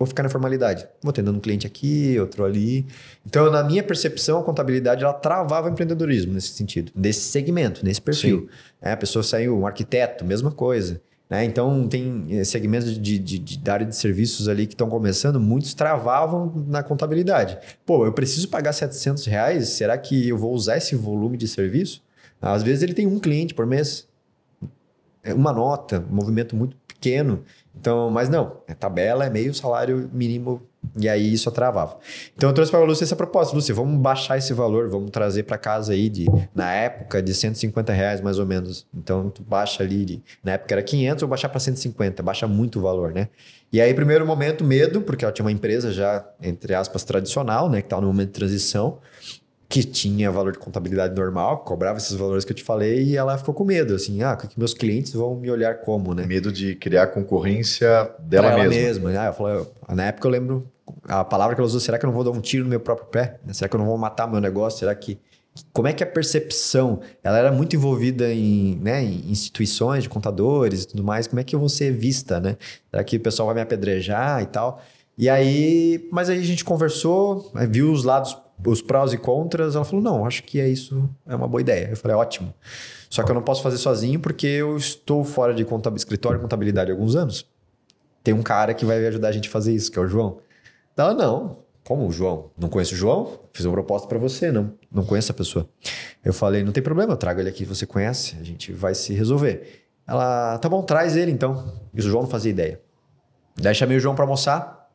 vou 0.00 0.06
ficar 0.06 0.22
na 0.22 0.30
formalidade. 0.30 0.88
Vou 1.02 1.12
tendo 1.12 1.30
um 1.30 1.38
cliente 1.38 1.66
aqui, 1.66 2.18
outro 2.18 2.42
ali. 2.42 2.86
Então, 3.26 3.50
na 3.50 3.62
minha 3.62 3.82
percepção, 3.82 4.40
a 4.40 4.42
contabilidade 4.42 5.04
ela 5.04 5.12
travava 5.12 5.68
o 5.68 5.72
empreendedorismo 5.72 6.32
nesse 6.32 6.48
sentido, 6.48 6.90
nesse 6.96 7.20
segmento, 7.20 7.84
nesse 7.84 8.00
perfil. 8.00 8.48
É, 8.80 8.92
a 8.92 8.96
pessoa 8.96 9.22
saiu, 9.22 9.58
um 9.58 9.66
arquiteto, 9.66 10.24
mesma 10.24 10.50
coisa. 10.50 11.02
Né? 11.28 11.44
Então, 11.44 11.86
tem 11.86 12.26
eh, 12.30 12.44
segmentos 12.44 12.98
de, 12.98 13.18
de, 13.18 13.38
de, 13.38 13.70
área 13.70 13.84
de 13.84 13.94
serviços 13.94 14.48
ali 14.48 14.66
que 14.66 14.72
estão 14.72 14.88
começando, 14.88 15.38
muitos 15.38 15.74
travavam 15.74 16.64
na 16.66 16.82
contabilidade. 16.82 17.58
Pô, 17.84 18.06
eu 18.06 18.12
preciso 18.12 18.48
pagar 18.48 18.72
700 18.72 19.26
reais, 19.26 19.68
será 19.68 19.98
que 19.98 20.28
eu 20.28 20.38
vou 20.38 20.54
usar 20.54 20.78
esse 20.78 20.96
volume 20.96 21.36
de 21.36 21.46
serviço? 21.46 22.02
Às 22.40 22.62
vezes 22.62 22.82
ele 22.82 22.94
tem 22.94 23.06
um 23.06 23.20
cliente 23.20 23.54
por 23.54 23.66
mês, 23.66 24.08
é 25.22 25.34
uma 25.34 25.52
nota, 25.52 26.04
um 26.10 26.14
movimento 26.14 26.56
muito 26.56 26.76
pequeno. 27.00 27.42
Então, 27.74 28.10
mas 28.10 28.28
não, 28.28 28.58
a 28.68 28.74
tabela 28.74 29.24
é 29.24 29.30
meio 29.30 29.54
salário 29.54 30.10
mínimo 30.12 30.60
e 30.98 31.08
aí 31.08 31.32
isso 31.32 31.50
travava. 31.50 31.98
Então 32.36 32.48
eu 32.48 32.54
trouxe 32.54 32.70
para 32.70 32.80
a 32.80 32.84
Lúcia 32.84 33.04
essa 33.04 33.16
proposta. 33.16 33.54
Lúcia, 33.54 33.74
vamos 33.74 33.98
baixar 34.00 34.38
esse 34.38 34.52
valor, 34.52 34.88
vamos 34.88 35.10
trazer 35.10 35.44
para 35.44 35.56
casa 35.58 35.92
aí 35.92 36.08
de, 36.08 36.26
na 36.54 36.72
época, 36.72 37.22
de 37.22 37.34
150 37.34 37.92
reais 37.92 38.20
mais 38.20 38.38
ou 38.38 38.46
menos. 38.46 38.86
Então 38.94 39.30
tu 39.30 39.42
baixa 39.42 39.82
ali, 39.82 40.04
de, 40.04 40.22
na 40.42 40.52
época 40.52 40.74
era 40.74 40.82
500, 40.82 41.22
eu 41.22 41.28
baixar 41.28 41.48
para 41.48 41.60
150, 41.60 42.22
baixa 42.22 42.46
muito 42.46 42.78
o 42.78 42.82
valor, 42.82 43.12
né? 43.12 43.28
E 43.72 43.80
aí, 43.80 43.94
primeiro 43.94 44.26
momento, 44.26 44.64
medo, 44.64 45.00
porque 45.00 45.24
ela 45.24 45.32
tinha 45.32 45.44
uma 45.44 45.52
empresa 45.52 45.92
já, 45.92 46.26
entre 46.42 46.74
aspas, 46.74 47.04
tradicional, 47.04 47.70
né? 47.70 47.80
Que 47.80 47.86
estava 47.86 48.02
no 48.02 48.08
momento 48.08 48.28
de 48.28 48.34
transição 48.34 48.98
que 49.70 49.84
tinha 49.84 50.32
valor 50.32 50.50
de 50.50 50.58
contabilidade 50.58 51.14
normal, 51.14 51.58
cobrava 51.58 51.96
esses 51.96 52.16
valores 52.16 52.44
que 52.44 52.50
eu 52.50 52.56
te 52.56 52.64
falei, 52.64 53.04
e 53.04 53.16
ela 53.16 53.38
ficou 53.38 53.54
com 53.54 53.64
medo, 53.64 53.94
assim, 53.94 54.20
ah, 54.20 54.34
que 54.34 54.58
meus 54.58 54.74
clientes 54.74 55.12
vão 55.12 55.36
me 55.36 55.48
olhar 55.48 55.80
como, 55.80 56.12
né? 56.12 56.26
Medo 56.26 56.50
de 56.50 56.74
criar 56.74 57.06
concorrência 57.06 58.10
dela 58.18 58.48
ela 58.48 58.68
mesma. 58.68 59.10
mesma. 59.10 59.22
Ah, 59.22 59.26
eu 59.26 59.32
falei, 59.32 59.64
na 59.90 60.06
época 60.06 60.26
eu 60.26 60.32
lembro, 60.32 60.68
a 61.04 61.22
palavra 61.22 61.54
que 61.54 61.60
ela 61.60 61.68
usou, 61.68 61.78
será 61.78 62.00
que 62.00 62.04
eu 62.04 62.08
não 62.08 62.14
vou 62.14 62.24
dar 62.24 62.32
um 62.32 62.40
tiro 62.40 62.64
no 62.64 62.70
meu 62.70 62.80
próprio 62.80 63.06
pé? 63.06 63.38
Será 63.52 63.68
que 63.68 63.76
eu 63.76 63.78
não 63.78 63.86
vou 63.86 63.96
matar 63.96 64.28
meu 64.28 64.40
negócio? 64.40 64.80
Será 64.80 64.92
que... 64.92 65.20
Como 65.72 65.86
é 65.86 65.92
que 65.92 66.02
a 66.02 66.06
percepção, 66.06 67.00
ela 67.22 67.38
era 67.38 67.52
muito 67.52 67.76
envolvida 67.76 68.32
em, 68.32 68.76
né, 68.82 69.04
em 69.04 69.30
instituições 69.30 70.02
de 70.02 70.08
contadores 70.08 70.82
e 70.82 70.88
tudo 70.88 71.04
mais, 71.04 71.28
como 71.28 71.38
é 71.38 71.44
que 71.44 71.54
eu 71.54 71.60
vou 71.60 71.68
ser 71.68 71.92
vista, 71.92 72.40
né? 72.40 72.56
Será 72.90 73.04
que 73.04 73.16
o 73.16 73.20
pessoal 73.20 73.46
vai 73.46 73.54
me 73.54 73.60
apedrejar 73.60 74.42
e 74.42 74.46
tal? 74.46 74.82
E 75.16 75.28
aí, 75.28 76.08
mas 76.10 76.28
aí 76.28 76.40
a 76.40 76.44
gente 76.44 76.64
conversou, 76.64 77.52
viu 77.68 77.92
os 77.92 78.02
lados 78.04 78.36
os 78.66 78.82
prós 78.82 79.12
e 79.12 79.18
contras. 79.18 79.74
Ela 79.74 79.84
falou: 79.84 80.02
não, 80.02 80.26
acho 80.26 80.42
que 80.42 80.60
é 80.60 80.68
isso, 80.68 81.08
é 81.26 81.34
uma 81.34 81.48
boa 81.48 81.60
ideia. 81.60 81.88
Eu 81.90 81.96
falei: 81.96 82.16
ótimo. 82.16 82.52
Só 83.08 83.22
que 83.22 83.30
eu 83.30 83.34
não 83.34 83.42
posso 83.42 83.62
fazer 83.62 83.78
sozinho 83.78 84.20
porque 84.20 84.46
eu 84.46 84.76
estou 84.76 85.24
fora 85.24 85.52
de 85.52 85.66
escritório 85.96 86.38
de 86.38 86.42
contabilidade 86.42 86.90
há 86.90 86.94
alguns 86.94 87.16
anos. 87.16 87.46
Tem 88.22 88.34
um 88.34 88.42
cara 88.42 88.74
que 88.74 88.84
vai 88.84 89.04
ajudar 89.06 89.28
a 89.28 89.32
gente 89.32 89.48
a 89.48 89.50
fazer 89.52 89.74
isso, 89.74 89.90
que 89.90 89.98
é 89.98 90.02
o 90.02 90.06
João. 90.06 90.38
Ela, 90.96 91.14
não. 91.14 91.58
Como 91.82 92.06
o 92.06 92.12
João? 92.12 92.50
Não 92.56 92.68
conheço 92.68 92.94
o 92.94 92.96
João? 92.96 93.40
Fiz 93.52 93.64
uma 93.64 93.72
proposta 93.72 94.06
para 94.06 94.18
você, 94.18 94.52
não. 94.52 94.74
Não 94.92 95.04
conheço 95.04 95.32
a 95.32 95.34
pessoa. 95.34 95.68
Eu 96.24 96.32
falei: 96.32 96.62
não 96.62 96.72
tem 96.72 96.82
problema, 96.82 97.12
eu 97.12 97.16
trago 97.16 97.40
ele 97.40 97.48
aqui, 97.48 97.64
você 97.64 97.86
conhece, 97.86 98.36
a 98.38 98.44
gente 98.44 98.72
vai 98.72 98.94
se 98.94 99.12
resolver. 99.12 99.86
Ela, 100.06 100.58
tá 100.58 100.68
bom, 100.68 100.82
traz 100.82 101.16
ele 101.16 101.32
então. 101.32 101.72
E 101.94 102.00
o 102.00 102.02
João 102.02 102.22
não 102.22 102.30
fazia 102.30 102.50
ideia. 102.50 102.80
Daí 103.56 103.74
chamei 103.74 103.96
o 103.96 104.00
João 104.00 104.14
para 104.14 104.24
almoçar. 104.24 104.88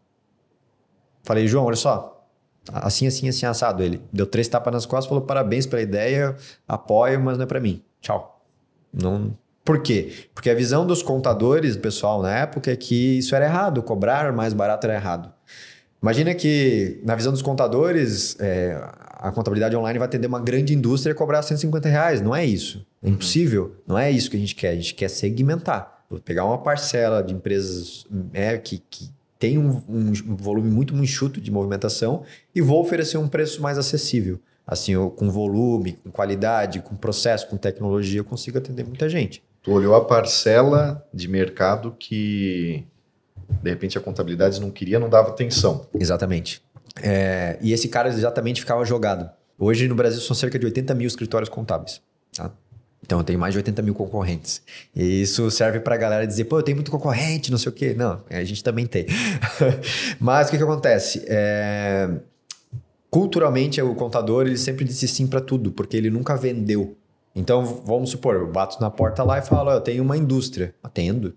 Falei, 1.24 1.48
João, 1.48 1.66
olha 1.66 1.76
só, 1.76 2.15
assim, 2.74 3.08
assim, 3.08 3.30
assim, 3.30 3.46
assado. 3.46 3.84
Ele 3.84 4.02
deu 4.12 4.26
três 4.26 4.48
tapas 4.48 4.74
nas 4.74 4.86
costas, 4.86 5.08
falou 5.08 5.24
parabéns 5.24 5.66
pela 5.66 5.82
ideia, 5.82 6.36
apoio, 6.68 7.20
mas 7.20 7.38
não 7.38 7.44
é 7.44 7.48
para 7.48 7.60
mim. 7.60 7.82
Tchau. 8.02 8.42
Não. 8.94 9.36
Por 9.64 9.82
quê? 9.82 10.28
Porque 10.34 10.50
a 10.50 10.54
visão 10.54 10.86
dos 10.86 11.02
contadores, 11.02 11.76
do 11.76 11.82
pessoal 11.82 12.22
na 12.22 12.38
época, 12.38 12.72
é 12.72 12.76
que 12.76 13.18
isso 13.18 13.36
era 13.36 13.46
errado, 13.46 13.82
cobrar 13.82 14.32
mais 14.32 14.54
barato 14.54 14.86
era 14.86 14.96
errado. 14.96 15.34
Imagina 16.02 16.36
que, 16.36 17.02
na 17.04 17.16
visão 17.16 17.32
dos 17.32 17.42
contadores, 17.42 18.38
é, 18.40 18.80
a 19.18 19.32
contabilidade 19.32 19.76
online 19.76 19.98
vai 19.98 20.08
atender 20.08 20.28
uma 20.28 20.40
grande 20.40 20.72
indústria 20.72 21.12
e 21.12 21.16
cobrar 21.16 21.42
150 21.42 21.90
reais. 21.90 22.22
Não 22.22 22.36
é 22.36 22.46
isso. 22.46 22.86
É 23.02 23.10
impossível. 23.10 23.76
Não 23.88 23.98
é 23.98 24.12
isso 24.12 24.30
que 24.30 24.38
a 24.38 24.40
gente 24.40 24.54
quer. 24.54 24.70
A 24.70 24.76
gente 24.76 24.94
quer 24.94 25.10
segmentar. 25.10 26.04
Vou 26.08 26.20
pegar 26.20 26.46
uma 26.46 26.60
parcela 26.60 27.24
de 27.24 27.34
empresas 27.34 28.06
é, 28.34 28.56
que, 28.58 28.78
que 28.88 29.10
tem 29.38 29.58
um, 29.58 29.82
um, 29.90 30.36
volume 30.36 30.70
muito, 30.70 30.94
muito 30.94 31.04
enxuto 31.04 31.42
de 31.42 31.52
movimentação 31.52 32.24
e 32.54 32.62
vou 32.62 32.82
oferecer 32.82 33.18
um 33.18 33.28
preço 33.28 33.62
mais 33.62 33.78
acessível. 33.78 34.40
Assim, 34.66 34.94
eu, 34.94 35.12
com 35.12 35.30
volume, 35.30 35.94
com 35.94 36.10
qualidade, 36.10 36.80
com 36.80 36.96
processo, 36.96 37.48
com 37.48 37.58
tecnologia, 37.58 38.20
eu 38.20 38.26
consigo 38.26 38.58
atender 38.58 38.84
muita 38.84 39.08
gente. 39.08 39.44
Tu 39.62 39.72
olhou 39.72 39.96
a 39.96 40.04
parcela 40.04 41.06
de 41.14 41.28
mercado 41.28 41.96
que, 42.00 42.86
de 43.62 43.70
repente, 43.70 43.98
a 43.98 44.02
contabilidade 44.02 44.60
não 44.60 44.72
queria, 44.72 45.00
não 45.00 45.10
dava 45.10 45.30
atenção. 45.30 45.88
Exatamente. 45.94 46.64
É, 47.02 47.58
e 47.62 47.74
esse 47.74 47.88
cara 47.88 48.10
exatamente 48.10 48.62
ficava 48.62 48.84
jogado. 48.86 49.30
Hoje 49.58 49.88
no 49.88 49.96
Brasil 49.96 50.22
são 50.22 50.36
cerca 50.36 50.58
de 50.58 50.66
80 50.66 50.94
mil 50.96 51.08
escritórios 51.08 51.50
contábeis. 51.50 52.02
Tá? 52.36 52.52
Então 53.06 53.20
eu 53.20 53.24
tenho 53.24 53.38
mais 53.38 53.54
de 53.54 53.60
80 53.60 53.82
mil 53.82 53.94
concorrentes. 53.94 54.62
E 54.96 55.22
isso 55.22 55.50
serve 55.52 55.80
para 55.80 55.96
a 55.96 55.98
galera 55.98 56.26
dizer, 56.26 56.46
pô, 56.46 56.58
eu 56.60 56.64
tenho 56.64 56.76
muito 56.76 56.92
concorrente, 56.92 57.52
não 57.52 57.58
sei 57.58 57.70
o 57.70 57.72
quê. 57.72 57.94
Não, 57.96 58.22
a 58.30 58.44
gente 58.44 58.64
também 58.64 58.86
tem. 58.86 59.06
Mas 60.20 60.48
o 60.48 60.52
que, 60.52 60.58
que 60.58 60.64
acontece? 60.64 61.24
É... 61.28 62.10
Culturalmente, 63.10 63.82
o 63.82 63.96
contador 63.96 64.46
ele 64.46 64.58
sempre 64.58 64.84
disse 64.84 65.08
sim 65.08 65.28
para 65.28 65.40
tudo, 65.40 65.72
porque 65.72 65.96
ele 65.96 66.10
nunca 66.10 66.36
vendeu. 66.36 66.98
Então, 67.36 67.64
vamos 67.86 68.10
supor, 68.10 68.36
eu 68.36 68.48
bato 68.48 68.82
na 68.82 68.90
porta 68.90 69.24
lá 69.24 69.38
e 69.38 69.42
falo, 69.42 69.72
eu 69.72 69.82
tenho 69.82 70.04
uma 70.04 70.18
indústria. 70.18 70.74
Atendo. 70.82 71.34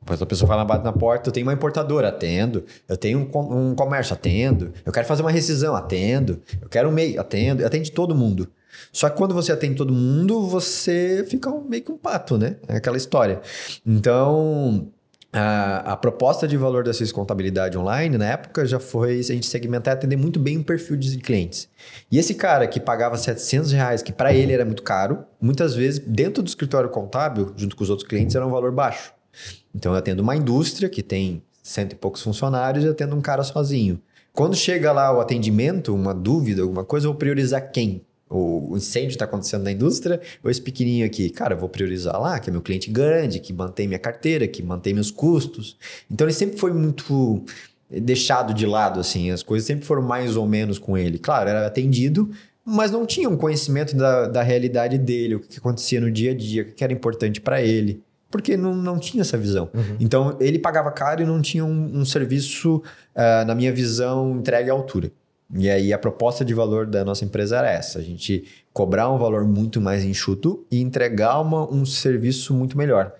Depois 0.00 0.20
a 0.20 0.26
pessoa 0.26 0.56
lá, 0.56 0.64
bate 0.64 0.84
na 0.84 0.92
porta, 0.92 1.28
eu 1.28 1.32
tenho 1.32 1.46
uma 1.46 1.52
importadora, 1.52 2.08
atendo. 2.08 2.64
Eu 2.88 2.96
tenho 2.96 3.20
um, 3.20 3.70
um 3.70 3.74
comércio, 3.74 4.14
atendo. 4.14 4.72
Eu 4.84 4.92
quero 4.92 5.06
fazer 5.06 5.22
uma 5.22 5.30
rescisão, 5.30 5.76
atendo. 5.76 6.40
Eu 6.60 6.68
quero 6.68 6.88
um 6.88 6.92
meio, 6.92 7.20
atendo. 7.20 7.64
Atende 7.64 7.92
todo 7.92 8.14
mundo. 8.14 8.48
Só 8.92 9.08
que 9.08 9.16
quando 9.16 9.34
você 9.34 9.52
atende 9.52 9.76
todo 9.76 9.92
mundo, 9.92 10.46
você 10.46 11.24
fica 11.28 11.50
meio 11.68 11.82
que 11.82 11.92
um 11.92 11.98
pato, 11.98 12.38
né? 12.38 12.56
É 12.68 12.76
aquela 12.76 12.96
história. 12.96 13.40
Então, 13.86 14.88
a, 15.32 15.92
a, 15.92 15.96
proposta 15.96 16.46
de 16.46 16.56
valor 16.56 16.84
da 16.84 16.92
CIS 16.92 17.10
Contabilidade 17.10 17.78
Online, 17.78 18.18
na 18.18 18.26
época, 18.26 18.66
já 18.66 18.78
foi 18.78 19.18
a 19.18 19.22
gente 19.22 19.46
segmentar 19.46 19.94
e 19.94 19.96
atender 19.96 20.16
muito 20.16 20.38
bem 20.38 20.58
o 20.58 20.64
perfil 20.64 20.96
de 20.96 21.16
clientes. 21.18 21.68
E 22.10 22.18
esse 22.18 22.34
cara 22.34 22.66
que 22.66 22.78
pagava 22.78 23.16
700 23.16 23.72
reais, 23.72 24.02
que 24.02 24.12
para 24.12 24.34
ele 24.34 24.52
era 24.52 24.64
muito 24.64 24.82
caro, 24.82 25.24
muitas 25.40 25.74
vezes, 25.74 26.00
dentro 26.00 26.42
do 26.42 26.48
escritório 26.48 26.90
contábil, 26.90 27.52
junto 27.56 27.74
com 27.74 27.82
os 27.82 27.88
outros 27.88 28.06
clientes, 28.06 28.36
era 28.36 28.46
um 28.46 28.50
valor 28.50 28.72
baixo. 28.72 29.12
Então, 29.74 29.92
eu 29.92 29.98
atendo 29.98 30.22
uma 30.22 30.36
indústria 30.36 30.88
que 30.88 31.02
tem 31.02 31.42
cento 31.62 31.92
e 31.92 31.96
poucos 31.96 32.20
funcionários 32.20 32.84
e 32.84 32.88
atendo 32.88 33.16
um 33.16 33.20
cara 33.20 33.42
sozinho. 33.42 34.00
Quando 34.34 34.54
chega 34.54 34.92
lá 34.92 35.16
o 35.16 35.20
atendimento, 35.20 35.94
uma 35.94 36.14
dúvida, 36.14 36.62
alguma 36.62 36.84
coisa, 36.84 37.06
eu 37.06 37.12
vou 37.12 37.18
priorizar 37.18 37.70
quem? 37.70 38.04
O 38.32 38.76
incêndio 38.76 39.10
está 39.10 39.24
acontecendo 39.24 39.62
na 39.62 39.72
indústria, 39.72 40.20
ou 40.42 40.50
esse 40.50 40.60
pequenininho 40.60 41.06
aqui, 41.06 41.28
cara, 41.30 41.54
eu 41.54 41.58
vou 41.58 41.68
priorizar 41.68 42.20
lá, 42.20 42.38
que 42.38 42.48
é 42.48 42.52
meu 42.52 42.62
cliente 42.62 42.90
grande, 42.90 43.38
que 43.38 43.52
mantém 43.52 43.86
minha 43.86 43.98
carteira, 43.98 44.48
que 44.48 44.62
mantém 44.62 44.94
meus 44.94 45.10
custos. 45.10 45.76
Então 46.10 46.26
ele 46.26 46.34
sempre 46.34 46.58
foi 46.58 46.72
muito 46.72 47.44
deixado 47.90 48.54
de 48.54 48.66
lado, 48.66 48.98
assim, 48.98 49.30
as 49.30 49.42
coisas 49.42 49.66
sempre 49.66 49.84
foram 49.84 50.02
mais 50.02 50.36
ou 50.36 50.46
menos 50.46 50.78
com 50.78 50.96
ele. 50.96 51.18
Claro, 51.18 51.50
era 51.50 51.66
atendido, 51.66 52.30
mas 52.64 52.90
não 52.90 53.04
tinha 53.04 53.28
um 53.28 53.36
conhecimento 53.36 53.94
da, 53.94 54.26
da 54.28 54.42
realidade 54.42 54.96
dele, 54.96 55.34
o 55.34 55.40
que 55.40 55.58
acontecia 55.58 56.00
no 56.00 56.10
dia 56.10 56.30
a 56.30 56.34
dia, 56.34 56.62
o 56.62 56.66
que 56.66 56.82
era 56.82 56.92
importante 56.92 57.40
para 57.40 57.60
ele. 57.60 58.02
Porque 58.30 58.56
não, 58.56 58.74
não 58.74 58.98
tinha 58.98 59.20
essa 59.20 59.36
visão. 59.36 59.68
Uhum. 59.74 59.96
Então, 60.00 60.38
ele 60.40 60.58
pagava 60.58 60.90
caro 60.90 61.20
e 61.20 61.26
não 61.26 61.42
tinha 61.42 61.62
um, 61.66 61.98
um 61.98 62.04
serviço, 62.04 62.76
uh, 62.76 63.44
na 63.46 63.54
minha 63.54 63.70
visão, 63.70 64.38
entregue 64.38 64.70
à 64.70 64.72
altura. 64.72 65.12
E 65.54 65.68
aí 65.68 65.92
a 65.92 65.98
proposta 65.98 66.44
de 66.44 66.54
valor 66.54 66.86
da 66.86 67.04
nossa 67.04 67.24
empresa 67.24 67.58
era 67.58 67.70
essa: 67.70 67.98
a 67.98 68.02
gente 68.02 68.44
cobrar 68.72 69.10
um 69.10 69.18
valor 69.18 69.44
muito 69.44 69.80
mais 69.80 70.04
enxuto 70.04 70.64
e 70.70 70.80
entregar 70.80 71.40
uma, 71.40 71.70
um 71.70 71.84
serviço 71.84 72.54
muito 72.54 72.76
melhor. 72.76 73.12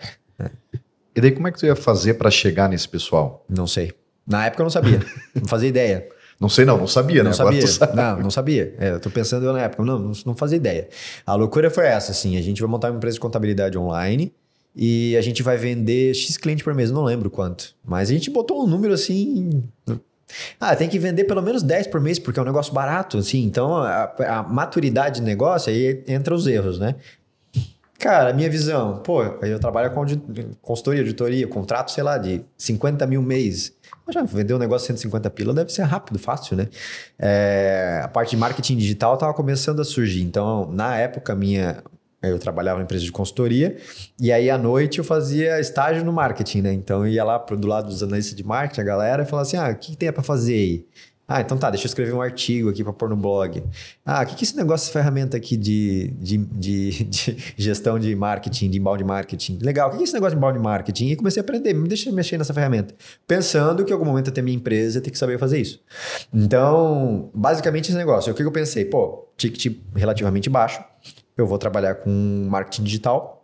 E 1.15 1.21
daí 1.21 1.31
como 1.31 1.47
é 1.47 1.53
que 1.53 1.59
tu 1.59 1.67
ia 1.67 1.77
fazer 1.77 2.15
para 2.15 2.31
chegar 2.31 2.69
nesse 2.69 2.89
pessoal? 2.89 3.45
Não 3.49 3.67
sei. 3.67 3.93
Na 4.27 4.47
época 4.47 4.63
eu 4.63 4.65
não 4.65 4.71
sabia, 4.71 5.01
não 5.35 5.47
fazia 5.47 5.69
ideia. 5.69 6.09
Não 6.41 6.49
sei 6.49 6.65
não, 6.65 6.77
não 6.77 6.89
sabia, 6.89 7.23
não 7.23 7.31
né? 7.31 7.37
Sabia. 7.37 7.63
Não, 7.95 8.21
não 8.21 8.31
sabia. 8.31 8.75
É, 8.77 8.91
eu 8.91 8.99
tô 8.99 9.09
pensando 9.09 9.47
eu 9.47 9.53
na 9.53 9.61
época, 9.61 9.85
não, 9.85 9.97
não, 9.97 10.13
não 10.27 10.35
fazia 10.35 10.57
ideia. 10.57 10.89
A 11.25 11.37
loucura 11.37 11.71
foi 11.71 11.87
essa, 11.87 12.11
assim, 12.11 12.37
a 12.37 12.43
gente 12.43 12.61
vai 12.61 12.69
montar 12.69 12.91
uma 12.91 12.97
empresa 12.97 13.15
de 13.15 13.21
contabilidade 13.21 13.79
online 13.79 14.35
e 14.75 15.17
a 15.17 15.21
gente 15.21 15.41
vai 15.41 15.57
vender 15.57 16.13
X 16.15 16.37
cliente 16.37 16.65
por 16.65 16.75
mês, 16.75 16.91
não 16.91 17.05
lembro 17.05 17.31
quanto. 17.31 17.77
Mas 17.85 18.11
a 18.11 18.13
gente 18.13 18.29
botou 18.29 18.65
um 18.65 18.67
número 18.67 18.93
assim, 18.93 19.63
ah, 20.61 20.75
tem 20.75 20.89
que 20.89 20.99
vender 20.99 21.25
pelo 21.25 21.43
menos 21.43 21.63
10 21.63 21.87
por 21.89 22.01
mês, 22.01 22.19
porque 22.19 22.39
é 22.39 22.43
um 22.43 22.47
negócio 22.47 22.73
barato, 22.73 23.19
assim. 23.19 23.43
Então, 23.45 23.77
a, 23.77 24.13
a 24.29 24.43
maturidade 24.43 25.21
de 25.21 25.23
negócio, 25.23 25.73
aí 25.73 26.03
entra 26.07 26.35
os 26.35 26.47
erros, 26.47 26.79
né? 26.79 26.97
Cara, 28.03 28.33
minha 28.33 28.51
visão, 28.51 28.99
pô, 28.99 29.23
eu 29.23 29.61
trabalho 29.61 29.93
com 29.93 30.05
consultoria, 30.61 31.03
auditoria, 31.03 31.47
contrato, 31.47 31.93
sei 31.93 32.03
lá, 32.03 32.19
de 32.19 32.45
50 32.59 33.07
mil 33.07 33.23
mês. 33.23 33.73
Mas 34.05 34.15
já 34.15 34.25
vender 34.25 34.55
um 34.55 34.59
negócio 34.59 34.87
de 34.87 34.99
150 34.99 35.31
pila 35.31 35.55
deve 35.55 35.73
ser 35.73 35.83
rápido, 35.83 36.19
fácil, 36.19 36.57
né? 36.57 36.69
É, 37.17 38.01
a 38.03 38.09
parte 38.09 38.31
de 38.31 38.37
marketing 38.37 38.77
digital 38.77 39.15
estava 39.15 39.33
começando 39.33 39.81
a 39.81 39.85
surgir. 39.85 40.23
Então, 40.23 40.69
na 40.73 40.97
época, 40.97 41.37
minha, 41.37 41.81
eu 42.23 42.39
trabalhava 42.39 42.81
em 42.81 42.85
empresa 42.85 43.05
de 43.05 43.13
consultoria 43.13 43.77
e 44.21 44.31
aí 44.31 44.49
à 44.51 44.57
noite 44.57 44.99
eu 44.99 45.05
fazia 45.05 45.59
estágio 45.61 46.05
no 46.05 46.13
marketing, 46.13 46.63
né? 46.63 46.73
Então 46.73 47.07
eu 47.07 47.13
ia 47.13 47.25
lá 47.25 47.39
pro, 47.39 47.57
do 47.57 47.67
lado 47.67 47.89
dos 47.89 48.03
analistas 48.03 48.37
de 48.37 48.45
marketing, 48.45 48.81
a 48.81 48.85
galera, 48.85 49.23
e 49.23 49.27
falava 49.27 49.47
assim: 49.47 49.57
ah, 49.57 49.71
o 49.71 49.77
que, 49.77 49.93
que 49.93 49.97
tem 49.97 50.13
para 50.13 50.23
fazer 50.23 50.55
aí? 50.55 50.87
Ah, 51.27 51.41
então 51.41 51.57
tá, 51.57 51.71
deixa 51.71 51.87
eu 51.87 51.89
escrever 51.89 52.13
um 52.13 52.21
artigo 52.21 52.69
aqui 52.69 52.85
para 52.85 52.93
pôr 52.93 53.09
no 53.09 53.17
blog. 53.17 53.63
Ah, 54.05 54.23
o 54.23 54.27
que, 54.27 54.35
que 54.35 54.45
esse 54.45 54.55
negócio, 54.55 54.85
essa 54.85 54.93
ferramenta 54.93 55.35
aqui 55.37 55.57
de, 55.57 56.09
de, 56.19 56.37
de, 56.37 57.05
de 57.05 57.37
gestão 57.57 57.99
de 57.99 58.15
marketing, 58.15 58.69
de 58.69 58.79
inbound 58.79 59.03
marketing? 59.03 59.59
Legal, 59.63 59.89
o 59.89 59.93
que, 59.93 59.97
que 59.97 60.03
é 60.03 60.05
esse 60.05 60.13
negócio 60.13 60.37
de 60.37 60.39
inbound 60.39 60.59
marketing? 60.59 61.07
E 61.07 61.17
comecei 61.17 61.41
a 61.41 61.43
aprender, 61.43 61.73
me 61.73 61.89
deixa 61.89 62.13
mexer 62.13 62.37
nessa 62.37 62.53
ferramenta. 62.53 62.95
Pensando 63.27 63.85
que 63.85 63.93
em 63.93 63.95
algum 63.95 64.05
momento 64.05 64.31
eu 64.37 64.45
minha 64.45 64.57
empresa, 64.57 65.01
ter 65.01 65.11
que 65.11 65.17
saber 65.17 65.39
fazer 65.39 65.59
isso. 65.59 65.81
Então, 66.35 67.31
basicamente 67.33 67.89
esse 67.89 67.97
negócio. 67.97 68.31
O 68.31 68.37
que 68.37 68.43
eu 68.43 68.53
pensei? 68.53 68.85
Pô, 68.85 69.29
ticket 69.39 69.75
relativamente 69.95 70.51
baixo 70.51 70.85
eu 71.37 71.47
vou 71.47 71.59
trabalhar 71.59 71.97
com 71.97 72.11
marketing 72.49 72.85
digital, 72.85 73.43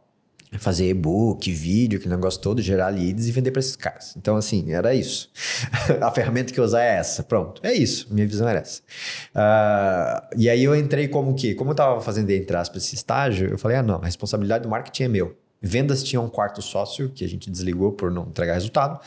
fazer 0.59 0.89
e-book, 0.89 1.53
vídeo, 1.53 1.99
aquele 1.99 2.15
negócio 2.15 2.41
todo, 2.41 2.63
gerar 2.63 2.89
leads 2.89 3.27
e 3.27 3.33
vender 3.33 3.51
para 3.51 3.61
esses 3.61 3.77
caras. 3.77 4.15
Então, 4.17 4.37
assim, 4.37 4.73
era 4.73 4.95
isso. 4.95 5.31
a 6.01 6.11
ferramenta 6.11 6.53
que 6.53 6.59
eu 6.59 6.65
usar 6.65 6.83
é 6.83 6.97
essa. 6.97 7.23
Pronto, 7.23 7.61
é 7.63 7.75
isso. 7.75 8.07
Minha 8.11 8.27
visão 8.27 8.49
era 8.49 8.61
essa. 8.61 8.81
Uh, 9.35 10.37
e 10.39 10.49
aí 10.49 10.65
eu 10.65 10.75
entrei 10.75 11.09
como 11.09 11.35
que? 11.35 11.55
Como 11.55 11.71
eu 11.71 11.73
estava 11.73 12.01
fazendo 12.01 12.31
entre 12.31 12.57
aspas 12.57 12.85
esse 12.85 12.95
estágio, 12.95 13.51
eu 13.51 13.59
falei, 13.59 13.77
ah, 13.77 13.83
não, 13.83 13.97
a 13.97 14.05
responsabilidade 14.07 14.63
do 14.63 14.71
marketing 14.71 15.03
é 15.03 15.09
meu. 15.09 15.37
Vendas 15.61 16.03
tinha 16.03 16.21
um 16.21 16.29
quarto 16.29 16.63
sócio 16.63 17.11
que 17.11 17.25
a 17.25 17.29
gente 17.29 17.51
desligou 17.51 17.93
por 17.93 18.11
não 18.11 18.23
entregar 18.23 18.55
resultado. 18.55 19.01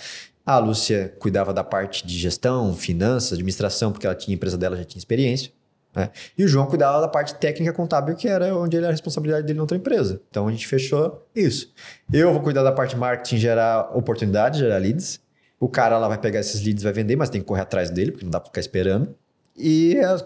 A 0.45 0.57
Lúcia 0.57 1.15
cuidava 1.19 1.53
da 1.53 1.63
parte 1.63 2.05
de 2.05 2.17
gestão, 2.17 2.75
finanças, 2.75 3.33
administração, 3.33 3.91
porque 3.91 4.05
ela 4.05 4.15
tinha 4.15 4.35
a 4.35 4.37
empresa 4.37 4.57
dela, 4.57 4.75
já 4.75 4.83
tinha 4.83 4.99
experiência. 4.99 5.51
Né? 5.95 6.09
E 6.37 6.43
o 6.43 6.47
João 6.47 6.65
cuidava 6.67 7.01
da 7.01 7.07
parte 7.07 7.35
técnica 7.35 7.73
contábil, 7.73 8.15
que 8.15 8.27
era 8.27 8.55
onde 8.55 8.77
ele 8.77 8.85
era 8.85 8.91
a 8.91 8.95
responsabilidade 8.95 9.45
dele 9.45 9.57
na 9.57 9.63
outra 9.63 9.77
empresa. 9.77 10.21
Então 10.29 10.47
a 10.47 10.51
gente 10.51 10.67
fechou 10.67 11.27
isso. 11.35 11.73
Eu 12.11 12.31
vou 12.31 12.41
cuidar 12.41 12.63
da 12.63 12.71
parte 12.71 12.95
marketing, 12.95 13.37
gerar 13.37 13.95
oportunidades, 13.95 14.59
gerar 14.59 14.77
leads. 14.77 15.19
O 15.59 15.67
cara 15.67 15.97
lá 15.97 16.07
vai 16.07 16.17
pegar 16.17 16.39
esses 16.39 16.61
leads, 16.63 16.83
vai 16.83 16.93
vender, 16.93 17.15
mas 17.15 17.29
tem 17.29 17.41
que 17.41 17.47
correr 17.47 17.61
atrás 17.61 17.89
dele, 17.89 18.11
porque 18.11 18.25
não 18.25 18.31
dá 18.31 18.39
para 18.39 18.47
ficar 18.47 18.61
esperando. 18.61 19.15
E, 19.55 19.97
as, 19.99 20.21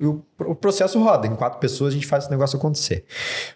o, 0.00 0.22
o, 0.40 0.54
processo 0.54 0.98
roda. 1.02 1.26
Em 1.26 1.34
quatro 1.34 1.58
pessoas 1.58 1.92
a 1.92 1.94
gente 1.94 2.06
faz 2.06 2.24
esse 2.24 2.30
negócio 2.30 2.58
acontecer. 2.58 3.04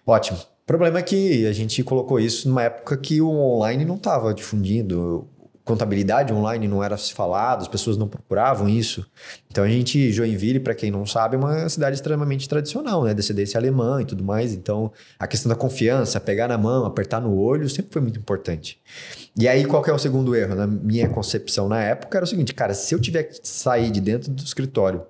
Ótimo. 0.06 0.38
O 0.38 0.66
problema 0.66 1.00
é 1.00 1.02
que 1.02 1.46
a 1.46 1.52
gente 1.52 1.82
colocou 1.82 2.18
isso 2.20 2.48
numa 2.48 2.62
época 2.62 2.96
que 2.96 3.20
o 3.20 3.28
online 3.28 3.84
não 3.84 3.96
estava 3.96 4.32
difundindo 4.32 5.28
contabilidade 5.64 6.32
online 6.32 6.66
não 6.66 6.82
era 6.82 6.96
falado, 6.96 7.62
as 7.62 7.68
pessoas 7.68 7.96
não 7.96 8.08
procuravam 8.08 8.68
isso. 8.68 9.06
Então 9.48 9.62
a 9.62 9.68
gente, 9.68 10.10
Joinville, 10.12 10.58
para 10.58 10.74
quem 10.74 10.90
não 10.90 11.06
sabe, 11.06 11.36
é 11.36 11.38
uma 11.38 11.68
cidade 11.68 11.94
extremamente 11.94 12.48
tradicional, 12.48 13.04
né? 13.04 13.14
Descendência 13.14 13.58
alemã 13.58 14.02
e 14.02 14.04
tudo 14.04 14.24
mais. 14.24 14.52
Então 14.52 14.92
a 15.18 15.26
questão 15.26 15.48
da 15.48 15.54
confiança, 15.54 16.20
pegar 16.20 16.48
na 16.48 16.58
mão, 16.58 16.84
apertar 16.84 17.20
no 17.20 17.36
olho, 17.36 17.68
sempre 17.68 17.92
foi 17.92 18.02
muito 18.02 18.18
importante. 18.18 18.80
E 19.38 19.46
aí 19.46 19.64
qual 19.64 19.84
é 19.86 19.92
o 19.92 19.98
segundo 19.98 20.34
erro? 20.34 20.54
Na 20.54 20.66
minha 20.66 21.08
concepção 21.08 21.68
na 21.68 21.80
época 21.80 22.18
era 22.18 22.24
o 22.24 22.28
seguinte, 22.28 22.52
cara, 22.52 22.74
se 22.74 22.94
eu 22.94 23.00
tiver 23.00 23.24
que 23.24 23.38
sair 23.42 23.90
de 23.90 24.00
dentro 24.00 24.30
do 24.30 24.42
escritório 24.42 25.02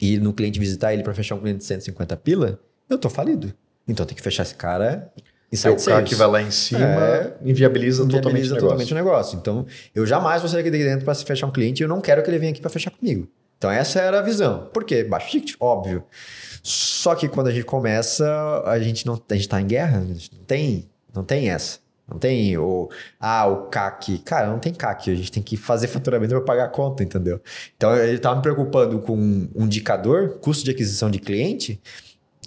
e 0.00 0.14
ir 0.14 0.20
no 0.20 0.32
cliente 0.32 0.60
visitar 0.60 0.92
ele 0.92 1.02
para 1.02 1.14
fechar 1.14 1.34
um 1.34 1.40
cliente 1.40 1.58
de 1.58 1.64
150 1.64 2.16
pila, 2.18 2.60
eu 2.88 2.98
tô 2.98 3.08
falido. 3.08 3.52
Então 3.86 4.04
tem 4.04 4.14
que 4.14 4.22
fechar 4.22 4.42
esse 4.42 4.54
cara 4.54 5.10
Insight 5.50 5.82
o 5.82 5.84
cara 5.84 6.02
que 6.02 6.14
vai 6.14 6.28
lá 6.28 6.42
em 6.42 6.50
cima 6.50 6.84
é, 6.84 7.36
inviabiliza, 7.42 8.02
inviabiliza 8.02 8.04
totalmente, 8.04 8.48
totalmente 8.50 8.92
o 8.92 8.94
negócio. 8.94 9.38
Então, 9.38 9.66
eu 9.94 10.04
jamais 10.06 10.42
vou 10.42 10.50
sair 10.50 10.60
aqui 10.60 10.70
dentro 10.70 11.04
para 11.04 11.14
fechar 11.14 11.46
um 11.46 11.50
cliente 11.50 11.82
e 11.82 11.84
eu 11.84 11.88
não 11.88 12.00
quero 12.00 12.22
que 12.22 12.28
ele 12.28 12.38
venha 12.38 12.52
aqui 12.52 12.60
para 12.60 12.70
fechar 12.70 12.90
comigo. 12.90 13.26
Então, 13.56 13.70
essa 13.70 13.98
era 14.00 14.18
a 14.18 14.22
visão. 14.22 14.68
Por 14.72 14.84
quê? 14.84 15.02
Baixo 15.02 15.30
ticket, 15.30 15.54
óbvio. 15.58 16.04
Só 16.62 17.14
que 17.14 17.28
quando 17.28 17.48
a 17.48 17.50
gente 17.50 17.64
começa, 17.64 18.62
a 18.66 18.78
gente 18.78 19.06
não 19.06 19.20
a 19.28 19.34
gente 19.34 19.48
tá 19.48 19.60
em 19.60 19.66
guerra, 19.66 20.00
não 20.00 20.44
tem, 20.46 20.88
não 21.14 21.24
tem 21.24 21.50
essa. 21.50 21.78
Não 22.06 22.18
tem 22.18 22.56
o 22.56 22.88
ah, 23.20 23.46
o 23.46 23.66
CAC. 23.66 24.18
Cara, 24.18 24.46
não 24.46 24.58
tem 24.58 24.72
CAC, 24.72 25.10
a 25.10 25.14
gente 25.14 25.30
tem 25.30 25.42
que 25.42 25.56
fazer 25.56 25.88
faturamento 25.88 26.34
para 26.34 26.40
pagar 26.42 26.64
a 26.64 26.68
conta, 26.68 27.02
entendeu? 27.02 27.40
Então, 27.76 27.94
ele 27.96 28.14
estava 28.14 28.36
me 28.36 28.42
preocupando 28.42 28.98
com 29.00 29.14
um 29.14 29.64
indicador, 29.64 30.38
custo 30.40 30.64
de 30.64 30.70
aquisição 30.70 31.10
de 31.10 31.18
cliente, 31.18 31.80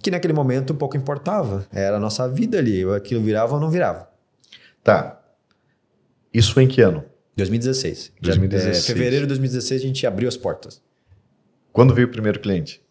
que 0.02 0.12
naquele 0.12 0.34
momento 0.34 0.74
um 0.74 0.76
pouco 0.76 0.98
importava. 0.98 1.66
Era 1.72 1.98
a 1.98 2.00
nossa 2.00 2.28
vida 2.28 2.58
ali. 2.58 2.84
Aquilo 2.94 3.22
virava 3.22 3.56
ou 3.56 3.60
não 3.60 3.70
virava. 3.70 4.10
Tá. 4.84 5.22
Isso 6.34 6.54
foi 6.54 6.64
em 6.64 6.68
que 6.68 6.82
ano? 6.82 7.04
2016. 7.38 8.14
2016. 8.22 8.76
Já, 8.76 8.82
é, 8.82 8.96
fevereiro 8.96 9.26
de 9.26 9.30
2016 9.30 9.82
a 9.82 9.86
gente 9.86 10.08
abriu 10.08 10.28
as 10.28 10.38
portas. 10.38 10.82
Quando 11.72 11.94
veio 11.94 12.08
o 12.08 12.12
primeiro 12.12 12.40
cliente? 12.40 12.82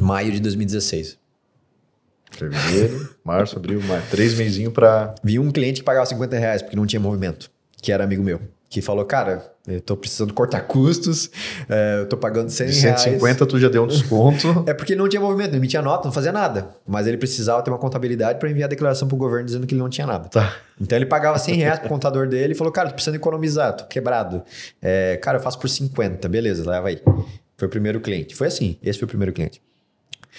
Maio 0.00 0.30
de 0.32 0.40
2016. 0.40 1.18
Fevereiro, 2.30 3.16
março, 3.24 3.56
abril, 3.56 3.80
maio. 3.82 4.02
Três 4.10 4.34
meizinhos 4.34 4.72
para. 4.72 5.14
Vi 5.22 5.38
um 5.38 5.50
cliente 5.50 5.80
que 5.80 5.84
pagava 5.84 6.06
50 6.06 6.38
reais 6.38 6.62
porque 6.62 6.76
não 6.76 6.86
tinha 6.86 7.00
movimento, 7.00 7.50
que 7.82 7.90
era 7.90 8.04
amigo 8.04 8.22
meu 8.22 8.40
que 8.70 8.80
falou, 8.80 9.04
cara, 9.04 9.52
eu 9.66 9.80
tô 9.80 9.96
precisando 9.96 10.32
cortar 10.32 10.60
custos, 10.60 11.28
é, 11.68 12.02
eu 12.02 12.08
tô 12.08 12.16
pagando 12.16 12.48
100 12.50 12.66
De 12.68 12.72
150 12.72 13.20
reais. 13.20 13.36
tu 13.36 13.58
já 13.58 13.68
deu 13.68 13.82
um 13.82 13.86
desconto. 13.88 14.46
é 14.64 14.72
porque 14.72 14.92
ele 14.92 15.00
não 15.00 15.08
tinha 15.08 15.20
movimento, 15.20 15.50
não 15.50 15.58
emitia 15.58 15.82
nota, 15.82 16.04
não 16.04 16.12
fazia 16.12 16.30
nada. 16.30 16.68
Mas 16.86 17.08
ele 17.08 17.16
precisava 17.16 17.60
ter 17.62 17.70
uma 17.70 17.78
contabilidade 17.78 18.38
para 18.38 18.48
enviar 18.48 18.66
a 18.66 18.70
declaração 18.70 19.08
pro 19.08 19.16
governo 19.16 19.44
dizendo 19.44 19.66
que 19.66 19.74
ele 19.74 19.82
não 19.82 19.88
tinha 19.88 20.06
nada. 20.06 20.28
Tá. 20.28 20.56
Então 20.80 20.96
ele 20.96 21.06
pagava 21.06 21.36
100 21.36 21.56
reais 21.56 21.80
pro 21.80 21.88
contador 21.88 22.28
dele 22.28 22.52
e 22.52 22.56
falou, 22.56 22.72
cara, 22.72 22.90
tô 22.90 22.94
precisando 22.94 23.16
economizar, 23.16 23.74
tô 23.74 23.86
quebrado. 23.86 24.40
É, 24.80 25.16
cara, 25.16 25.38
eu 25.38 25.42
faço 25.42 25.58
por 25.58 25.68
50, 25.68 26.28
beleza, 26.28 26.70
leva 26.70 26.88
aí. 26.88 27.02
Foi 27.56 27.66
o 27.66 27.70
primeiro 27.70 28.00
cliente. 28.00 28.36
Foi 28.36 28.46
assim, 28.46 28.78
esse 28.80 29.00
foi 29.00 29.06
o 29.06 29.08
primeiro 29.08 29.32
cliente. 29.32 29.60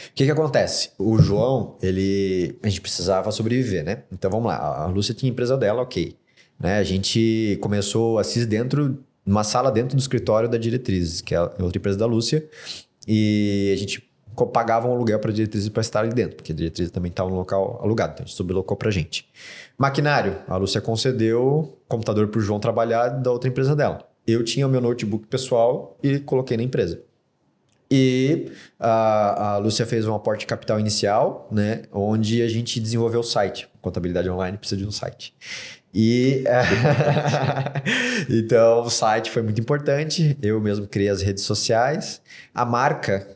O 0.10 0.14
que 0.16 0.24
que 0.24 0.32
acontece? 0.32 0.91
O 0.97 1.20
João, 1.20 1.76
ele... 1.84 2.58
A 2.64 2.70
gente 2.70 2.80
precisava 2.80 3.30
sobreviver, 3.30 3.84
né? 3.84 4.03
Então 4.10 4.32
vamos 4.32 4.47
lá, 4.47 4.84
a 4.84 4.86
Lúcia 4.86 5.14
tinha 5.14 5.30
empresa 5.30 5.58
dela, 5.58 5.82
ok. 5.82 6.16
Né? 6.62 6.78
A 6.78 6.84
gente 6.84 7.57
começou 7.62 8.20
a 8.20 8.24
CIS 8.24 8.45
dentro, 8.45 9.03
numa 9.26 9.43
sala 9.43 9.72
dentro 9.72 9.97
do 9.97 9.99
escritório 9.99 10.47
da 10.47 10.57
Diretrizes, 10.57 11.22
que 11.22 11.34
é 11.34 11.41
outra 11.41 11.78
empresa 11.78 11.97
da 11.97 12.05
Lúcia, 12.05 12.47
e 13.07 13.72
a 13.74 13.78
gente 13.78 14.07
pagavam 14.53 14.93
aluguel 14.93 15.20
para 15.20 15.32
a 15.32 15.34
diretriz 15.34 15.68
para 15.70 15.82
estar 15.82 16.01
ali 16.01 16.14
dentro, 16.14 16.38
porque 16.38 16.51
a 16.51 16.55
diretriz 16.55 16.89
também 16.89 17.09
estava 17.09 17.30
no 17.30 17.36
local 17.36 17.80
alugado, 17.84 18.14
então 18.14 18.24
a 18.24 18.28
gente 18.28 18.36
sublocou 18.36 18.78
para 18.78 18.89
gente. 18.89 19.28
Maquinário, 19.78 20.38
a 20.47 20.55
Lúcia 20.57 20.80
concedeu 20.80 21.78
computador 21.88 22.28
para 22.28 22.39
o 22.39 22.41
João 22.41 22.59
trabalhar 22.59 23.09
da 23.09 23.32
outra 23.32 23.49
empresa 23.49 23.76
dela. 23.76 24.07
Eu 24.26 24.43
tinha 24.43 24.66
o 24.66 24.70
meu 24.70 24.80
notebook 24.80 25.28
pessoal 25.28 25.97
e 26.01 26.20
coloquei 26.20 26.55
na 26.55 26.64
empresa. 26.64 27.01
E 27.89 28.51
a, 28.80 29.55
a 29.55 29.57
Lúcia 29.57 29.86
fez 29.86 30.07
um 30.07 30.16
aporte 30.16 30.41
de 30.41 30.45
capital 30.45 30.80
inicial, 30.80 31.49
né? 31.51 31.82
Onde 31.91 32.41
a 32.41 32.47
gente 32.47 32.80
desenvolveu 32.80 33.20
o 33.20 33.24
site. 33.24 33.68
Contabilidade 33.82 34.30
online 34.30 34.57
precisa 34.57 34.80
de 34.80 34.88
um 34.88 34.91
site. 34.91 35.36
E 35.94 36.44
então 38.30 38.84
o 38.84 38.89
site 38.89 39.30
foi 39.30 39.42
muito 39.42 39.60
importante. 39.60 40.38
Eu 40.42 40.60
mesmo 40.62 40.88
criei 40.88 41.10
as 41.10 41.22
redes 41.22 41.44
sociais. 41.44 42.22
A 42.54 42.66
marca, 42.66 43.28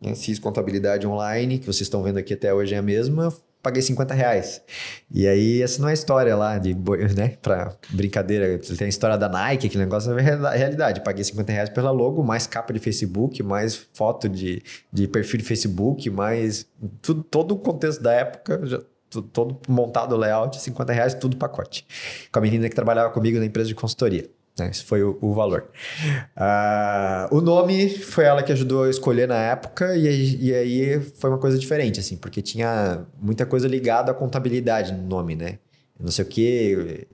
né, 0.00 0.14
CIS 0.14 0.38
Contabilidade 0.38 1.06
Online, 1.06 1.58
que 1.58 1.66
vocês 1.66 1.82
estão 1.82 2.02
vendo 2.02 2.18
aqui 2.18 2.34
até 2.34 2.52
hoje 2.52 2.74
é 2.74 2.78
a 2.78 2.82
mesma, 2.82 3.32
paguei 3.62 3.82
50 3.82 4.14
reais. 4.14 4.62
E 5.10 5.26
aí, 5.26 5.62
essa 5.62 5.80
não 5.80 5.88
é 5.88 5.92
história 5.92 6.34
lá 6.36 6.58
de, 6.58 6.74
né, 7.14 7.36
pra 7.42 7.74
brincadeira. 7.90 8.58
Tem 8.58 8.86
a 8.86 8.88
história 8.88 9.16
da 9.16 9.28
Nike, 9.28 9.66
aquele 9.66 9.84
negócio 9.84 10.16
é 10.18 10.56
realidade. 10.56 11.02
Paguei 11.02 11.22
50 11.22 11.52
reais 11.52 11.68
pela 11.68 11.90
logo, 11.90 12.22
mais 12.22 12.46
capa 12.46 12.72
de 12.72 12.78
Facebook, 12.78 13.42
mais 13.42 13.74
foto 13.92 14.28
de, 14.28 14.62
de 14.92 15.06
perfil 15.06 15.38
de 15.38 15.44
Facebook, 15.44 16.08
mais 16.10 16.66
tudo, 17.02 17.22
todo 17.22 17.52
o 17.52 17.58
contexto 17.58 18.02
da 18.02 18.12
época, 18.12 18.60
já, 18.64 18.80
todo 19.10 19.58
montado 19.68 20.14
o 20.14 20.18
layout, 20.18 20.60
50 20.60 20.92
reais, 20.92 21.14
tudo 21.14 21.36
pacote. 21.36 21.86
Com 22.32 22.38
a 22.38 22.42
menina 22.42 22.68
que 22.68 22.74
trabalhava 22.74 23.10
comigo 23.10 23.38
na 23.38 23.44
empresa 23.44 23.68
de 23.68 23.74
consultoria. 23.74 24.28
Né? 24.58 24.68
Esse 24.70 24.84
foi 24.84 25.02
o, 25.02 25.18
o 25.20 25.32
valor. 25.32 25.68
Uh, 26.36 27.36
o 27.36 27.40
nome 27.40 27.88
foi 27.88 28.24
ela 28.24 28.42
que 28.42 28.52
ajudou 28.52 28.84
a 28.84 28.90
escolher 28.90 29.26
na 29.26 29.36
época, 29.36 29.96
e, 29.96 30.48
e, 30.48 30.54
aí 30.54 31.00
foi 31.00 31.30
uma 31.30 31.38
coisa 31.38 31.58
diferente, 31.58 31.98
assim, 31.98 32.16
porque 32.16 32.42
tinha 32.42 33.04
muita 33.20 33.46
coisa 33.46 33.66
ligada 33.66 34.12
à 34.12 34.14
contabilidade 34.14 34.92
no 34.92 35.02
nome, 35.02 35.34
né? 35.34 35.58
Não 35.98 36.10
sei 36.10 36.24
o 36.24 36.28
que. 36.28 37.06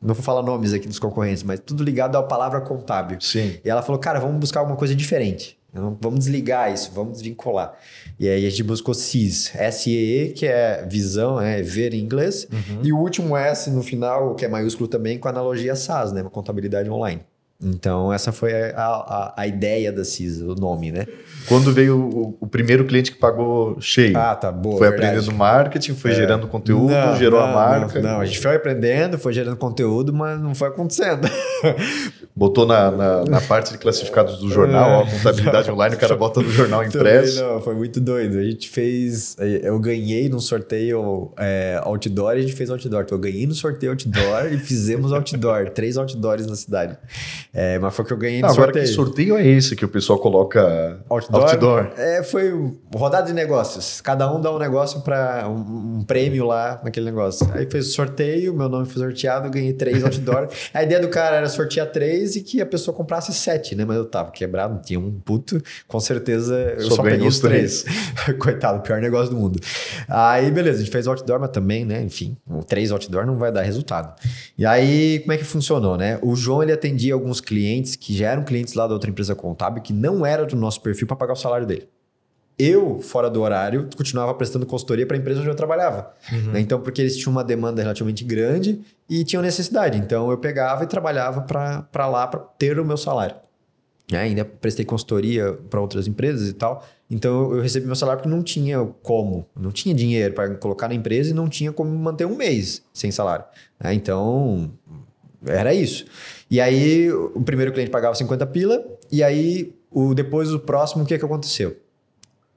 Não 0.00 0.14
vou 0.14 0.22
falar 0.22 0.42
nomes 0.42 0.72
aqui 0.72 0.88
dos 0.88 0.98
concorrentes, 0.98 1.42
mas 1.42 1.60
tudo 1.60 1.84
ligado 1.84 2.16
à 2.16 2.22
palavra 2.22 2.60
contábil. 2.62 3.20
Sim. 3.20 3.58
E 3.62 3.68
ela 3.68 3.82
falou, 3.82 4.00
cara, 4.00 4.18
vamos 4.18 4.38
buscar 4.38 4.60
alguma 4.60 4.76
coisa 4.76 4.94
diferente. 4.94 5.59
Vamos 5.72 6.20
desligar 6.20 6.72
isso, 6.72 6.90
vamos 6.92 7.12
desvincular. 7.12 7.78
E 8.18 8.28
aí 8.28 8.44
a 8.46 8.50
gente 8.50 8.62
buscou 8.62 8.92
SIS, 8.92 9.54
S-E-E, 9.54 10.32
que 10.32 10.46
é 10.46 10.84
visão, 10.88 11.40
é 11.40 11.62
ver 11.62 11.94
em 11.94 12.00
inglês. 12.00 12.48
Uhum. 12.50 12.80
E 12.82 12.92
o 12.92 12.98
último 12.98 13.36
S 13.36 13.70
no 13.70 13.82
final, 13.82 14.34
que 14.34 14.44
é 14.44 14.48
maiúsculo 14.48 14.88
também, 14.88 15.18
com 15.18 15.28
a 15.28 15.30
analogia 15.30 15.76
SAS, 15.76 16.12
né? 16.12 16.22
Uma 16.22 16.30
contabilidade 16.30 16.90
online. 16.90 17.22
Então, 17.62 18.10
essa 18.10 18.32
foi 18.32 18.54
a, 18.72 18.86
a, 18.86 19.34
a, 19.36 19.46
ideia 19.46 19.92
da 19.92 20.02
CISA, 20.02 20.46
o 20.46 20.54
nome, 20.54 20.90
né? 20.90 21.06
Quando 21.46 21.70
veio 21.72 21.98
o, 21.98 22.36
o, 22.40 22.46
primeiro 22.46 22.86
cliente 22.86 23.12
que 23.12 23.18
pagou 23.18 23.78
cheio? 23.80 24.16
Ah, 24.16 24.34
tá, 24.34 24.50
boa. 24.50 24.78
Foi 24.78 24.88
verdade. 24.88 25.12
aprendendo 25.12 25.36
marketing, 25.36 25.94
foi 25.94 26.12
é. 26.12 26.14
gerando 26.14 26.48
conteúdo, 26.48 26.90
não, 26.90 27.16
gerou 27.16 27.40
não, 27.40 27.48
a 27.48 27.52
marca. 27.52 28.00
Não, 28.00 28.12
não, 28.12 28.20
a 28.20 28.24
gente 28.24 28.38
foi 28.38 28.56
aprendendo, 28.56 29.18
foi 29.18 29.34
gerando 29.34 29.56
conteúdo, 29.56 30.10
mas 30.10 30.40
não 30.40 30.54
foi 30.54 30.68
acontecendo. 30.68 31.28
Botou 32.34 32.64
na, 32.64 32.90
na, 32.90 33.24
na 33.24 33.40
parte 33.42 33.72
de 33.72 33.78
classificados 33.78 34.38
do 34.38 34.48
jornal, 34.48 35.02
ó, 35.02 35.06
contabilidade 35.06 35.68
online, 35.70 35.96
o 35.96 35.98
cara 35.98 36.16
bota 36.16 36.40
no 36.40 36.50
jornal 36.50 36.82
impresso. 36.86 37.40
Também 37.40 37.54
não, 37.54 37.60
foi 37.60 37.74
muito 37.74 38.00
doido. 38.00 38.38
A 38.38 38.42
gente 38.42 38.70
fez. 38.70 39.36
Eu 39.62 39.78
ganhei 39.78 40.30
num 40.30 40.40
sorteio 40.40 41.30
é, 41.36 41.78
outdoor 41.82 42.36
e 42.36 42.38
a 42.38 42.42
gente 42.42 42.54
fez 42.54 42.70
outdoor. 42.70 43.02
Então, 43.02 43.18
eu 43.18 43.20
ganhei 43.20 43.46
no 43.46 43.54
sorteio 43.54 43.92
outdoor 43.92 44.50
e 44.50 44.58
fizemos 44.58 45.12
outdoor. 45.12 45.68
três 45.70 45.98
outdoors 45.98 46.46
na 46.46 46.56
cidade. 46.56 46.96
É, 47.52 47.80
mas 47.80 47.94
foi 47.94 48.04
que 48.04 48.12
eu 48.12 48.16
ganhei 48.16 48.38
Agora, 48.38 48.54
sorteio. 48.54 48.84
que 48.84 48.92
sorteio 48.92 49.36
é 49.36 49.44
esse 49.44 49.74
que 49.74 49.84
o 49.84 49.88
pessoal 49.88 50.20
coloca 50.20 51.00
outdoor? 51.08 51.42
outdoor? 51.42 51.92
É, 51.96 52.22
foi 52.22 52.52
rodada 52.94 53.26
de 53.26 53.32
negócios. 53.32 54.00
Cada 54.00 54.32
um 54.32 54.40
dá 54.40 54.54
um 54.54 54.58
negócio 54.58 55.00
para 55.00 55.48
um, 55.48 55.98
um, 55.98 56.04
prêmio 56.04 56.46
lá 56.46 56.80
naquele 56.84 57.06
negócio. 57.06 57.48
Aí 57.52 57.68
fez 57.68 57.88
o 57.88 57.92
sorteio, 57.92 58.54
meu 58.54 58.68
nome 58.68 58.86
foi 58.86 59.02
sorteado, 59.02 59.50
ganhei 59.50 59.72
três 59.72 60.04
outdoor. 60.04 60.48
a 60.72 60.82
ideia 60.82 61.00
do 61.00 61.08
cara 61.08 61.36
era 61.36 61.48
sortear 61.48 61.88
três 61.88 62.36
e 62.36 62.40
que 62.40 62.60
a 62.60 62.66
pessoa 62.66 62.96
comprasse 62.96 63.34
sete, 63.34 63.74
né? 63.74 63.84
Mas 63.84 63.96
eu 63.96 64.04
tava 64.04 64.30
quebrado, 64.30 64.80
tinha 64.80 65.00
um 65.00 65.10
puto, 65.10 65.60
com 65.88 65.98
certeza 65.98 66.54
eu 66.78 66.82
só, 66.82 66.96
só 66.96 67.02
peguei 67.02 67.26
os 67.26 67.40
três. 67.40 67.82
três. 67.82 68.38
Coitado, 68.38 68.80
pior 68.80 69.00
negócio 69.00 69.34
do 69.34 69.36
mundo. 69.36 69.58
Aí, 70.08 70.48
beleza, 70.52 70.78
a 70.78 70.82
gente 70.84 70.92
fez 70.92 71.08
outdoor, 71.08 71.40
mas 71.40 71.50
também, 71.50 71.84
né? 71.84 72.00
Enfim, 72.00 72.36
três 72.68 72.92
outdoor 72.92 73.26
não 73.26 73.36
vai 73.36 73.50
dar 73.50 73.62
resultado. 73.62 74.14
E 74.56 74.64
aí, 74.64 75.18
como 75.20 75.32
é 75.32 75.36
que 75.36 75.44
funcionou, 75.44 75.96
né? 75.96 76.16
O 76.22 76.36
João, 76.36 76.62
ele 76.62 76.72
atendia 76.72 77.12
alguns 77.12 77.39
clientes 77.40 77.96
que 77.96 78.16
já 78.16 78.30
eram 78.30 78.44
clientes 78.44 78.74
lá 78.74 78.86
da 78.86 78.94
outra 78.94 79.10
empresa 79.10 79.34
contábil, 79.34 79.82
que 79.82 79.92
não 79.92 80.24
era 80.24 80.44
do 80.44 80.56
nosso 80.56 80.80
perfil 80.80 81.06
para 81.06 81.16
pagar 81.16 81.32
o 81.32 81.36
salário 81.36 81.66
dele. 81.66 81.88
Eu, 82.58 83.00
fora 83.00 83.30
do 83.30 83.40
horário, 83.40 83.88
continuava 83.96 84.34
prestando 84.34 84.66
consultoria 84.66 85.06
para 85.06 85.16
a 85.16 85.20
empresa 85.20 85.40
onde 85.40 85.48
eu 85.48 85.54
trabalhava. 85.54 86.12
Uhum. 86.30 86.52
Né? 86.52 86.60
Então, 86.60 86.78
porque 86.78 87.00
eles 87.00 87.16
tinham 87.16 87.32
uma 87.32 87.42
demanda 87.42 87.80
relativamente 87.80 88.22
grande 88.22 88.82
e 89.08 89.24
tinham 89.24 89.42
necessidade. 89.42 89.96
Então, 89.96 90.30
eu 90.30 90.36
pegava 90.36 90.84
e 90.84 90.86
trabalhava 90.86 91.40
para 91.40 92.06
lá 92.06 92.26
para 92.26 92.38
ter 92.38 92.78
o 92.78 92.84
meu 92.84 92.98
salário. 92.98 93.36
E 94.12 94.16
ainda 94.16 94.44
prestei 94.44 94.84
consultoria 94.84 95.54
para 95.70 95.80
outras 95.80 96.06
empresas 96.06 96.50
e 96.50 96.52
tal. 96.52 96.84
Então, 97.10 97.54
eu 97.54 97.62
recebi 97.62 97.86
meu 97.86 97.96
salário 97.96 98.20
porque 98.20 98.34
não 98.34 98.42
tinha 98.42 98.84
como, 99.02 99.46
não 99.56 99.70
tinha 99.70 99.94
dinheiro 99.94 100.34
para 100.34 100.54
colocar 100.56 100.88
na 100.88 100.94
empresa 100.94 101.30
e 101.30 101.32
não 101.32 101.48
tinha 101.48 101.72
como 101.72 101.90
manter 101.96 102.26
um 102.26 102.36
mês 102.36 102.82
sem 102.92 103.10
salário. 103.10 103.44
Né? 103.82 103.94
Então, 103.94 104.70
era 105.46 105.72
isso. 105.74 106.04
E 106.50 106.60
aí, 106.60 107.10
o 107.12 107.40
primeiro 107.42 107.72
cliente 107.72 107.90
pagava 107.90 108.14
50 108.14 108.46
pila, 108.46 108.84
e 109.10 109.22
aí, 109.22 109.74
o, 109.90 110.14
depois 110.14 110.52
o 110.52 110.58
próximo, 110.58 111.04
o 111.04 111.06
que, 111.06 111.18
que 111.18 111.24
aconteceu? 111.24 111.76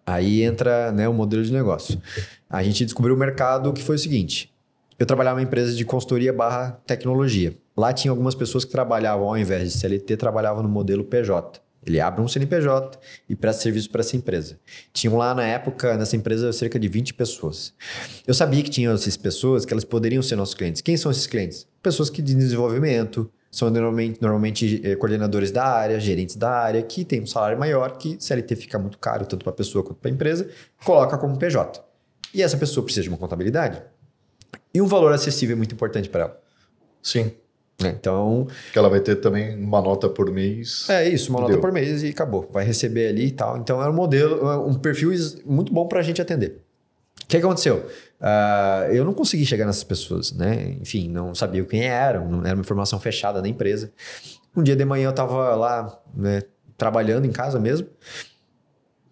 Aí 0.05 0.43
entra 0.43 0.91
né, 0.91 1.07
o 1.07 1.13
modelo 1.13 1.43
de 1.43 1.51
negócio. 1.51 2.01
A 2.49 2.61
gente 2.61 2.83
descobriu 2.83 3.15
o 3.15 3.17
mercado 3.17 3.71
que 3.71 3.81
foi 3.81 3.95
o 3.95 3.99
seguinte: 3.99 4.53
eu 4.99 5.05
trabalhava 5.05 5.39
em 5.39 5.43
uma 5.43 5.47
empresa 5.47 5.73
de 5.73 5.85
consultoria 5.85 6.33
barra 6.33 6.71
tecnologia. 6.85 7.55
Lá 7.75 7.93
tinha 7.93 8.11
algumas 8.11 8.35
pessoas 8.35 8.65
que 8.65 8.71
trabalhavam, 8.71 9.27
ao 9.27 9.37
invés 9.37 9.71
de 9.71 9.77
CLT, 9.79 10.17
trabalhavam 10.17 10.61
no 10.61 10.69
modelo 10.69 11.03
PJ. 11.03 11.61
Ele 11.85 11.99
abre 11.99 12.21
um 12.21 12.27
CNPJ 12.27 12.99
e 13.29 13.35
presta 13.35 13.63
serviço 13.63 13.89
para 13.89 14.01
essa 14.01 14.15
empresa. 14.15 14.59
Tinham 14.91 15.17
lá 15.17 15.33
na 15.33 15.45
época, 15.45 15.97
nessa 15.97 16.15
empresa, 16.15 16.51
cerca 16.53 16.79
de 16.79 16.87
20 16.87 17.13
pessoas. 17.13 17.73
Eu 18.25 18.33
sabia 18.33 18.63
que 18.63 18.69
tinham 18.69 18.93
essas 18.93 19.17
pessoas 19.17 19.65
que 19.65 19.73
elas 19.73 19.83
poderiam 19.83 20.21
ser 20.21 20.35
nossos 20.35 20.55
clientes. 20.55 20.81
Quem 20.81 20.97
são 20.97 21.11
esses 21.11 21.27
clientes? 21.27 21.67
Pessoas 21.81 22.09
que 22.09 22.21
de 22.21 22.33
desenvolvimento, 22.33 23.31
são 23.53 23.69
normalmente, 23.69 24.19
normalmente 24.19 24.81
eh, 24.83 24.95
coordenadores 24.95 25.51
da 25.51 25.63
área, 25.63 25.99
gerentes 25.99 26.35
da 26.35 26.49
área, 26.49 26.81
que 26.81 27.05
têm 27.05 27.21
um 27.21 27.27
salário 27.27 27.59
maior, 27.59 27.97
que 27.97 28.17
CLT 28.19 28.55
fica 28.55 28.79
muito 28.79 28.97
caro, 28.97 29.27
tanto 29.27 29.43
para 29.43 29.53
a 29.53 29.55
pessoa 29.55 29.83
quanto 29.83 29.99
para 29.99 30.09
a 30.09 30.13
empresa, 30.13 30.49
coloca 30.83 31.15
como 31.19 31.37
PJ. 31.37 31.79
E 32.33 32.41
essa 32.41 32.57
pessoa 32.57 32.83
precisa 32.83 33.03
de 33.03 33.09
uma 33.09 33.17
contabilidade. 33.17 33.79
E 34.73 34.81
um 34.81 34.87
valor 34.87 35.13
acessível 35.13 35.53
é 35.53 35.57
muito 35.57 35.75
importante 35.75 36.09
para 36.09 36.21
ela. 36.23 36.41
Sim. 36.99 37.31
É, 37.81 37.87
então. 37.87 38.47
Que 38.71 38.77
ela 38.77 38.89
vai 38.89 38.99
ter 38.99 39.15
também 39.15 39.57
uma 39.57 39.81
nota 39.81 40.09
por 40.09 40.31
mês. 40.31 40.87
É 40.89 41.07
isso, 41.07 41.29
uma 41.29 41.41
nota 41.41 41.53
deu. 41.53 41.61
por 41.61 41.71
mês 41.71 42.03
e 42.03 42.09
acabou. 42.09 42.47
Vai 42.51 42.65
receber 42.65 43.07
ali 43.07 43.27
e 43.27 43.31
tal. 43.31 43.57
Então 43.57 43.81
era 43.81 43.91
um 43.91 43.95
modelo, 43.95 44.67
um 44.67 44.75
perfil 44.75 45.11
muito 45.45 45.73
bom 45.73 45.87
para 45.87 45.99
a 45.99 46.03
gente 46.03 46.21
atender. 46.21 46.61
O 47.23 47.27
que 47.27 47.37
aconteceu? 47.37 47.87
Uh, 48.19 48.91
eu 48.91 49.03
não 49.03 49.13
consegui 49.13 49.45
chegar 49.45 49.65
nessas 49.65 49.83
pessoas, 49.83 50.31
né? 50.31 50.75
Enfim, 50.81 51.09
não 51.09 51.33
sabia 51.33 51.63
quem 51.65 51.83
eram, 51.83 52.29
não 52.29 52.45
era 52.45 52.55
uma 52.55 52.61
informação 52.61 52.99
fechada 52.99 53.41
da 53.41 53.47
empresa. 53.47 53.91
Um 54.55 54.61
dia 54.61 54.75
de 54.75 54.85
manhã 54.85 55.07
eu 55.07 55.11
estava 55.11 55.55
lá, 55.55 55.99
né, 56.15 56.41
trabalhando 56.77 57.25
em 57.25 57.31
casa 57.31 57.59
mesmo, 57.59 57.87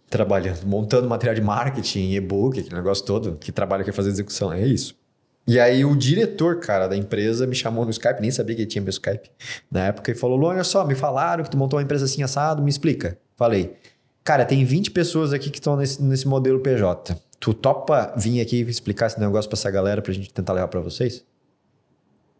trabalhando, 0.10 0.66
montando 0.66 1.10
material 1.10 1.34
de 1.34 1.42
marketing, 1.42 2.12
e-book, 2.12 2.60
aquele 2.60 2.76
negócio 2.76 3.04
todo, 3.06 3.38
que 3.38 3.52
trabalha 3.52 3.84
que 3.84 3.92
fazer 3.92 4.10
execução, 4.10 4.54
é 4.54 4.62
isso. 4.62 5.01
E 5.48 5.60
aí 5.60 5.84
o 5.84 5.96
diretor, 5.96 6.60
cara, 6.60 6.88
da 6.88 6.96
empresa 6.96 7.48
me 7.48 7.56
chamou 7.56 7.84
no 7.84 7.92
Skype, 7.92 8.22
nem 8.22 8.32
sabia 8.32 8.56
que 8.56 8.62
ele 8.62 8.70
tinha 8.70 8.82
meu 8.82 8.92
Skype 8.92 9.30
na 9.70 9.88
época, 9.88 10.12
e 10.12 10.16
falou: 10.16 10.38
Lu, 10.38 10.48
olha 10.48 10.64
só, 10.64 10.86
me 10.86 10.96
falaram 10.96 11.44
que 11.44 11.50
tu 11.50 11.58
montou 11.58 11.78
uma 11.80 11.84
empresa 11.84 12.06
assim 12.06 12.24
assado, 12.24 12.62
me 12.62 12.70
explica. 12.70 13.18
Falei, 13.36 13.76
cara, 14.24 14.46
tem 14.46 14.64
20 14.64 14.92
pessoas 14.92 15.34
aqui 15.34 15.50
que 15.50 15.58
estão 15.58 15.76
nesse, 15.76 16.02
nesse 16.02 16.28
modelo 16.28 16.60
PJ. 16.60 17.16
Tu 17.40 17.54
topa 17.56 18.14
vir 18.16 18.40
aqui 18.40 18.62
explicar 18.62 19.08
esse 19.08 19.20
negócio 19.20 19.50
pra 19.50 19.58
essa 19.58 19.72
galera 19.72 20.02
pra 20.02 20.14
gente 20.14 20.32
tentar 20.32 20.54
levar 20.54 20.68
pra 20.68 20.80
vocês? 20.80 21.24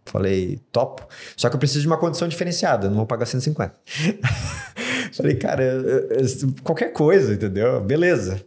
Falei, 0.06 0.60
topo. 0.72 1.08
Só 1.36 1.50
que 1.50 1.56
eu 1.56 1.60
preciso 1.60 1.82
de 1.82 1.88
uma 1.88 1.98
condição 1.98 2.28
diferenciada, 2.28 2.88
não 2.88 2.98
vou 2.98 3.06
pagar 3.06 3.26
150. 3.26 3.74
Falei, 5.14 5.36
cara, 5.36 5.84
qualquer 6.64 6.94
coisa, 6.94 7.34
entendeu? 7.34 7.82
Beleza. 7.82 8.44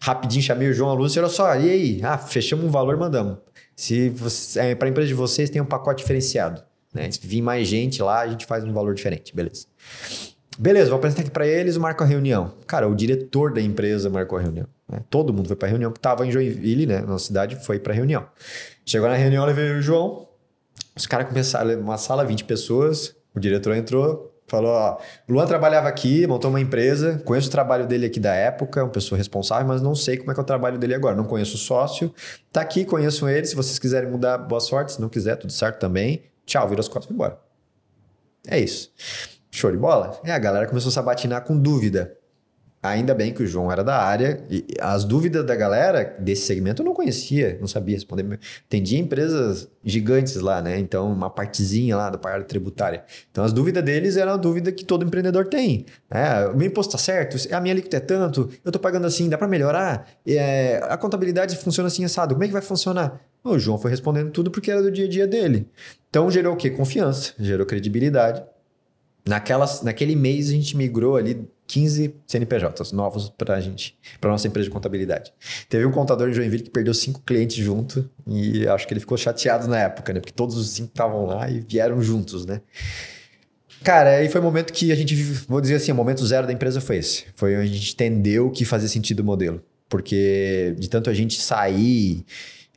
Rapidinho 0.00 0.42
chamei 0.42 0.68
o 0.68 0.72
João 0.72 0.94
Lúcio, 0.94 1.22
olha 1.22 1.30
só, 1.30 1.54
e 1.56 1.70
aí? 1.70 2.00
Ah, 2.02 2.18
fechamos 2.18 2.64
um 2.64 2.70
valor, 2.70 2.96
mandamos. 2.96 3.38
Se 3.76 4.12
é, 4.56 4.74
para 4.74 4.88
a 4.88 4.90
empresa 4.90 5.08
de 5.08 5.14
vocês 5.14 5.48
tem 5.48 5.60
um 5.60 5.66
pacote 5.66 6.02
diferenciado. 6.02 6.62
Né? 6.92 7.10
Se 7.10 7.20
vir 7.24 7.40
mais 7.40 7.68
gente 7.68 8.02
lá, 8.02 8.20
a 8.20 8.28
gente 8.28 8.46
faz 8.46 8.64
um 8.64 8.72
valor 8.72 8.94
diferente, 8.94 9.34
beleza. 9.34 9.66
Beleza, 10.58 10.90
vou 10.90 10.98
apresentar 10.98 11.22
aqui 11.22 11.30
para 11.30 11.46
eles, 11.46 11.76
marco 11.76 12.02
a 12.02 12.06
reunião. 12.06 12.52
Cara, 12.66 12.86
o 12.88 12.94
diretor 12.94 13.52
da 13.52 13.62
empresa 13.62 14.10
marcou 14.10 14.38
a 14.38 14.42
reunião. 14.42 14.66
Né? 14.90 15.00
Todo 15.08 15.32
mundo 15.32 15.46
foi 15.46 15.56
para 15.56 15.68
a 15.68 15.70
reunião, 15.70 15.90
que 15.92 15.98
estava 15.98 16.26
em 16.26 16.30
Joinville, 16.30 16.84
né? 16.84 17.00
Na 17.00 17.18
cidade, 17.18 17.56
foi 17.64 17.78
para 17.78 17.92
a 17.92 17.96
reunião. 17.96 18.26
Chegou 18.84 19.08
na 19.08 19.14
reunião, 19.14 19.46
levei 19.46 19.70
o 19.70 19.80
João. 19.80 20.28
Os 20.94 21.06
caras 21.06 21.28
começaram, 21.28 21.80
uma 21.80 21.96
sala, 21.96 22.24
20 22.24 22.44
pessoas. 22.44 23.14
O 23.34 23.40
diretor 23.40 23.74
entrou, 23.74 24.29
Falou, 24.50 24.72
ó, 24.72 24.98
Luan 25.28 25.46
trabalhava 25.46 25.86
aqui, 25.86 26.26
montou 26.26 26.50
uma 26.50 26.60
empresa, 26.60 27.22
conheço 27.24 27.46
o 27.46 27.52
trabalho 27.52 27.86
dele 27.86 28.06
aqui 28.06 28.18
da 28.18 28.34
época, 28.34 28.82
uma 28.82 28.90
pessoa 28.90 29.16
responsável, 29.16 29.64
mas 29.64 29.80
não 29.80 29.94
sei 29.94 30.16
como 30.16 30.32
é 30.32 30.34
que 30.34 30.40
é 30.40 30.42
o 30.42 30.46
trabalho 30.46 30.76
dele 30.76 30.92
agora. 30.92 31.14
Não 31.14 31.22
conheço 31.22 31.54
o 31.54 31.58
sócio, 31.58 32.12
tá 32.52 32.60
aqui, 32.60 32.84
conheço 32.84 33.28
ele. 33.28 33.46
Se 33.46 33.54
vocês 33.54 33.78
quiserem 33.78 34.10
mudar, 34.10 34.38
boa 34.38 34.60
sorte. 34.60 34.94
Se 34.94 35.00
não 35.00 35.08
quiser, 35.08 35.36
tudo 35.36 35.52
certo 35.52 35.78
também. 35.78 36.24
Tchau, 36.44 36.68
vira 36.68 36.80
as 36.80 36.88
costas 36.88 37.12
e 37.12 37.14
embora. 37.14 37.38
É 38.44 38.58
isso. 38.58 38.92
Show 39.52 39.70
de 39.70 39.76
bola? 39.76 40.20
É, 40.24 40.32
a 40.32 40.38
galera 40.40 40.66
começou 40.66 40.88
a 40.88 40.92
sabatinar 40.92 41.44
com 41.44 41.56
dúvida. 41.56 42.16
Ainda 42.82 43.14
bem 43.14 43.34
que 43.34 43.42
o 43.42 43.46
João 43.46 43.70
era 43.70 43.84
da 43.84 43.96
área 44.02 44.42
e 44.48 44.64
as 44.80 45.04
dúvidas 45.04 45.44
da 45.44 45.54
galera 45.54 46.16
desse 46.18 46.46
segmento 46.46 46.80
eu 46.80 46.86
não 46.86 46.94
conhecia, 46.94 47.58
não 47.60 47.68
sabia 47.68 47.94
responder. 47.94 48.40
Atendia 48.66 48.98
empresas 48.98 49.68
gigantes 49.84 50.36
lá, 50.36 50.62
né? 50.62 50.78
Então, 50.78 51.12
uma 51.12 51.28
partezinha 51.28 51.94
lá 51.94 52.08
da 52.08 52.16
parte 52.16 52.46
tributária. 52.46 53.04
Então, 53.30 53.44
as 53.44 53.52
dúvidas 53.52 53.84
deles 53.84 54.16
eram 54.16 54.32
a 54.32 54.36
dúvida 54.38 54.72
que 54.72 54.82
todo 54.82 55.04
empreendedor 55.04 55.46
tem. 55.46 55.84
É, 56.10 56.46
o 56.46 56.56
meu 56.56 56.68
imposto 56.68 56.92
tá 56.92 56.98
certo? 56.98 57.36
A 57.54 57.60
minha 57.60 57.74
alíquota 57.74 57.98
é 57.98 58.00
tanto? 58.00 58.48
Eu 58.64 58.72
tô 58.72 58.78
pagando 58.78 59.06
assim, 59.06 59.28
dá 59.28 59.36
para 59.36 59.46
melhorar? 59.46 60.08
É, 60.26 60.80
a 60.88 60.96
contabilidade 60.96 61.56
funciona 61.58 61.88
assim 61.88 62.02
assado, 62.06 62.34
como 62.34 62.44
é 62.44 62.46
que 62.46 62.52
vai 62.52 62.62
funcionar? 62.62 63.20
O 63.44 63.58
João 63.58 63.76
foi 63.76 63.90
respondendo 63.90 64.30
tudo 64.30 64.50
porque 64.50 64.70
era 64.70 64.82
do 64.82 64.90
dia 64.90 65.04
a 65.04 65.08
dia 65.08 65.26
dele. 65.26 65.68
Então, 66.08 66.30
gerou 66.30 66.54
o 66.54 66.56
quê? 66.56 66.70
Confiança, 66.70 67.34
gerou 67.38 67.66
credibilidade. 67.66 68.42
Naquelas, 69.28 69.82
naquele 69.82 70.16
mês, 70.16 70.48
a 70.48 70.52
gente 70.52 70.76
migrou 70.76 71.16
ali 71.16 71.46
15 71.70 72.16
CNPJs 72.26 72.90
novos 72.90 73.28
para 73.28 73.54
a 73.54 73.60
gente, 73.60 73.96
para 74.20 74.28
nossa 74.28 74.48
empresa 74.48 74.68
de 74.68 74.72
contabilidade. 74.72 75.32
Teve 75.68 75.86
um 75.86 75.92
contador 75.92 76.28
em 76.28 76.32
Joinville 76.32 76.64
que 76.64 76.70
perdeu 76.70 76.92
cinco 76.92 77.22
clientes 77.24 77.56
junto 77.56 78.10
e 78.26 78.66
acho 78.66 78.88
que 78.88 78.92
ele 78.92 78.98
ficou 78.98 79.16
chateado 79.16 79.68
na 79.68 79.78
época, 79.78 80.12
né? 80.12 80.18
Porque 80.18 80.32
todos 80.32 80.56
os 80.56 80.70
cinco 80.70 80.88
estavam 80.88 81.26
lá 81.26 81.48
e 81.48 81.60
vieram 81.60 82.02
juntos, 82.02 82.44
né? 82.44 82.60
Cara, 83.84 84.16
aí 84.16 84.28
foi 84.28 84.40
o 84.40 84.44
momento 84.44 84.72
que 84.72 84.90
a 84.90 84.96
gente, 84.96 85.14
vou 85.48 85.60
dizer 85.60 85.76
assim, 85.76 85.92
o 85.92 85.94
momento 85.94 86.26
zero 86.26 86.44
da 86.44 86.52
empresa 86.52 86.80
foi 86.80 86.96
esse. 86.96 87.26
Foi 87.36 87.56
onde 87.56 87.70
a 87.70 87.72
gente 87.72 87.92
entendeu 87.92 88.50
que 88.50 88.64
fazia 88.64 88.88
sentido 88.88 89.20
o 89.20 89.24
modelo. 89.24 89.62
Porque 89.88 90.74
de 90.76 90.90
tanto 90.90 91.08
a 91.08 91.14
gente 91.14 91.40
sair 91.40 92.24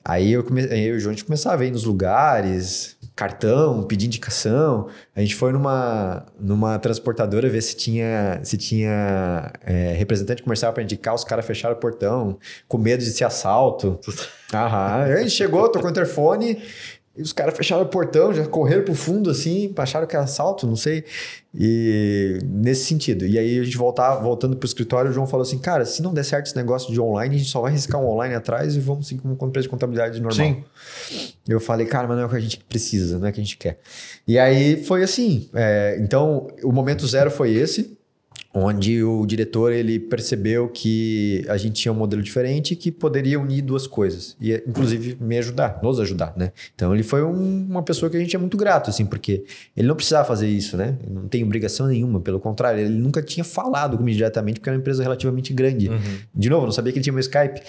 Aí 0.06 0.34
eu, 0.34 0.43
come... 0.43 0.62
aí 0.62 0.88
eu 0.88 0.95
e 0.95 0.97
o 0.97 0.99
João, 0.99 1.12
a 1.12 1.16
gente 1.16 1.26
começava 1.26 1.64
a 1.64 1.66
ir 1.66 1.72
nos 1.72 1.86
lugares, 1.86 2.97
cartão, 3.16 3.84
pedir 3.84 4.08
indicação. 4.08 4.89
A 5.16 5.22
gente 5.22 5.36
foi 5.36 5.51
numa, 5.54 6.26
numa 6.39 6.78
transportadora 6.78 7.49
ver 7.49 7.62
se 7.62 7.76
tinha, 7.76 8.39
se 8.43 8.58
tinha 8.58 9.51
é, 9.62 9.93
representante 9.93 10.43
comercial 10.43 10.74
para 10.74 10.84
indicar, 10.84 11.16
os 11.16 11.24
caras 11.24 11.45
fecharam 11.45 11.76
o 11.76 11.80
portão, 11.80 12.38
com 12.68 12.78
medo 12.78 13.04
de 13.04 13.12
ser 13.12 13.24
assalto. 13.24 13.99
Aham. 14.54 15.04
Aí 15.04 15.14
a 15.14 15.18
gente 15.18 15.32
chegou, 15.32 15.70
tocou 15.70 15.88
o 15.88 15.91
interfone, 15.91 16.62
e 17.16 17.22
os 17.22 17.32
caras 17.32 17.55
fecharam 17.55 17.84
o 17.84 17.86
portão, 17.86 18.34
já 18.34 18.45
correram 18.47 18.84
pro 18.84 18.95
fundo 18.95 19.30
assim, 19.30 19.72
acharam 19.78 20.07
que 20.07 20.16
era 20.16 20.26
assalto, 20.26 20.66
não 20.66 20.76
sei. 20.76 21.03
E 21.53 22.39
nesse 22.43 22.86
sentido. 22.86 23.24
E 23.24 23.38
aí 23.38 23.59
a 23.59 23.64
gente 23.64 23.78
voltar, 23.78 24.16
voltando 24.16 24.57
pro 24.57 24.66
escritório, 24.66 25.11
o 25.11 25.14
João 25.14 25.28
falou 25.28 25.43
assim: 25.43 25.59
cara, 25.59 25.86
se 25.86 26.01
não 26.01 26.11
der 26.11 26.26
certo 26.26 26.47
esse 26.47 26.55
negócio 26.55 26.91
de 26.91 26.99
online, 26.99 27.36
a 27.36 27.38
gente 27.38 27.51
só 27.51 27.61
vai 27.61 27.72
riscar 27.72 28.01
um 28.01 28.07
online 28.07 28.34
atrás 28.34 28.76
e 28.76 28.80
vamos 28.80 29.07
seguir 29.07 29.22
com 29.22 29.47
empresa 29.47 29.64
de 29.64 29.70
contabilidade 29.70 30.20
normal. 30.20 30.47
Sim. 31.07 31.34
Eu 31.47 31.59
falei, 31.59 31.86
cara, 31.86 32.07
mas 32.07 32.18
não 32.18 32.24
é 32.24 32.26
o 32.26 32.30
que 32.30 32.36
a 32.36 32.39
gente 32.39 32.57
precisa, 32.57 33.20
não 33.20 33.28
é 33.28 33.30
o 33.30 33.34
que 33.34 33.39
a 33.39 33.43
gente 33.43 33.57
quer. 33.57 33.80
E 34.28 34.39
aí 34.39 34.84
foi 34.84 35.03
assim. 35.03 35.49
É, 35.53 35.97
então, 35.99 36.47
o 36.64 36.72
momento 36.72 37.05
zero 37.05 37.30
foi 37.30 37.53
esse 37.53 37.95
onde 38.54 39.04
o 39.04 39.26
diretor 39.26 39.72
ele 39.72 39.99
percebeu 39.99 40.70
que 40.70 41.43
a 41.49 41.58
gente 41.58 41.82
tinha 41.82 41.91
um 41.91 41.95
modelo 41.95 42.22
diferente 42.22 42.76
que 42.76 42.91
poderia 42.91 43.39
unir 43.39 43.64
duas 43.64 43.88
coisas 43.88 44.38
e 44.39 44.54
inclusive 44.68 45.18
me 45.20 45.38
ajudar, 45.39 45.80
nos 45.82 45.99
ajudar, 45.99 46.34
né? 46.38 46.51
Então 46.76 46.93
ele 46.93 47.01
foi 47.01 47.24
um, 47.24 47.66
uma 47.68 47.82
pessoa 47.82 48.12
que 48.12 48.18
a 48.18 48.20
gente 48.20 48.36
é 48.36 48.39
muito 48.39 48.56
grato 48.56 48.91
assim, 48.91 49.06
porque 49.06 49.43
ele 49.76 49.88
não 49.88 49.95
precisava 49.95 50.28
fazer 50.28 50.47
isso, 50.47 50.78
né? 50.78 50.97
Não 51.10 51.28
tem 51.28 51.43
obrigação 51.43 51.88
nenhuma, 51.88 52.20
pelo 52.20 52.39
contrário, 52.39 52.82
ele 52.82 52.93
nunca 52.93 53.24
tinha 53.24 53.43
falado 53.43 53.97
comigo 53.97 54.16
diretamente 54.16 54.60
porque 54.60 54.70
era 54.70 54.78
uma 54.78 54.82
empresa 54.82 55.01
relativamente 55.01 55.51
grande. 55.51 55.89
Uhum. 55.89 55.97
De 56.36 56.49
novo, 56.49 56.66
não 56.66 56.72
sabia 56.72 56.91
que 56.91 56.99
ele 56.99 57.04
tinha 57.04 57.14
meu 57.14 57.22
Skype. 57.22 57.60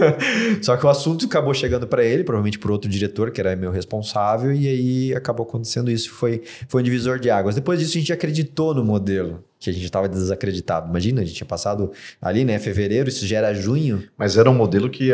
Só 0.60 0.76
que 0.76 0.84
o 0.84 0.88
assunto 0.90 1.24
acabou 1.24 1.54
chegando 1.54 1.86
para 1.86 2.04
ele, 2.04 2.22
provavelmente 2.22 2.58
por 2.58 2.70
outro 2.70 2.90
diretor 2.90 3.30
que 3.30 3.40
era 3.40 3.56
meu 3.56 3.70
responsável 3.70 4.52
e 4.52 4.68
aí 4.68 5.14
acabou 5.14 5.46
acontecendo 5.46 5.90
isso, 5.90 6.10
foi 6.10 6.42
foi 6.68 6.82
um 6.82 6.84
divisor 6.84 7.18
de 7.18 7.30
águas. 7.30 7.54
Depois 7.54 7.78
disso 7.78 7.96
a 7.96 8.00
gente 8.00 8.12
acreditou 8.12 8.74
no 8.74 8.84
modelo 8.84 9.42
que 9.58 9.70
a 9.70 9.72
gente 9.72 9.84
estava 9.84 10.08
desacreditado. 10.08 10.88
Imagina, 10.88 11.22
a 11.22 11.24
gente 11.24 11.36
tinha 11.36 11.46
passado 11.46 11.92
ali, 12.20 12.44
né, 12.44 12.58
fevereiro, 12.58 13.08
isso 13.08 13.26
já 13.26 13.38
era 13.38 13.54
junho. 13.54 14.08
Mas 14.16 14.36
era 14.36 14.50
um 14.50 14.54
modelo 14.54 14.90
que, 14.90 15.10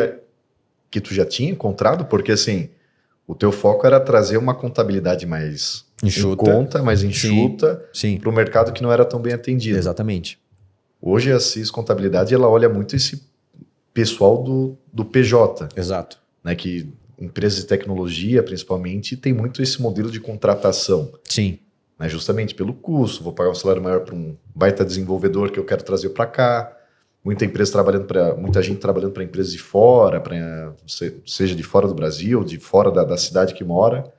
que 0.91 1.01
tu 1.01 1.15
já 1.15 1.25
tinha 1.25 1.51
encontrado? 1.51 2.05
Porque, 2.07 2.33
assim, 2.33 2.69
o 3.27 3.35
teu 3.35 3.53
foco 3.53 3.87
era 3.87 4.01
trazer 4.01 4.37
uma 4.37 4.55
contabilidade 4.55 5.27
mais 5.27 5.85
enxuta, 6.03 6.43
em 6.43 6.55
conta, 6.55 6.83
mais 6.83 7.03
enxuta, 7.03 7.83
para 8.21 8.29
o 8.29 8.33
mercado 8.33 8.73
que 8.73 8.83
não 8.83 8.93
era 8.93 9.05
tão 9.05 9.21
bem 9.21 9.33
atendido. 9.33 9.79
Exatamente. 9.79 10.39
Hoje 11.01 11.33
a 11.33 11.41
CIS 11.41 11.71
Contabilidade, 11.71 12.35
ela 12.35 12.49
olha 12.49 12.69
muito 12.69 12.95
esse 12.95 13.25
pessoal 13.95 14.43
do, 14.43 14.77
do 14.93 15.05
PJ. 15.05 15.69
Exato. 15.77 16.19
Né, 16.43 16.55
que 16.55 16.93
empresas 17.19 17.61
de 17.61 17.67
tecnologia, 17.67 18.43
principalmente, 18.43 19.17
tem 19.17 19.33
muito 19.33 19.63
esse 19.63 19.81
modelo 19.81 20.11
de 20.11 20.19
contratação. 20.19 21.13
Sim 21.29 21.59
né? 22.03 22.09
justamente 22.09 22.55
pelo 22.55 22.75
custo. 22.75 23.23
Vou 23.23 23.33
pagar 23.33 23.51
um 23.51 23.55
salário 23.55 23.83
maior 23.83 24.01
para 24.01 24.15
um 24.15 24.37
baita 24.55 24.85
desenvolvedor 24.85 25.51
que 25.51 25.59
eu 25.59 25.65
quero 25.65 25.85
trazer 25.85 26.11
para 26.11 26.27
cá. 26.27 26.77
Muita 27.25 27.45
empresa 27.45 27.71
trabalhando 27.71 28.07
para 28.07 28.35
muita 28.35 28.61
gente 28.61 28.81
trabalhando 28.81 29.13
para 29.13 29.23
empresas 29.23 29.53
de 29.53 29.59
fora, 29.61 30.21
pra, 30.21 30.75
seja 31.25 31.55
de 31.55 31.63
fora 31.63 31.87
do 31.87 31.95
Brasil, 31.95 32.43
de 32.43 32.59
fora 32.59 32.91
da, 32.91 33.05
da 33.05 33.17
cidade 33.17 33.55
que 33.55 33.63
mora. 33.63 34.13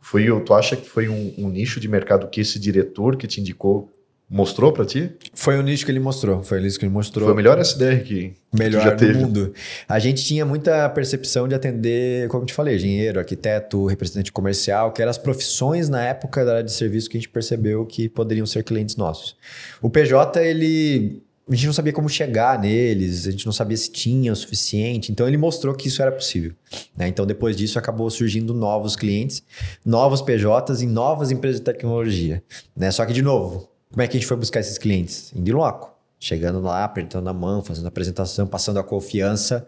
Foi, 0.00 0.24
tu 0.42 0.54
acha 0.54 0.76
que 0.76 0.88
foi 0.88 1.08
um, 1.08 1.34
um 1.36 1.48
nicho 1.48 1.80
de 1.80 1.88
mercado 1.88 2.28
que 2.28 2.40
esse 2.40 2.58
diretor 2.60 3.16
que 3.16 3.26
te 3.26 3.40
indicou 3.40 3.90
mostrou 4.28 4.72
para 4.72 4.84
ti? 4.84 5.10
Foi 5.32 5.58
o 5.58 5.62
nicho 5.62 5.84
que 5.84 5.90
ele 5.90 6.00
mostrou. 6.00 6.42
Foi 6.42 6.58
o 6.58 6.62
nicho 6.62 6.78
que 6.78 6.84
ele 6.84 6.92
mostrou. 6.92 7.24
Foi 7.24 7.32
o 7.32 7.36
melhor 7.36 7.58
SDR 7.58 8.02
que, 8.02 8.34
melhor 8.52 8.82
já 8.82 8.94
teve. 8.94 9.14
do 9.14 9.18
mundo. 9.20 9.54
A 9.88 9.98
gente 9.98 10.24
tinha 10.24 10.44
muita 10.44 10.88
percepção 10.90 11.48
de 11.48 11.54
atender, 11.54 12.28
como 12.28 12.42
eu 12.42 12.46
te 12.46 12.52
falei, 12.52 12.76
engenheiro, 12.76 13.18
arquiteto, 13.18 13.86
representante 13.86 14.30
comercial, 14.30 14.92
que 14.92 15.00
eram 15.00 15.10
as 15.10 15.18
profissões 15.18 15.88
na 15.88 16.04
época 16.04 16.44
da 16.44 16.52
área 16.52 16.64
de 16.64 16.72
serviço 16.72 17.08
que 17.08 17.16
a 17.16 17.20
gente 17.20 17.30
percebeu 17.30 17.86
que 17.86 18.08
poderiam 18.08 18.44
ser 18.46 18.62
clientes 18.64 18.96
nossos. 18.96 19.36
O 19.80 19.88
PJ, 19.88 20.42
ele 20.44 21.22
a 21.50 21.54
gente 21.54 21.66
não 21.66 21.72
sabia 21.72 21.94
como 21.94 22.10
chegar 22.10 22.60
neles, 22.60 23.26
a 23.26 23.30
gente 23.30 23.46
não 23.46 23.52
sabia 23.52 23.76
se 23.76 23.90
tinha 23.90 24.30
o 24.30 24.36
suficiente. 24.36 25.10
Então 25.10 25.26
ele 25.26 25.38
mostrou 25.38 25.74
que 25.74 25.88
isso 25.88 26.02
era 26.02 26.12
possível. 26.12 26.52
Né? 26.94 27.08
Então 27.08 27.24
depois 27.24 27.56
disso 27.56 27.78
acabou 27.78 28.10
surgindo 28.10 28.52
novos 28.52 28.94
clientes, 28.94 29.42
novos 29.84 30.20
PJs 30.20 30.82
e 30.82 30.86
novas 30.86 31.30
empresas 31.30 31.58
de 31.58 31.64
tecnologia. 31.64 32.42
Né? 32.76 32.90
Só 32.90 33.06
que, 33.06 33.14
de 33.14 33.22
novo, 33.22 33.67
como 33.90 34.02
é 34.02 34.06
que 34.06 34.16
a 34.16 34.20
gente 34.20 34.26
foi 34.26 34.36
buscar 34.36 34.60
esses 34.60 34.78
clientes? 34.78 35.32
Indo 35.34 35.56
loco. 35.56 35.96
Chegando 36.20 36.60
lá, 36.60 36.82
apertando 36.82 37.28
a 37.28 37.32
mão, 37.32 37.62
fazendo 37.62 37.84
a 37.84 37.88
apresentação, 37.88 38.44
passando 38.44 38.78
a 38.80 38.82
confiança. 38.82 39.64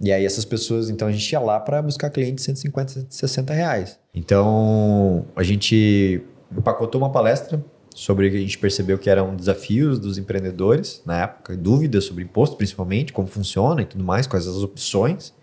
E 0.00 0.12
aí 0.12 0.24
essas 0.24 0.44
pessoas, 0.44 0.88
então 0.88 1.08
a 1.08 1.12
gente 1.12 1.30
ia 1.32 1.40
lá 1.40 1.58
para 1.58 1.82
buscar 1.82 2.08
clientes 2.10 2.36
de 2.36 2.42
150, 2.42 2.92
160 2.92 3.52
reais. 3.52 3.98
Então 4.14 5.26
a 5.34 5.42
gente 5.42 6.22
empacotou 6.56 7.00
uma 7.00 7.10
palestra 7.10 7.64
sobre 7.94 8.28
o 8.28 8.30
que 8.30 8.36
a 8.36 8.40
gente 8.40 8.56
percebeu 8.58 8.96
que 8.96 9.10
eram 9.10 9.34
desafios 9.34 9.98
dos 9.98 10.18
empreendedores 10.18 11.02
na 11.04 11.22
época, 11.22 11.56
dúvidas 11.56 12.04
sobre 12.04 12.22
imposto 12.22 12.56
principalmente, 12.56 13.12
como 13.12 13.26
funciona 13.26 13.82
e 13.82 13.84
tudo 13.84 14.04
mais, 14.04 14.24
quais 14.24 14.46
as 14.46 14.54
opções. 14.56 15.34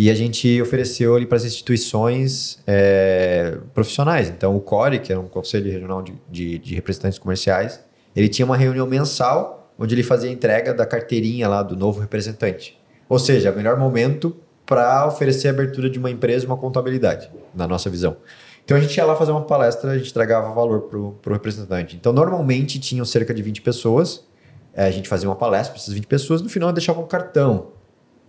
E 0.00 0.12
a 0.12 0.14
gente 0.14 0.62
ofereceu 0.62 1.16
ali 1.16 1.26
para 1.26 1.38
as 1.38 1.44
instituições 1.44 2.60
é, 2.68 3.58
profissionais. 3.74 4.28
Então, 4.28 4.54
o 4.54 4.60
CORE, 4.60 5.00
que 5.00 5.10
era 5.10 5.20
um 5.20 5.26
Conselho 5.26 5.68
Regional 5.72 6.02
de, 6.02 6.14
de, 6.30 6.56
de, 6.56 6.74
Representantes 6.76 7.18
Comerciais, 7.18 7.80
ele 8.14 8.28
tinha 8.28 8.46
uma 8.46 8.56
reunião 8.56 8.86
mensal 8.86 9.72
onde 9.76 9.96
ele 9.96 10.04
fazia 10.04 10.30
a 10.30 10.32
entrega 10.32 10.72
da 10.72 10.86
carteirinha 10.86 11.48
lá 11.48 11.64
do 11.64 11.74
novo 11.74 11.98
representante. 11.98 12.78
Ou 13.08 13.18
seja, 13.18 13.50
o 13.50 13.56
melhor 13.56 13.76
momento 13.76 14.36
para 14.64 15.04
oferecer 15.04 15.48
a 15.48 15.50
abertura 15.50 15.90
de 15.90 15.98
uma 15.98 16.12
empresa 16.12 16.46
uma 16.46 16.56
contabilidade, 16.56 17.28
na 17.52 17.66
nossa 17.66 17.90
visão. 17.90 18.18
Então, 18.64 18.76
a 18.76 18.80
gente 18.80 18.96
ia 18.96 19.04
lá 19.04 19.16
fazer 19.16 19.32
uma 19.32 19.42
palestra, 19.42 19.90
a 19.90 19.98
gente 19.98 20.10
entregava 20.10 20.54
valor 20.54 20.82
para 20.82 20.96
o 21.00 21.32
representante. 21.32 21.96
Então, 21.96 22.12
normalmente 22.12 22.78
tinham 22.78 23.04
cerca 23.04 23.34
de 23.34 23.42
20 23.42 23.62
pessoas, 23.62 24.24
é, 24.72 24.84
a 24.84 24.92
gente 24.92 25.08
fazia 25.08 25.28
uma 25.28 25.34
palestra 25.34 25.72
para 25.72 25.82
essas 25.82 25.92
20 25.92 26.06
pessoas, 26.06 26.40
no 26.40 26.48
final 26.48 26.72
deixava 26.72 27.00
um 27.00 27.06
cartão 27.08 27.77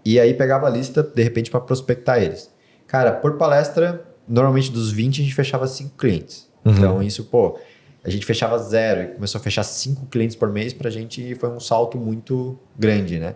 e 0.06 0.20
aí 0.20 0.34
pegava 0.34 0.68
a 0.68 0.70
lista, 0.70 1.04
de 1.04 1.22
repente, 1.22 1.52
para 1.52 1.60
prospectar 1.60 2.22
eles. 2.22 2.50
Cara, 2.88 3.12
por 3.12 3.38
palestra, 3.38 4.06
normalmente 4.28 4.72
dos 4.72 4.92
20 4.92 5.22
a 5.22 5.24
gente 5.24 5.36
fechava 5.36 5.68
5 5.68 5.96
clientes. 5.98 6.48
Uhum. 6.66 6.72
Então, 6.74 7.04
isso, 7.04 7.26
pô, 7.26 7.58
a 8.04 8.10
gente 8.10 8.26
fechava 8.26 8.58
zero 8.58 9.02
e 9.02 9.08
começou 9.16 9.40
a 9.40 9.42
fechar 9.42 9.64
5 9.64 10.08
clientes 10.08 10.36
por 10.36 10.50
mês 10.50 10.74
pra 10.74 10.90
gente 10.90 11.36
foi 11.36 11.50
um 11.50 11.60
salto 11.60 11.98
muito 11.98 12.58
grande, 12.78 13.20
né? 13.20 13.36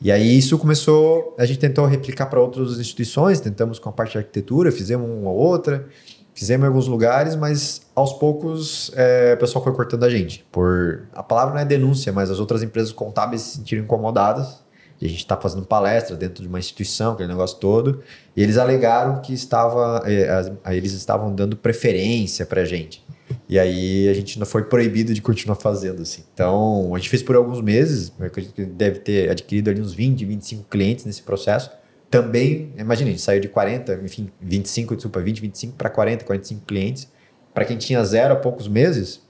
E 0.00 0.10
aí 0.10 0.36
isso 0.36 0.58
começou, 0.58 1.34
a 1.38 1.44
gente 1.44 1.60
tentou 1.60 1.86
replicar 1.86 2.26
para 2.26 2.40
outras 2.40 2.78
instituições, 2.80 3.40
tentamos 3.40 3.78
com 3.78 3.88
a 3.88 3.92
parte 3.92 4.12
de 4.12 4.18
arquitetura, 4.18 4.72
fizemos 4.72 5.08
uma 5.08 5.30
ou 5.30 5.36
outra, 5.36 5.86
fizemos 6.34 6.64
em 6.64 6.66
alguns 6.66 6.88
lugares, 6.88 7.36
mas 7.36 7.82
aos 7.94 8.12
poucos 8.12 8.90
é, 8.96 9.34
o 9.34 9.38
pessoal 9.38 9.62
foi 9.62 9.72
cortando 9.72 10.02
a 10.02 10.10
gente. 10.10 10.44
Por 10.50 11.04
a 11.14 11.22
palavra 11.22 11.54
não 11.54 11.60
é 11.60 11.64
denúncia, 11.64 12.12
mas 12.12 12.30
as 12.30 12.40
outras 12.40 12.64
empresas 12.64 12.90
contábeis 12.90 13.42
se 13.42 13.56
sentiram 13.58 13.84
incomodadas 13.84 14.61
a 15.04 15.08
gente 15.08 15.18
está 15.18 15.36
fazendo 15.36 15.66
palestra 15.66 16.16
dentro 16.16 16.42
de 16.42 16.48
uma 16.48 16.58
instituição, 16.58 17.12
aquele 17.12 17.28
negócio 17.28 17.58
todo, 17.58 18.02
e 18.36 18.42
eles 18.42 18.56
alegaram 18.56 19.20
que 19.20 19.32
estava, 19.32 20.02
eh, 20.06 20.76
eles 20.76 20.92
estavam 20.92 21.34
dando 21.34 21.56
preferência 21.56 22.46
para 22.46 22.62
a 22.62 22.64
gente. 22.64 23.04
E 23.48 23.58
aí 23.58 24.08
a 24.08 24.14
gente 24.14 24.38
não 24.38 24.46
foi 24.46 24.64
proibido 24.64 25.12
de 25.12 25.20
continuar 25.20 25.56
fazendo, 25.56 26.02
assim. 26.02 26.22
Então, 26.32 26.94
a 26.94 26.98
gente 26.98 27.08
fez 27.08 27.22
por 27.22 27.36
alguns 27.36 27.60
meses, 27.60 28.12
eu 28.18 28.26
acredito 28.26 28.54
que 28.54 28.64
deve 28.64 29.00
ter 29.00 29.30
adquirido 29.30 29.68
ali 29.68 29.80
uns 29.80 29.92
20, 29.92 30.24
25 30.24 30.64
clientes 30.68 31.04
nesse 31.04 31.22
processo. 31.22 31.70
Também, 32.10 32.72
imagina, 32.76 33.08
a 33.08 33.12
gente 33.12 33.22
saiu 33.22 33.40
de 33.40 33.48
40, 33.48 34.00
enfim, 34.04 34.30
25, 34.40 34.94
desculpa, 34.94 35.20
20, 35.20 35.40
25 35.40 35.76
para 35.76 35.90
40, 35.90 36.24
45 36.24 36.64
clientes. 36.66 37.08
Para 37.54 37.64
quem 37.64 37.76
tinha 37.76 38.04
zero 38.04 38.34
há 38.34 38.36
poucos 38.36 38.68
meses, 38.68 39.22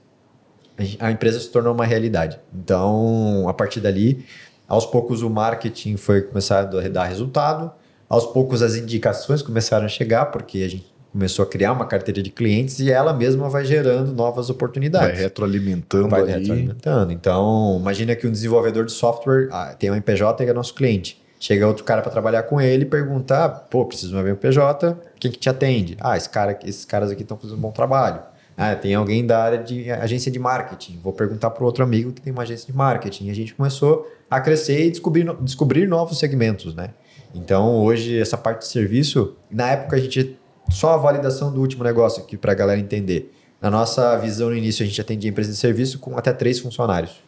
a 0.99 1.11
empresa 1.11 1.39
se 1.39 1.49
tornou 1.49 1.73
uma 1.73 1.85
realidade. 1.85 2.39
Então, 2.53 3.47
a 3.47 3.53
partir 3.53 3.79
dali, 3.79 4.25
aos 4.73 4.85
poucos 4.85 5.21
o 5.21 5.29
marketing 5.29 5.97
foi 5.97 6.21
começando 6.21 6.79
a 6.79 6.87
dar 6.89 7.05
resultado, 7.05 7.71
aos 8.09 8.25
poucos 8.25 8.61
as 8.61 8.75
indicações 8.75 9.41
começaram 9.41 9.85
a 9.85 9.89
chegar, 9.89 10.25
porque 10.27 10.59
a 10.59 10.69
gente 10.69 10.93
começou 11.11 11.43
a 11.43 11.47
criar 11.47 11.71
uma 11.71 11.85
carteira 11.85 12.23
de 12.23 12.31
clientes 12.31 12.79
e 12.79 12.91
ela 12.91 13.13
mesma 13.13 13.47
vai 13.47 13.63
gerando 13.63 14.11
novas 14.11 14.49
oportunidades. 14.49 15.09
Vai 15.09 15.17
retroalimentando 15.17 16.09
vai 16.09 16.21
ali. 16.21 16.31
retroalimentando. 16.33 17.11
Então, 17.11 17.77
imagina 17.79 18.15
que 18.15 18.25
um 18.25 18.31
desenvolvedor 18.31 18.85
de 18.85 18.91
software 18.91 19.47
ah, 19.51 19.75
tem 19.77 19.91
um 19.91 19.93
MPJ 19.93 20.43
e 20.43 20.49
é 20.49 20.53
nosso 20.53 20.73
cliente. 20.73 21.21
Chega 21.39 21.67
outro 21.67 21.83
cara 21.83 22.01
para 22.01 22.11
trabalhar 22.11 22.43
com 22.43 22.59
ele 22.59 22.83
e 22.83 22.87
pergunta: 22.87 23.45
ah, 23.45 23.49
pô, 23.49 23.85
preciso 23.85 24.09
de 24.09 24.15
uma 24.15 24.27
MPJ, 24.27 24.97
quem 25.19 25.29
que 25.29 25.37
te 25.37 25.49
atende? 25.49 25.95
Ah, 25.99 26.17
esse 26.17 26.29
cara, 26.29 26.57
esses 26.65 26.83
caras 26.83 27.11
aqui 27.11 27.21
estão 27.21 27.37
fazendo 27.37 27.57
um 27.57 27.61
bom 27.61 27.71
trabalho. 27.71 28.21
Ah, 28.55 28.75
tem 28.75 28.93
alguém 28.93 29.25
da 29.25 29.43
área 29.43 29.57
de 29.57 29.89
agência 29.91 30.31
de 30.31 30.37
marketing. 30.37 30.99
Vou 31.03 31.11
perguntar 31.11 31.49
para 31.49 31.63
outro 31.65 31.83
amigo 31.83 32.11
que 32.11 32.21
tem 32.21 32.31
uma 32.31 32.43
agência 32.43 32.67
de 32.67 32.77
marketing. 32.77 33.27
E 33.27 33.31
a 33.31 33.35
gente 33.35 33.53
começou 33.55 34.07
a 34.29 34.39
crescer 34.39 34.85
e 34.85 34.91
descobrir, 34.91 35.25
descobrir 35.41 35.87
novos 35.87 36.19
segmentos, 36.19 36.75
né? 36.75 36.91
Então, 37.33 37.83
hoje, 37.83 38.19
essa 38.19 38.37
parte 38.37 38.59
de 38.59 38.67
serviço, 38.67 39.35
na 39.49 39.71
época 39.71 39.95
a 39.95 39.99
gente 39.99 40.37
só 40.69 40.93
a 40.93 40.97
validação 40.97 41.51
do 41.51 41.59
último 41.59 41.83
negócio 41.83 42.21
aqui 42.21 42.37
para 42.37 42.51
a 42.51 42.55
galera 42.55 42.79
entender. 42.79 43.33
Na 43.59 43.71
nossa 43.71 44.17
visão 44.17 44.49
no 44.49 44.55
início, 44.55 44.83
a 44.83 44.85
gente 44.85 44.99
atendia 44.99 45.29
empresa 45.29 45.51
de 45.51 45.57
serviço 45.57 45.99
com 45.99 46.17
até 46.17 46.31
três 46.31 46.59
funcionários. 46.59 47.23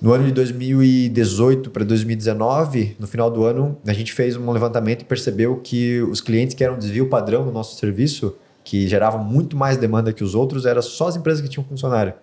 No 0.00 0.12
ano 0.12 0.24
de 0.24 0.32
2018 0.32 1.70
para 1.70 1.84
2019, 1.84 2.96
no 2.98 3.06
final 3.06 3.30
do 3.30 3.44
ano, 3.44 3.78
a 3.86 3.92
gente 3.92 4.12
fez 4.12 4.36
um 4.36 4.50
levantamento 4.50 5.02
e 5.02 5.04
percebeu 5.04 5.60
que 5.62 6.02
os 6.02 6.20
clientes 6.20 6.54
que 6.54 6.64
eram 6.64 6.76
desvio 6.76 7.08
padrão 7.08 7.44
no 7.44 7.52
nosso 7.52 7.76
serviço, 7.78 8.34
que 8.64 8.88
geravam 8.88 9.22
muito 9.22 9.56
mais 9.56 9.76
demanda 9.76 10.12
que 10.12 10.22
os 10.22 10.34
outros, 10.34 10.66
eram 10.66 10.82
só 10.82 11.08
as 11.08 11.16
empresas 11.16 11.40
que 11.40 11.48
tinham 11.48 11.64
funcionário. 11.64 12.14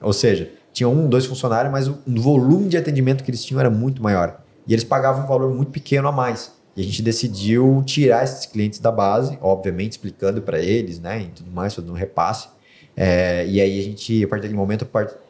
Ou 0.00 0.12
seja, 0.12 0.50
tinham 0.72 0.92
um, 0.92 1.08
dois 1.08 1.24
funcionários, 1.24 1.72
mas 1.72 1.88
o 1.88 1.96
volume 2.06 2.68
de 2.68 2.76
atendimento 2.76 3.24
que 3.24 3.30
eles 3.30 3.44
tinham 3.44 3.60
era 3.60 3.70
muito 3.70 4.02
maior. 4.02 4.40
E 4.66 4.72
eles 4.72 4.84
pagavam 4.84 5.24
um 5.24 5.26
valor 5.26 5.54
muito 5.54 5.70
pequeno 5.70 6.08
a 6.08 6.12
mais. 6.12 6.52
E 6.76 6.82
a 6.82 6.84
gente 6.84 7.00
decidiu 7.00 7.82
tirar 7.86 8.24
esses 8.24 8.44
clientes 8.44 8.78
da 8.78 8.92
base, 8.92 9.38
obviamente 9.40 9.92
explicando 9.92 10.42
para 10.42 10.58
eles, 10.58 11.00
né, 11.00 11.22
e 11.22 11.26
tudo 11.28 11.50
mais, 11.50 11.74
fazendo 11.74 11.92
um 11.92 11.96
repasse. 11.96 12.48
É, 12.94 13.46
e 13.46 13.60
aí 13.60 13.80
a 13.80 13.82
gente, 13.82 14.24
a 14.24 14.28
partir 14.28 14.42
daquele 14.42 14.58
momento, 14.58 14.86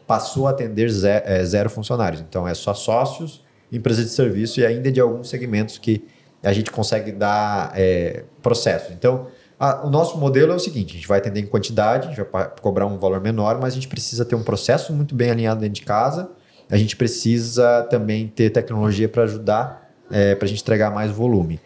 passou 0.07 0.46
a 0.46 0.50
atender 0.50 0.88
zero, 0.90 1.24
é, 1.26 1.44
zero 1.44 1.70
funcionários. 1.70 2.20
Então 2.20 2.46
é 2.48 2.54
só 2.54 2.74
sócios, 2.74 3.44
empresas 3.70 4.04
de 4.07 4.11
serviço 4.11 4.61
e 4.61 4.66
ainda 4.66 4.90
de 4.90 5.00
alguns 5.00 5.28
segmentos 5.28 5.78
que 5.78 6.04
a 6.42 6.52
gente 6.52 6.70
consegue 6.70 7.12
dar 7.12 7.72
é, 7.74 8.24
processo. 8.42 8.92
Então, 8.92 9.26
o 9.59 9.90
nosso 9.90 10.18
modelo 10.18 10.52
é 10.52 10.54
o 10.57 10.59
seguinte: 10.59 10.92
a 10.92 10.94
gente 10.94 11.09
vai 11.09 11.18
atender 11.18 11.40
em 11.40 11.46
quantidade, 11.46 12.07
a 12.07 12.11
gente 12.11 12.30
vai 12.30 12.50
cobrar 12.61 12.86
um 12.86 12.98
valor 12.98 13.20
menor, 13.20 13.59
mas 13.61 13.72
a 13.72 13.76
gente 13.76 13.88
precisa 13.88 14.24
ter 14.24 14.34
um 14.34 14.42
processo 14.42 14.92
muito 14.92 15.14
bem 15.14 15.30
alinhado 15.30 15.61
dentro 15.61 15.74
de 15.74 15.82
casa. 15.82 16.30
A 16.70 16.76
gente 16.76 16.96
precisa 16.96 17.86
também 17.88 18.26
ter 18.26 18.50
tecnologia 18.50 19.09
para 19.09 19.22
ajudar 19.22 19.90
é, 20.11 20.34
para 20.34 20.46
a 20.46 20.48
gente 20.48 20.62
entregar 20.62 20.90
mais 20.90 21.11
volume. 21.11 21.61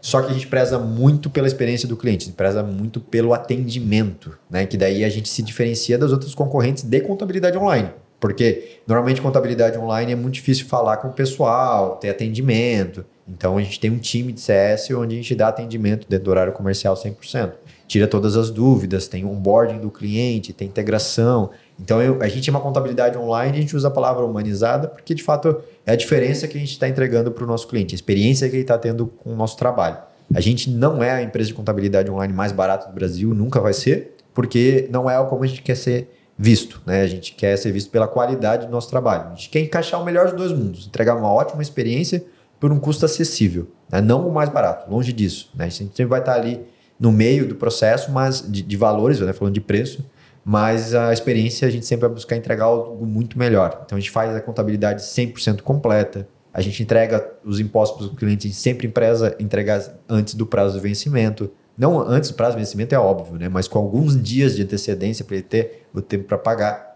Só 0.00 0.22
que 0.22 0.30
a 0.30 0.34
gente 0.34 0.46
preza 0.46 0.78
muito 0.78 1.28
pela 1.28 1.46
experiência 1.46 1.86
do 1.86 1.96
cliente, 1.96 2.24
a 2.24 2.26
gente 2.26 2.36
preza 2.36 2.62
muito 2.62 3.00
pelo 3.00 3.34
atendimento, 3.34 4.36
né? 4.48 4.66
Que 4.66 4.76
daí 4.76 5.04
a 5.04 5.08
gente 5.08 5.28
se 5.28 5.42
diferencia 5.42 5.98
das 5.98 6.10
outras 6.10 6.34
concorrentes 6.34 6.82
de 6.82 7.00
contabilidade 7.00 7.56
online. 7.56 7.90
Porque 8.20 8.80
normalmente 8.86 9.20
contabilidade 9.20 9.78
online 9.78 10.12
é 10.12 10.16
muito 10.16 10.34
difícil 10.34 10.66
falar 10.66 10.98
com 10.98 11.08
o 11.08 11.12
pessoal, 11.12 11.96
ter 11.96 12.10
atendimento. 12.10 13.04
Então 13.26 13.56
a 13.56 13.62
gente 13.62 13.80
tem 13.80 13.90
um 13.90 13.98
time 13.98 14.32
de 14.32 14.40
CS 14.40 14.90
onde 14.90 15.14
a 15.14 15.18
gente 15.18 15.34
dá 15.34 15.48
atendimento 15.48 16.06
dentro 16.08 16.26
do 16.26 16.30
horário 16.30 16.52
comercial 16.52 16.94
100%. 16.94 17.52
Tira 17.88 18.06
todas 18.06 18.36
as 18.36 18.50
dúvidas, 18.50 19.08
tem 19.08 19.24
onboarding 19.24 19.78
do 19.78 19.90
cliente, 19.90 20.52
tem 20.52 20.68
integração. 20.68 21.50
Então 21.78 22.02
eu, 22.02 22.20
a 22.20 22.28
gente 22.28 22.48
é 22.48 22.52
uma 22.52 22.60
contabilidade 22.60 23.16
online, 23.16 23.56
a 23.56 23.60
gente 23.60 23.74
usa 23.74 23.88
a 23.88 23.90
palavra 23.90 24.24
humanizada 24.24 24.86
porque 24.86 25.14
de 25.14 25.22
fato 25.22 25.56
é 25.86 25.92
a 25.92 25.96
diferença 25.96 26.46
que 26.46 26.56
a 26.56 26.60
gente 26.60 26.72
está 26.72 26.88
entregando 26.88 27.30
para 27.30 27.42
o 27.42 27.46
nosso 27.46 27.66
cliente, 27.66 27.94
a 27.94 27.96
experiência 27.96 28.48
que 28.48 28.56
ele 28.56 28.62
está 28.62 28.76
tendo 28.76 29.06
com 29.06 29.32
o 29.32 29.36
nosso 29.36 29.56
trabalho. 29.56 29.96
A 30.34 30.40
gente 30.40 30.70
não 30.70 31.02
é 31.02 31.10
a 31.10 31.22
empresa 31.22 31.48
de 31.48 31.54
contabilidade 31.54 32.10
online 32.10 32.32
mais 32.32 32.52
barata 32.52 32.86
do 32.86 32.94
Brasil, 32.94 33.34
nunca 33.34 33.60
vai 33.60 33.72
ser, 33.72 34.14
porque 34.32 34.88
não 34.90 35.10
é 35.10 35.24
como 35.24 35.42
a 35.42 35.46
gente 35.46 35.62
quer 35.62 35.76
ser 35.76 36.08
visto. 36.40 36.80
Né? 36.86 37.02
A 37.02 37.06
gente 37.06 37.34
quer 37.34 37.54
ser 37.58 37.70
visto 37.70 37.90
pela 37.90 38.08
qualidade 38.08 38.64
do 38.64 38.72
nosso 38.72 38.88
trabalho. 38.88 39.26
A 39.26 39.34
gente 39.34 39.50
quer 39.50 39.60
encaixar 39.60 40.00
o 40.00 40.04
melhor 40.04 40.28
dos 40.28 40.36
dois 40.36 40.52
mundos, 40.52 40.86
entregar 40.86 41.14
uma 41.14 41.30
ótima 41.30 41.60
experiência 41.60 42.24
por 42.58 42.72
um 42.72 42.80
custo 42.80 43.04
acessível, 43.04 43.68
né? 43.92 44.00
não 44.00 44.26
o 44.26 44.32
mais 44.32 44.48
barato, 44.48 44.90
longe 44.90 45.12
disso. 45.12 45.50
Né? 45.54 45.66
A 45.66 45.68
gente 45.68 45.94
sempre 45.94 46.06
vai 46.06 46.20
estar 46.20 46.32
ali 46.32 46.62
no 46.98 47.12
meio 47.12 47.46
do 47.46 47.56
processo, 47.56 48.10
mas 48.10 48.42
de, 48.50 48.62
de 48.62 48.76
valores, 48.76 49.20
né? 49.20 49.34
falando 49.34 49.52
de 49.52 49.60
preço, 49.60 50.02
mas 50.42 50.94
a 50.94 51.12
experiência 51.12 51.68
a 51.68 51.70
gente 51.70 51.84
sempre 51.84 52.06
vai 52.06 52.14
buscar 52.14 52.36
entregar 52.36 52.64
algo 52.64 53.04
muito 53.04 53.38
melhor. 53.38 53.82
Então 53.84 53.98
a 53.98 54.00
gente 54.00 54.10
faz 54.10 54.34
a 54.34 54.40
contabilidade 54.40 55.02
100% 55.02 55.60
completa, 55.60 56.26
a 56.52 56.62
gente 56.62 56.82
entrega 56.82 57.30
os 57.44 57.60
impostos 57.60 58.06
para 58.06 58.14
o 58.14 58.16
cliente, 58.16 58.50
sempre 58.52 58.88
preza 58.88 59.36
entregar 59.38 59.82
antes 60.08 60.34
do 60.34 60.46
prazo 60.46 60.74
de 60.76 60.80
vencimento. 60.80 61.50
Não 61.80 61.98
antes 61.98 62.28
do 62.28 62.36
prazo 62.36 62.56
de 62.56 62.62
vencimento 62.62 62.94
é 62.94 62.98
óbvio, 62.98 63.38
né? 63.38 63.48
mas 63.48 63.66
com 63.66 63.78
alguns 63.78 64.22
dias 64.22 64.54
de 64.54 64.62
antecedência 64.62 65.24
para 65.24 65.36
ele 65.36 65.44
ter 65.44 65.86
o 65.94 66.02
tempo 66.02 66.24
para 66.24 66.36
pagar. 66.36 66.90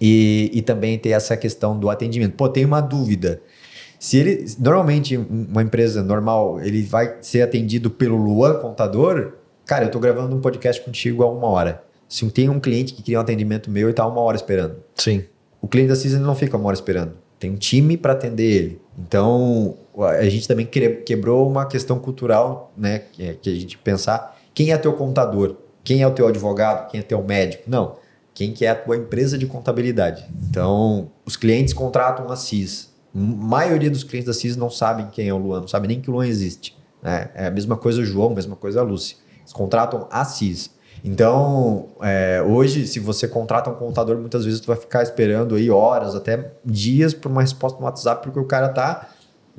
E, 0.00 0.50
e 0.54 0.62
também 0.62 0.96
ter 0.98 1.10
essa 1.10 1.36
questão 1.36 1.78
do 1.78 1.90
atendimento. 1.90 2.34
Pô, 2.34 2.48
tem 2.48 2.64
uma 2.64 2.80
dúvida. 2.80 3.42
Se 3.98 4.16
ele 4.16 4.46
normalmente 4.58 5.16
uma 5.16 5.62
empresa 5.62 6.02
normal 6.02 6.60
ele 6.60 6.82
vai 6.82 7.16
ser 7.20 7.42
atendido 7.42 7.90
pelo 7.90 8.16
Luan 8.16 8.54
contador, 8.60 9.32
cara, 9.66 9.84
eu 9.84 9.86
estou 9.86 10.00
gravando 10.00 10.34
um 10.34 10.40
podcast 10.40 10.80
contigo 10.82 11.24
há 11.24 11.30
uma 11.30 11.48
hora. 11.48 11.82
Se 12.08 12.24
tem 12.30 12.48
um 12.48 12.60
cliente 12.60 12.94
que 12.94 13.02
queria 13.02 13.18
um 13.18 13.22
atendimento 13.22 13.68
meu 13.68 13.88
e 13.88 13.90
está 13.90 14.06
uma 14.06 14.20
hora 14.20 14.36
esperando. 14.36 14.76
Sim. 14.94 15.24
O 15.60 15.66
cliente 15.66 15.88
da 15.88 15.96
CISA 15.96 16.20
não 16.20 16.36
fica 16.36 16.56
uma 16.56 16.66
hora 16.68 16.74
esperando. 16.74 17.12
Tem 17.38 17.50
um 17.50 17.56
time 17.56 17.96
para 17.96 18.12
atender 18.12 18.44
ele. 18.44 18.80
Então, 18.96 19.76
a 20.04 20.28
gente 20.28 20.46
também 20.46 20.66
quebrou 20.66 21.48
uma 21.48 21.66
questão 21.66 21.98
cultural, 21.98 22.72
né? 22.76 23.00
Que, 23.12 23.28
é, 23.28 23.34
que 23.34 23.50
a 23.50 23.54
gente 23.54 23.78
pensar 23.78 24.38
quem 24.54 24.72
é 24.72 24.78
teu 24.78 24.92
contador, 24.92 25.56
quem 25.82 26.02
é 26.02 26.06
o 26.06 26.10
teu 26.10 26.26
advogado, 26.26 26.90
quem 26.90 27.00
é 27.00 27.02
teu 27.02 27.22
médico. 27.22 27.64
Não. 27.66 27.96
Quem 28.34 28.52
que 28.52 28.64
é 28.64 28.70
a 28.70 28.74
tua 28.74 28.96
empresa 28.96 29.36
de 29.36 29.46
contabilidade. 29.46 30.24
Então, 30.48 31.10
os 31.26 31.36
clientes 31.36 31.74
contratam 31.74 32.30
a 32.30 32.36
CIS. 32.36 32.90
A 33.14 33.18
maioria 33.18 33.90
dos 33.90 34.04
clientes 34.04 34.26
da 34.26 34.32
CIS 34.32 34.56
não 34.56 34.70
sabem 34.70 35.08
quem 35.10 35.28
é 35.28 35.34
o 35.34 35.36
Luan, 35.36 35.60
não 35.60 35.68
sabem 35.68 35.88
nem 35.88 36.00
que 36.00 36.08
o 36.08 36.12
Luan 36.12 36.26
existe. 36.26 36.76
Né? 37.02 37.30
É 37.34 37.46
a 37.46 37.50
mesma 37.50 37.76
coisa 37.76 38.00
o 38.00 38.04
João, 38.04 38.30
a 38.30 38.34
mesma 38.34 38.56
coisa 38.56 38.80
a 38.80 38.82
Lucy. 38.82 39.16
Eles 39.40 39.52
contratam 39.52 40.06
a 40.10 40.24
CIS. 40.24 40.70
Então, 41.02 41.88
é, 42.02 42.42
hoje, 42.42 42.86
se 42.86 43.00
você 43.00 43.26
contrata 43.26 43.70
um 43.70 43.74
contador, 43.74 44.18
muitas 44.18 44.44
vezes 44.44 44.60
tu 44.60 44.66
vai 44.66 44.76
ficar 44.76 45.02
esperando 45.02 45.54
aí 45.54 45.70
horas, 45.70 46.14
até 46.14 46.52
dias 46.64 47.14
por 47.14 47.30
uma 47.30 47.40
resposta 47.40 47.78
no 47.78 47.84
WhatsApp, 47.86 48.22
porque 48.22 48.38
o 48.38 48.44
cara 48.44 48.68
tá 48.68 49.08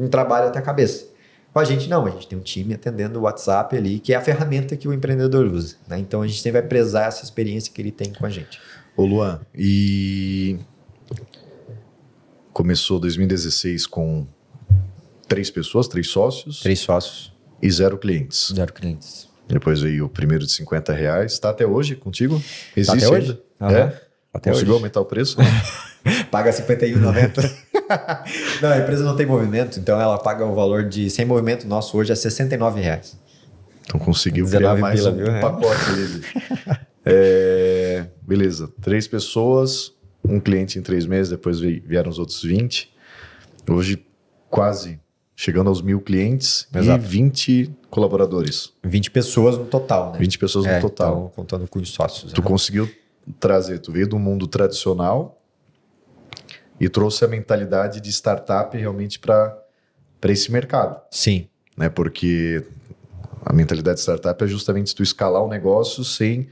um 0.01 0.07
trabalho 0.07 0.47
até 0.47 0.59
a 0.59 0.61
cabeça. 0.61 1.05
Com 1.53 1.59
a 1.59 1.65
gente 1.65 1.89
não, 1.89 2.05
a 2.05 2.09
gente 2.09 2.27
tem 2.27 2.37
um 2.37 2.41
time 2.41 2.73
atendendo 2.73 3.19
o 3.19 3.23
WhatsApp 3.23 3.75
ali, 3.75 3.99
que 3.99 4.13
é 4.13 4.15
a 4.15 4.21
ferramenta 4.21 4.77
que 4.77 4.87
o 4.87 4.93
empreendedor 4.93 5.45
usa. 5.45 5.75
Né? 5.87 5.99
Então 5.99 6.21
a 6.21 6.27
gente 6.27 6.41
sempre 6.41 6.61
vai 6.61 6.67
prezar 6.67 7.07
essa 7.07 7.23
experiência 7.23 7.73
que 7.73 7.81
ele 7.81 7.91
tem 7.91 8.13
com 8.13 8.25
a 8.25 8.29
gente. 8.29 8.59
Ô 8.95 9.05
Luan, 9.05 9.41
e 9.53 10.57
começou 12.53 12.99
2016 12.99 13.85
com 13.85 14.25
três 15.27 15.49
pessoas, 15.49 15.87
três 15.87 16.07
sócios. 16.07 16.61
Três 16.61 16.79
sócios. 16.79 17.33
E 17.61 17.69
zero 17.69 17.97
clientes. 17.97 18.51
Zero 18.55 18.71
clientes. 18.73 19.29
Depois 19.47 19.81
veio 19.81 20.05
o 20.05 20.09
primeiro 20.09 20.45
de 20.45 20.51
50 20.53 20.93
reais. 20.93 21.33
Está 21.33 21.49
até 21.49 21.65
hoje 21.65 21.95
contigo? 21.95 22.41
Existe 22.75 22.99
tá 22.99 23.07
até 23.07 23.17
hoje? 23.17 23.41
Uhum. 23.59 23.69
É? 23.69 24.01
Até 24.33 24.51
Conseguiu 24.51 24.73
hoje. 24.73 24.79
aumentar 24.79 25.01
o 25.01 25.05
preço? 25.05 25.37
paga 26.31 26.51
51,90. 26.51 27.70
Não, 28.61 28.69
a 28.69 28.77
empresa 28.77 29.03
não 29.03 29.15
tem 29.15 29.25
movimento, 29.25 29.79
então 29.79 29.99
ela 29.99 30.17
paga 30.17 30.45
o 30.45 30.53
valor 30.53 30.87
de 30.87 31.09
sem 31.09 31.25
movimento 31.25 31.67
nosso 31.67 31.97
hoje 31.97 32.11
é 32.11 32.15
69 32.15 32.81
reais. 32.81 33.17
Então 33.83 33.99
conseguiu 33.99 34.47
criar 34.47 34.75
mais 34.75 34.99
pila, 34.99 35.11
um 35.11 35.15
viu? 35.15 35.27
É. 35.27 35.39
pacote 35.39 35.89
ali. 35.89 36.21
é, 37.05 38.05
beleza, 38.21 38.69
três 38.81 39.07
pessoas, 39.07 39.93
um 40.23 40.39
cliente 40.39 40.79
em 40.79 40.81
três 40.81 41.05
meses, 41.05 41.29
depois 41.29 41.59
vieram 41.59 42.09
os 42.09 42.19
outros 42.19 42.41
20. 42.43 42.91
Hoje 43.69 44.05
quase 44.49 44.99
chegando 45.35 45.69
aos 45.69 45.81
mil 45.81 45.99
clientes 46.01 46.67
Exato. 46.73 47.03
e 47.03 47.07
20 47.07 47.75
colaboradores. 47.89 48.71
20 48.83 49.09
pessoas 49.09 49.57
no 49.57 49.65
total, 49.65 50.11
né? 50.11 50.19
20 50.19 50.37
pessoas 50.37 50.65
no 50.65 50.71
é, 50.71 50.79
total. 50.79 51.11
Então, 51.11 51.31
contando 51.35 51.67
com 51.67 51.79
os 51.79 51.89
sócios. 51.89 52.31
Tu 52.31 52.41
né? 52.41 52.47
conseguiu 52.47 52.89
trazer, 53.39 53.79
tu 53.79 53.91
veio 53.91 54.07
do 54.07 54.19
mundo 54.19 54.47
tradicional 54.47 55.40
e 56.81 56.89
trouxe 56.89 57.23
a 57.23 57.27
mentalidade 57.27 58.01
de 58.01 58.09
startup 58.09 58.75
realmente 58.75 59.19
para 59.19 59.55
esse 60.23 60.51
mercado. 60.51 60.99
Sim. 61.11 61.47
Né? 61.77 61.89
Porque 61.89 62.65
a 63.45 63.53
mentalidade 63.53 63.97
de 63.97 64.01
startup 64.01 64.43
é 64.43 64.47
justamente 64.47 64.95
tu 64.95 65.03
escalar 65.03 65.43
o 65.43 65.47
negócio 65.47 66.03
sem 66.03 66.49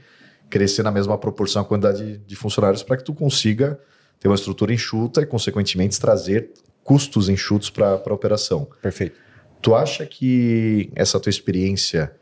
crescer 0.48 0.84
na 0.84 0.92
mesma 0.92 1.18
proporção 1.18 1.62
a 1.62 1.64
quantidade 1.64 2.18
de 2.18 2.36
funcionários 2.36 2.84
para 2.84 2.96
que 2.96 3.02
tu 3.02 3.12
consiga 3.12 3.76
ter 4.20 4.28
uma 4.28 4.36
estrutura 4.36 4.72
enxuta 4.72 5.20
e, 5.20 5.26
consequentemente, 5.26 5.98
trazer 5.98 6.52
custos 6.84 7.28
enxutos 7.28 7.68
para 7.68 7.88
a 7.88 8.14
operação. 8.14 8.68
Perfeito. 8.80 9.18
Tu 9.60 9.74
acha 9.74 10.06
que 10.06 10.92
essa 10.94 11.18
tua 11.18 11.30
experiência 11.30 12.14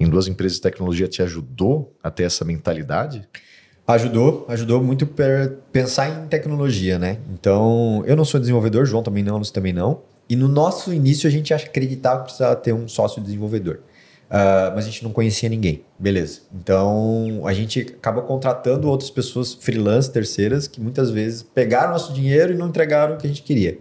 em 0.00 0.10
duas 0.10 0.26
empresas 0.26 0.56
de 0.56 0.62
tecnologia 0.62 1.06
te 1.06 1.22
ajudou 1.22 1.96
a 2.02 2.10
ter 2.10 2.24
essa 2.24 2.44
mentalidade? 2.44 3.28
Ajudou, 3.86 4.46
ajudou 4.48 4.82
muito 4.82 5.06
para 5.06 5.52
pensar 5.72 6.08
em 6.08 6.26
tecnologia, 6.28 6.98
né? 6.98 7.18
Então, 7.32 8.02
eu 8.06 8.16
não 8.16 8.24
sou 8.24 8.38
desenvolvedor, 8.38 8.86
João 8.86 9.02
também 9.02 9.24
não, 9.24 9.38
Lúcio 9.38 9.52
também 9.52 9.72
não. 9.72 10.00
E 10.28 10.36
no 10.36 10.48
nosso 10.48 10.94
início 10.94 11.28
a 11.28 11.30
gente 11.30 11.52
acreditava 11.52 12.20
que 12.20 12.24
precisava 12.26 12.56
ter 12.56 12.72
um 12.72 12.86
sócio 12.86 13.20
desenvolvedor. 13.20 13.80
Uh, 14.30 14.72
mas 14.74 14.86
a 14.86 14.88
gente 14.88 15.04
não 15.04 15.12
conhecia 15.12 15.48
ninguém. 15.48 15.84
Beleza. 15.98 16.40
Então 16.54 17.42
a 17.44 17.52
gente 17.52 17.80
acaba 17.80 18.22
contratando 18.22 18.88
outras 18.88 19.10
pessoas 19.10 19.52
freelance, 19.52 20.10
terceiras, 20.10 20.66
que 20.66 20.80
muitas 20.80 21.10
vezes 21.10 21.42
pegaram 21.42 21.90
nosso 21.90 22.14
dinheiro 22.14 22.52
e 22.54 22.56
não 22.56 22.68
entregaram 22.68 23.14
o 23.14 23.18
que 23.18 23.26
a 23.26 23.28
gente 23.28 23.42
queria. 23.42 23.78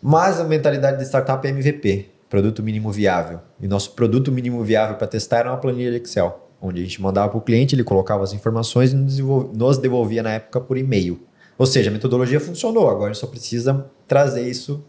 Mas 0.00 0.38
a 0.38 0.44
mentalidade 0.44 0.98
de 0.98 1.04
startup 1.04 1.44
é 1.44 1.50
MVP 1.50 2.12
produto 2.32 2.62
mínimo 2.62 2.90
viável. 2.90 3.40
E 3.60 3.68
nosso 3.68 3.90
produto 3.90 4.32
mínimo 4.32 4.64
viável 4.64 4.96
para 4.96 5.06
testar 5.06 5.40
era 5.40 5.50
uma 5.50 5.58
planilha 5.58 5.90
de 5.90 5.98
Excel, 5.98 6.41
onde 6.62 6.80
a 6.80 6.84
gente 6.84 7.02
mandava 7.02 7.28
para 7.28 7.38
o 7.38 7.40
cliente, 7.40 7.74
ele 7.74 7.82
colocava 7.82 8.22
as 8.22 8.32
informações 8.32 8.92
e 8.92 8.96
nos 8.96 9.78
devolvia 9.78 10.22
na 10.22 10.34
época 10.34 10.60
por 10.60 10.78
e-mail. 10.78 11.20
Ou 11.58 11.66
seja, 11.66 11.90
a 11.90 11.92
metodologia 11.92 12.38
funcionou, 12.38 12.88
agora 12.88 13.10
a 13.10 13.12
gente 13.12 13.20
só 13.20 13.26
precisa 13.26 13.86
trazer 14.06 14.48
isso, 14.48 14.82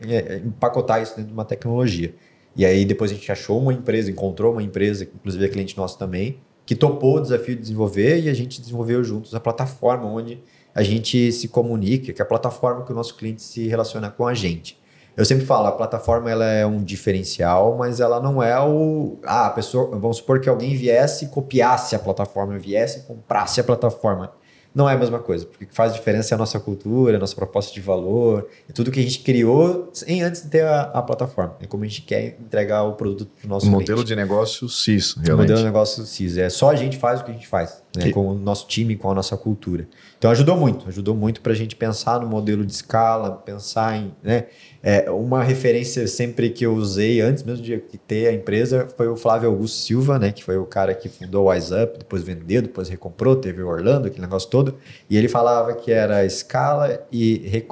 é, 0.00 0.38
empacotar 0.44 1.00
isso 1.00 1.12
dentro 1.12 1.28
de 1.28 1.32
uma 1.32 1.44
tecnologia. 1.44 2.12
E 2.56 2.66
aí 2.66 2.84
depois 2.84 3.12
a 3.12 3.14
gente 3.14 3.30
achou 3.30 3.60
uma 3.60 3.72
empresa, 3.72 4.10
encontrou 4.10 4.52
uma 4.52 4.62
empresa, 4.62 5.04
inclusive 5.04 5.44
é 5.44 5.48
cliente 5.48 5.76
nosso 5.76 5.96
também, 5.96 6.38
que 6.66 6.74
topou 6.74 7.16
o 7.16 7.20
desafio 7.20 7.54
de 7.54 7.62
desenvolver 7.62 8.20
e 8.20 8.28
a 8.28 8.34
gente 8.34 8.60
desenvolveu 8.60 9.02
juntos 9.04 9.34
a 9.34 9.40
plataforma 9.40 10.06
onde 10.06 10.40
a 10.74 10.82
gente 10.82 11.32
se 11.32 11.48
comunica, 11.48 12.12
que 12.12 12.20
é 12.20 12.24
a 12.24 12.26
plataforma 12.26 12.84
que 12.84 12.92
o 12.92 12.94
nosso 12.94 13.16
cliente 13.16 13.42
se 13.42 13.66
relaciona 13.68 14.10
com 14.10 14.26
a 14.26 14.34
gente. 14.34 14.79
Eu 15.16 15.24
sempre 15.24 15.44
falo, 15.44 15.66
a 15.66 15.72
plataforma 15.72 16.30
ela 16.30 16.44
é 16.44 16.64
um 16.64 16.82
diferencial, 16.82 17.76
mas 17.76 18.00
ela 18.00 18.20
não 18.20 18.42
é 18.42 18.58
o. 18.60 19.18
Ah, 19.24 19.46
a 19.46 19.50
pessoa. 19.50 19.90
Vamos 19.96 20.18
supor 20.18 20.40
que 20.40 20.48
alguém 20.48 20.76
viesse 20.76 21.26
e 21.26 21.28
copiasse 21.28 21.94
a 21.94 21.98
plataforma, 21.98 22.58
viesse 22.58 23.00
e 23.00 23.02
comprasse 23.02 23.60
a 23.60 23.64
plataforma 23.64 24.32
não 24.74 24.88
é 24.88 24.94
a 24.94 24.96
mesma 24.96 25.18
coisa, 25.18 25.44
porque 25.44 25.64
o 25.64 25.66
que 25.66 25.74
faz 25.74 25.92
diferença 25.92 26.32
é 26.32 26.36
a 26.36 26.38
nossa 26.38 26.60
cultura, 26.60 27.16
a 27.16 27.20
nossa 27.20 27.34
proposta 27.34 27.72
de 27.74 27.80
valor, 27.80 28.48
é 28.68 28.72
tudo 28.72 28.90
que 28.90 29.00
a 29.00 29.02
gente 29.02 29.18
criou 29.20 29.90
em, 30.06 30.22
antes 30.22 30.42
de 30.42 30.48
ter 30.48 30.64
a, 30.64 30.82
a 30.82 31.02
plataforma. 31.02 31.56
É 31.60 31.66
como 31.66 31.82
a 31.82 31.86
gente 31.86 32.02
quer 32.02 32.36
entregar 32.40 32.84
o 32.84 32.92
produto 32.92 33.30
para 33.40 33.46
o 33.46 33.50
nosso 33.50 33.66
o 33.66 33.70
modelo 33.70 34.04
de 34.04 34.14
negócio 34.14 34.68
CIS, 34.68 35.16
realmente. 35.16 35.32
O 35.32 35.36
modelo 35.38 35.58
de 35.58 35.64
negócio 35.64 36.06
CIS. 36.06 36.36
É 36.36 36.48
só 36.48 36.70
a 36.70 36.76
gente 36.76 36.96
faz 36.96 37.20
o 37.20 37.24
que 37.24 37.32
a 37.32 37.34
gente 37.34 37.48
faz, 37.48 37.82
né? 37.96 38.04
Que... 38.04 38.12
com 38.12 38.28
o 38.28 38.34
nosso 38.34 38.66
time, 38.68 38.96
com 38.96 39.10
a 39.10 39.14
nossa 39.14 39.36
cultura. 39.36 39.88
Então 40.18 40.30
ajudou 40.30 40.56
muito, 40.56 40.88
ajudou 40.88 41.14
muito 41.14 41.40
para 41.40 41.52
a 41.52 41.56
gente 41.56 41.74
pensar 41.74 42.20
no 42.20 42.26
modelo 42.26 42.64
de 42.64 42.72
escala, 42.72 43.32
pensar 43.32 43.96
em. 43.96 44.14
Né? 44.22 44.46
É, 44.82 45.10
uma 45.10 45.42
referência 45.42 46.06
sempre 46.06 46.50
que 46.50 46.64
eu 46.64 46.74
usei 46.74 47.20
antes 47.20 47.42
mesmo 47.42 47.64
de 47.64 47.78
ter 48.06 48.28
a 48.28 48.32
empresa 48.32 48.88
foi 48.96 49.08
o 49.08 49.16
Flávio 49.16 49.48
Augusto 49.48 49.76
Silva, 49.76 50.18
né, 50.18 50.32
que 50.32 50.42
foi 50.42 50.56
o 50.56 50.64
cara 50.64 50.94
que 50.94 51.08
fundou 51.08 51.46
o 51.46 51.50
WiseUp, 51.50 51.98
depois 51.98 52.22
vendeu, 52.22 52.62
depois 52.62 52.88
recomprou, 52.88 53.36
teve 53.36 53.62
o 53.62 53.68
Orlando, 53.68 54.06
aquele 54.06 54.22
negócio 54.22 54.48
todo, 54.48 54.76
e 55.08 55.16
ele 55.16 55.28
falava 55.28 55.74
que 55.74 55.92
era 55.92 56.24
escala 56.24 57.06
e 57.12 57.64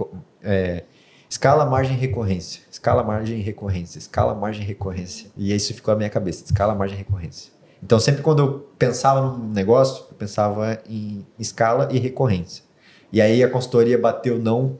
é, 0.43 0.85
escala, 1.31 1.65
margem 1.65 1.97
recorrência, 1.97 2.63
escala, 2.71 3.03
margem 3.03 3.39
e 3.39 3.43
recorrência, 3.43 3.99
escala, 3.99 4.35
margem 4.35 4.65
recorrência. 4.65 5.31
E 5.37 5.55
isso 5.55 5.73
ficou 5.73 5.95
na 5.95 5.99
minha 5.99 6.11
cabeça, 6.11 6.45
escala, 6.45 6.75
margem 6.75 6.99
recorrência. 6.99 7.58
Então 7.83 7.99
sempre 7.99 8.23
quando 8.23 8.43
eu 8.43 8.69
pensava 8.79 9.21
num 9.21 9.51
negócio, 9.51 10.05
eu 10.11 10.17
pensava 10.17 10.79
em 10.89 11.27
escala 11.39 11.89
e 11.91 11.99
recorrência. 11.99 12.65
E 13.13 13.21
aí 13.21 13.43
a 13.43 13.49
consultoria 13.51 13.99
bateu 13.99 14.39
não 14.39 14.79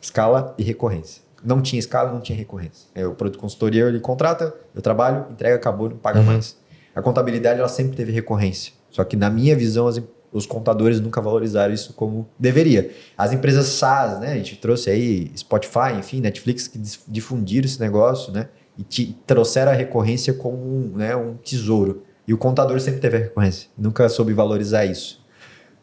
escala 0.00 0.54
e 0.58 0.62
recorrência 0.62 1.28
não 1.42 1.60
tinha 1.60 1.78
escala, 1.78 2.12
não 2.12 2.20
tinha 2.20 2.36
recorrência. 2.36 2.88
É, 2.94 3.06
o 3.06 3.14
produto 3.14 3.38
consultoria, 3.38 3.84
ele 3.84 4.00
contrata, 4.00 4.54
eu 4.74 4.82
trabalho, 4.82 5.26
entrega, 5.30 5.56
acabou, 5.56 5.88
não 5.88 5.96
paga 5.96 6.20
uhum. 6.20 6.26
mais. 6.26 6.56
A 6.94 7.02
contabilidade, 7.02 7.58
ela 7.58 7.68
sempre 7.68 7.96
teve 7.96 8.12
recorrência. 8.12 8.72
Só 8.90 9.04
que, 9.04 9.16
na 9.16 9.30
minha 9.30 9.54
visão, 9.54 9.86
as, 9.86 10.00
os 10.32 10.46
contadores 10.46 11.00
nunca 11.00 11.20
valorizaram 11.20 11.72
isso 11.72 11.92
como 11.92 12.28
deveria. 12.38 12.90
As 13.16 13.32
empresas 13.32 13.66
SaaS, 13.66 14.18
né? 14.20 14.32
A 14.32 14.36
gente 14.36 14.56
trouxe 14.56 14.90
aí 14.90 15.30
Spotify, 15.36 15.92
enfim, 15.98 16.20
Netflix, 16.20 16.66
que 16.66 16.80
difundiram 17.06 17.66
esse 17.66 17.80
negócio, 17.80 18.32
né? 18.32 18.48
E 18.76 18.82
te, 18.82 19.16
trouxeram 19.26 19.72
a 19.72 19.74
recorrência 19.74 20.32
como 20.32 20.56
um, 20.56 20.96
né, 20.96 21.14
um 21.14 21.34
tesouro. 21.34 22.02
E 22.28 22.34
o 22.34 22.38
contador 22.38 22.78
sempre 22.78 23.00
teve 23.00 23.16
a 23.16 23.20
recorrência. 23.20 23.70
Nunca 23.76 24.08
soube 24.10 24.34
valorizar 24.34 24.84
isso. 24.84 25.24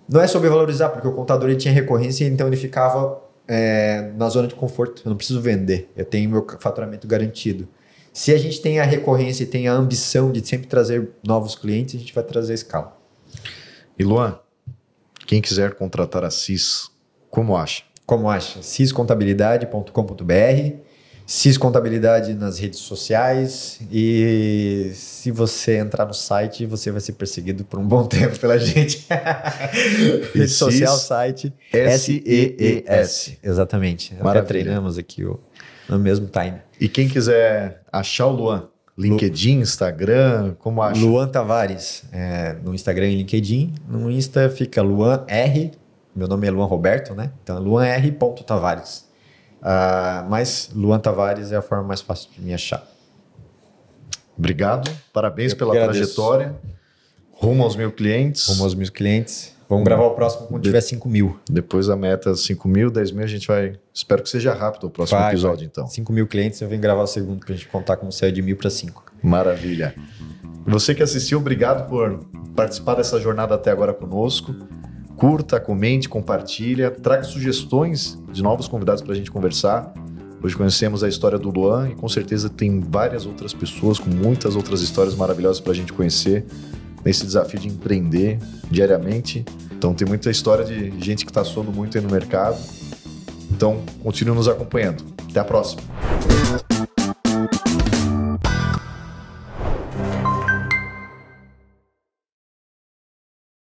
Não 0.08 0.22
é 0.22 0.28
sobre 0.28 0.48
valorizar, 0.48 0.90
porque 0.90 1.08
o 1.08 1.12
contador 1.12 1.50
ele 1.50 1.58
tinha 1.58 1.74
recorrência, 1.74 2.24
então 2.24 2.46
ele 2.46 2.56
ficava 2.56 3.20
é, 3.48 4.12
na 4.16 4.30
zona 4.30 4.48
de 4.48 4.54
conforto. 4.54 5.02
Eu 5.04 5.10
não 5.10 5.18
preciso 5.18 5.42
vender. 5.42 5.92
Eu 5.98 6.06
tenho 6.06 6.30
meu 6.30 6.46
faturamento 6.60 7.08
garantido. 7.08 7.68
Se 8.14 8.32
a 8.32 8.38
gente 8.38 8.62
tem 8.62 8.80
a 8.80 8.84
recorrência 8.84 9.44
e 9.44 9.48
tem 9.48 9.68
a 9.68 9.74
ambição 9.74 10.32
de 10.32 10.48
sempre 10.48 10.68
trazer 10.68 11.10
novos 11.26 11.56
clientes, 11.56 11.96
a 11.96 11.98
gente 11.98 12.14
vai 12.14 12.24
trazer 12.24 12.54
escala. 12.54 12.96
E 13.98 14.04
Luan, 14.04 14.38
quem 15.26 15.42
quiser 15.42 15.74
contratar 15.74 16.24
a 16.24 16.30
CIS, 16.30 16.92
como 17.32 17.58
acha? 17.58 17.82
Como 18.06 18.30
acha? 18.30 18.62
ciscontabilidade.com.br 18.62 20.85
CIS 21.26 21.58
Contabilidade 21.58 22.34
nas 22.36 22.60
redes 22.60 22.80
sociais 22.80 23.80
e 23.92 24.92
se 24.94 25.32
você 25.32 25.78
entrar 25.78 26.06
no 26.06 26.14
site, 26.14 26.66
você 26.66 26.92
vai 26.92 27.02
ser 27.02 27.14
perseguido 27.14 27.66
por 27.66 27.80
um 27.80 27.88
bom 27.88 28.06
tempo 28.08 28.38
pela 28.40 28.60
gente. 28.60 29.08
Rede 30.34 30.48
social, 30.50 30.96
site 30.98 31.52
S-E-E-S. 31.74 33.40
Exatamente. 33.42 34.14
Maravilha. 34.14 34.40
Até 34.42 34.48
treinamos 34.48 34.98
aqui 34.98 35.26
o, 35.26 35.40
no 35.90 35.98
mesmo 35.98 36.28
time. 36.28 36.60
E 36.80 36.88
quem 36.88 37.10
quiser 37.10 37.82
achar 37.92 38.28
o 38.28 38.32
Luan, 38.32 38.68
LinkedIn, 38.96 39.60
Instagram, 39.62 40.56
como 40.60 40.82
acha? 40.82 41.02
Luan 41.02 41.28
Tavares, 41.28 42.04
é, 42.12 42.56
no 42.64 42.74
Instagram 42.74 43.08
e 43.08 43.16
LinkedIn. 43.16 43.74
No 43.90 44.12
Insta 44.12 44.50
fica 44.50 44.82
Luan 44.84 45.26
R, 45.28 45.72
meu 46.16 46.30
nome 46.30 46.48
é 46.48 46.52
Luan 46.52 46.66
Roberto, 46.66 47.14
né? 47.14 47.32
Então, 47.44 47.60
Luan 47.60 47.86
R. 47.86 48.18
Tavares. 48.46 49.05
Uh, 49.66 50.30
mas 50.30 50.70
Luan 50.76 51.00
Tavares 51.00 51.52
é 51.52 51.56
a 51.56 51.62
forma 51.62 51.86
mais 51.86 52.00
fácil 52.00 52.30
de 52.32 52.40
me 52.40 52.54
achar. 52.54 52.88
Obrigado, 54.38 54.92
parabéns 55.12 55.54
Eu 55.54 55.58
pela 55.58 55.74
trajetória. 55.74 56.56
Rumo 57.32 57.64
aos 57.64 57.76
mil 57.76 57.92
clientes. 57.92 58.48
Rumo 58.48 58.64
aos 58.64 58.76
mil 58.76 58.92
clientes. 58.92 59.56
Vamos 59.68 59.84
gravar 59.84 60.06
o 60.06 60.12
próximo 60.12 60.48
quando 60.48 60.62
de, 60.62 60.70
tiver 60.70 60.82
5 60.82 61.10
mil. 61.10 61.40
Depois 61.50 61.90
a 61.90 61.96
meta 61.96 62.36
5 62.36 62.68
mil, 62.68 62.92
10 62.92 63.12
mil, 63.12 63.24
a 63.24 63.28
gente 63.28 63.48
vai. 63.48 63.74
Espero 63.92 64.22
que 64.22 64.30
seja 64.30 64.54
rápido 64.54 64.86
o 64.86 64.90
próximo 64.92 65.20
vai, 65.20 65.32
episódio, 65.32 65.58
vai. 65.58 65.66
então. 65.66 65.88
5 65.88 66.14
mil 66.14 66.28
clientes, 66.28 66.62
eu 66.62 66.70
venho 66.70 66.80
gravar 66.80 67.02
o 67.02 67.08
segundo 67.08 67.40
para 67.40 67.52
a 67.52 67.58
gente 67.58 67.68
contar 67.68 67.98
como 67.98 68.12
saiu 68.12 68.32
de 68.32 68.44
mil 68.44 68.56
para 68.56 68.70
5. 68.70 69.04
Maravilha. 69.24 69.96
Você 70.68 70.94
que 70.94 71.02
assistiu, 71.02 71.40
obrigado 71.40 71.90
por 71.90 72.24
participar 72.56 72.96
dessa 72.96 73.20
jornada 73.20 73.56
até 73.56 73.72
agora 73.72 73.92
conosco. 73.94 74.54
Curta, 75.16 75.60
comente, 75.60 76.10
compartilha, 76.10 76.92
traga 76.92 77.24
sugestões 77.24 78.20
de 78.32 78.44
novos 78.44 78.68
convidados 78.68 79.02
para 79.02 79.14
a 79.14 79.16
gente 79.16 79.32
conversar. 79.32 79.94
Hoje 80.44 80.56
conhecemos 80.56 81.04
a 81.04 81.10
história 81.10 81.40
do 81.40 81.50
Luan 81.50 81.90
e 81.90 81.96
com 81.96 82.08
certeza 82.10 82.50
tem 82.50 82.82
várias 82.82 83.26
outras 83.26 83.54
pessoas 83.54 83.98
com 83.98 84.10
muitas 84.10 84.56
outras 84.56 84.82
histórias 84.82 85.16
maravilhosas 85.16 85.62
para 85.62 85.72
a 85.72 85.76
gente 85.76 85.94
conhecer 85.94 86.46
nesse 87.04 87.26
desafio 87.26 87.60
de 87.60 87.68
empreender 87.68 88.40
diariamente. 88.70 89.46
Então 89.72 89.94
tem 89.94 90.08
muita 90.08 90.30
história 90.30 90.66
de 90.66 90.92
gente 91.00 91.24
que 91.24 91.32
está 91.32 91.44
soando 91.44 91.72
muito 91.72 91.98
aí 91.98 92.04
no 92.04 92.12
mercado. 92.12 92.58
Então 93.50 93.82
continue 94.04 94.36
nos 94.36 94.48
acompanhando. 94.48 95.04
Até 95.30 95.40
a 95.40 95.46
próxima. 95.46 95.82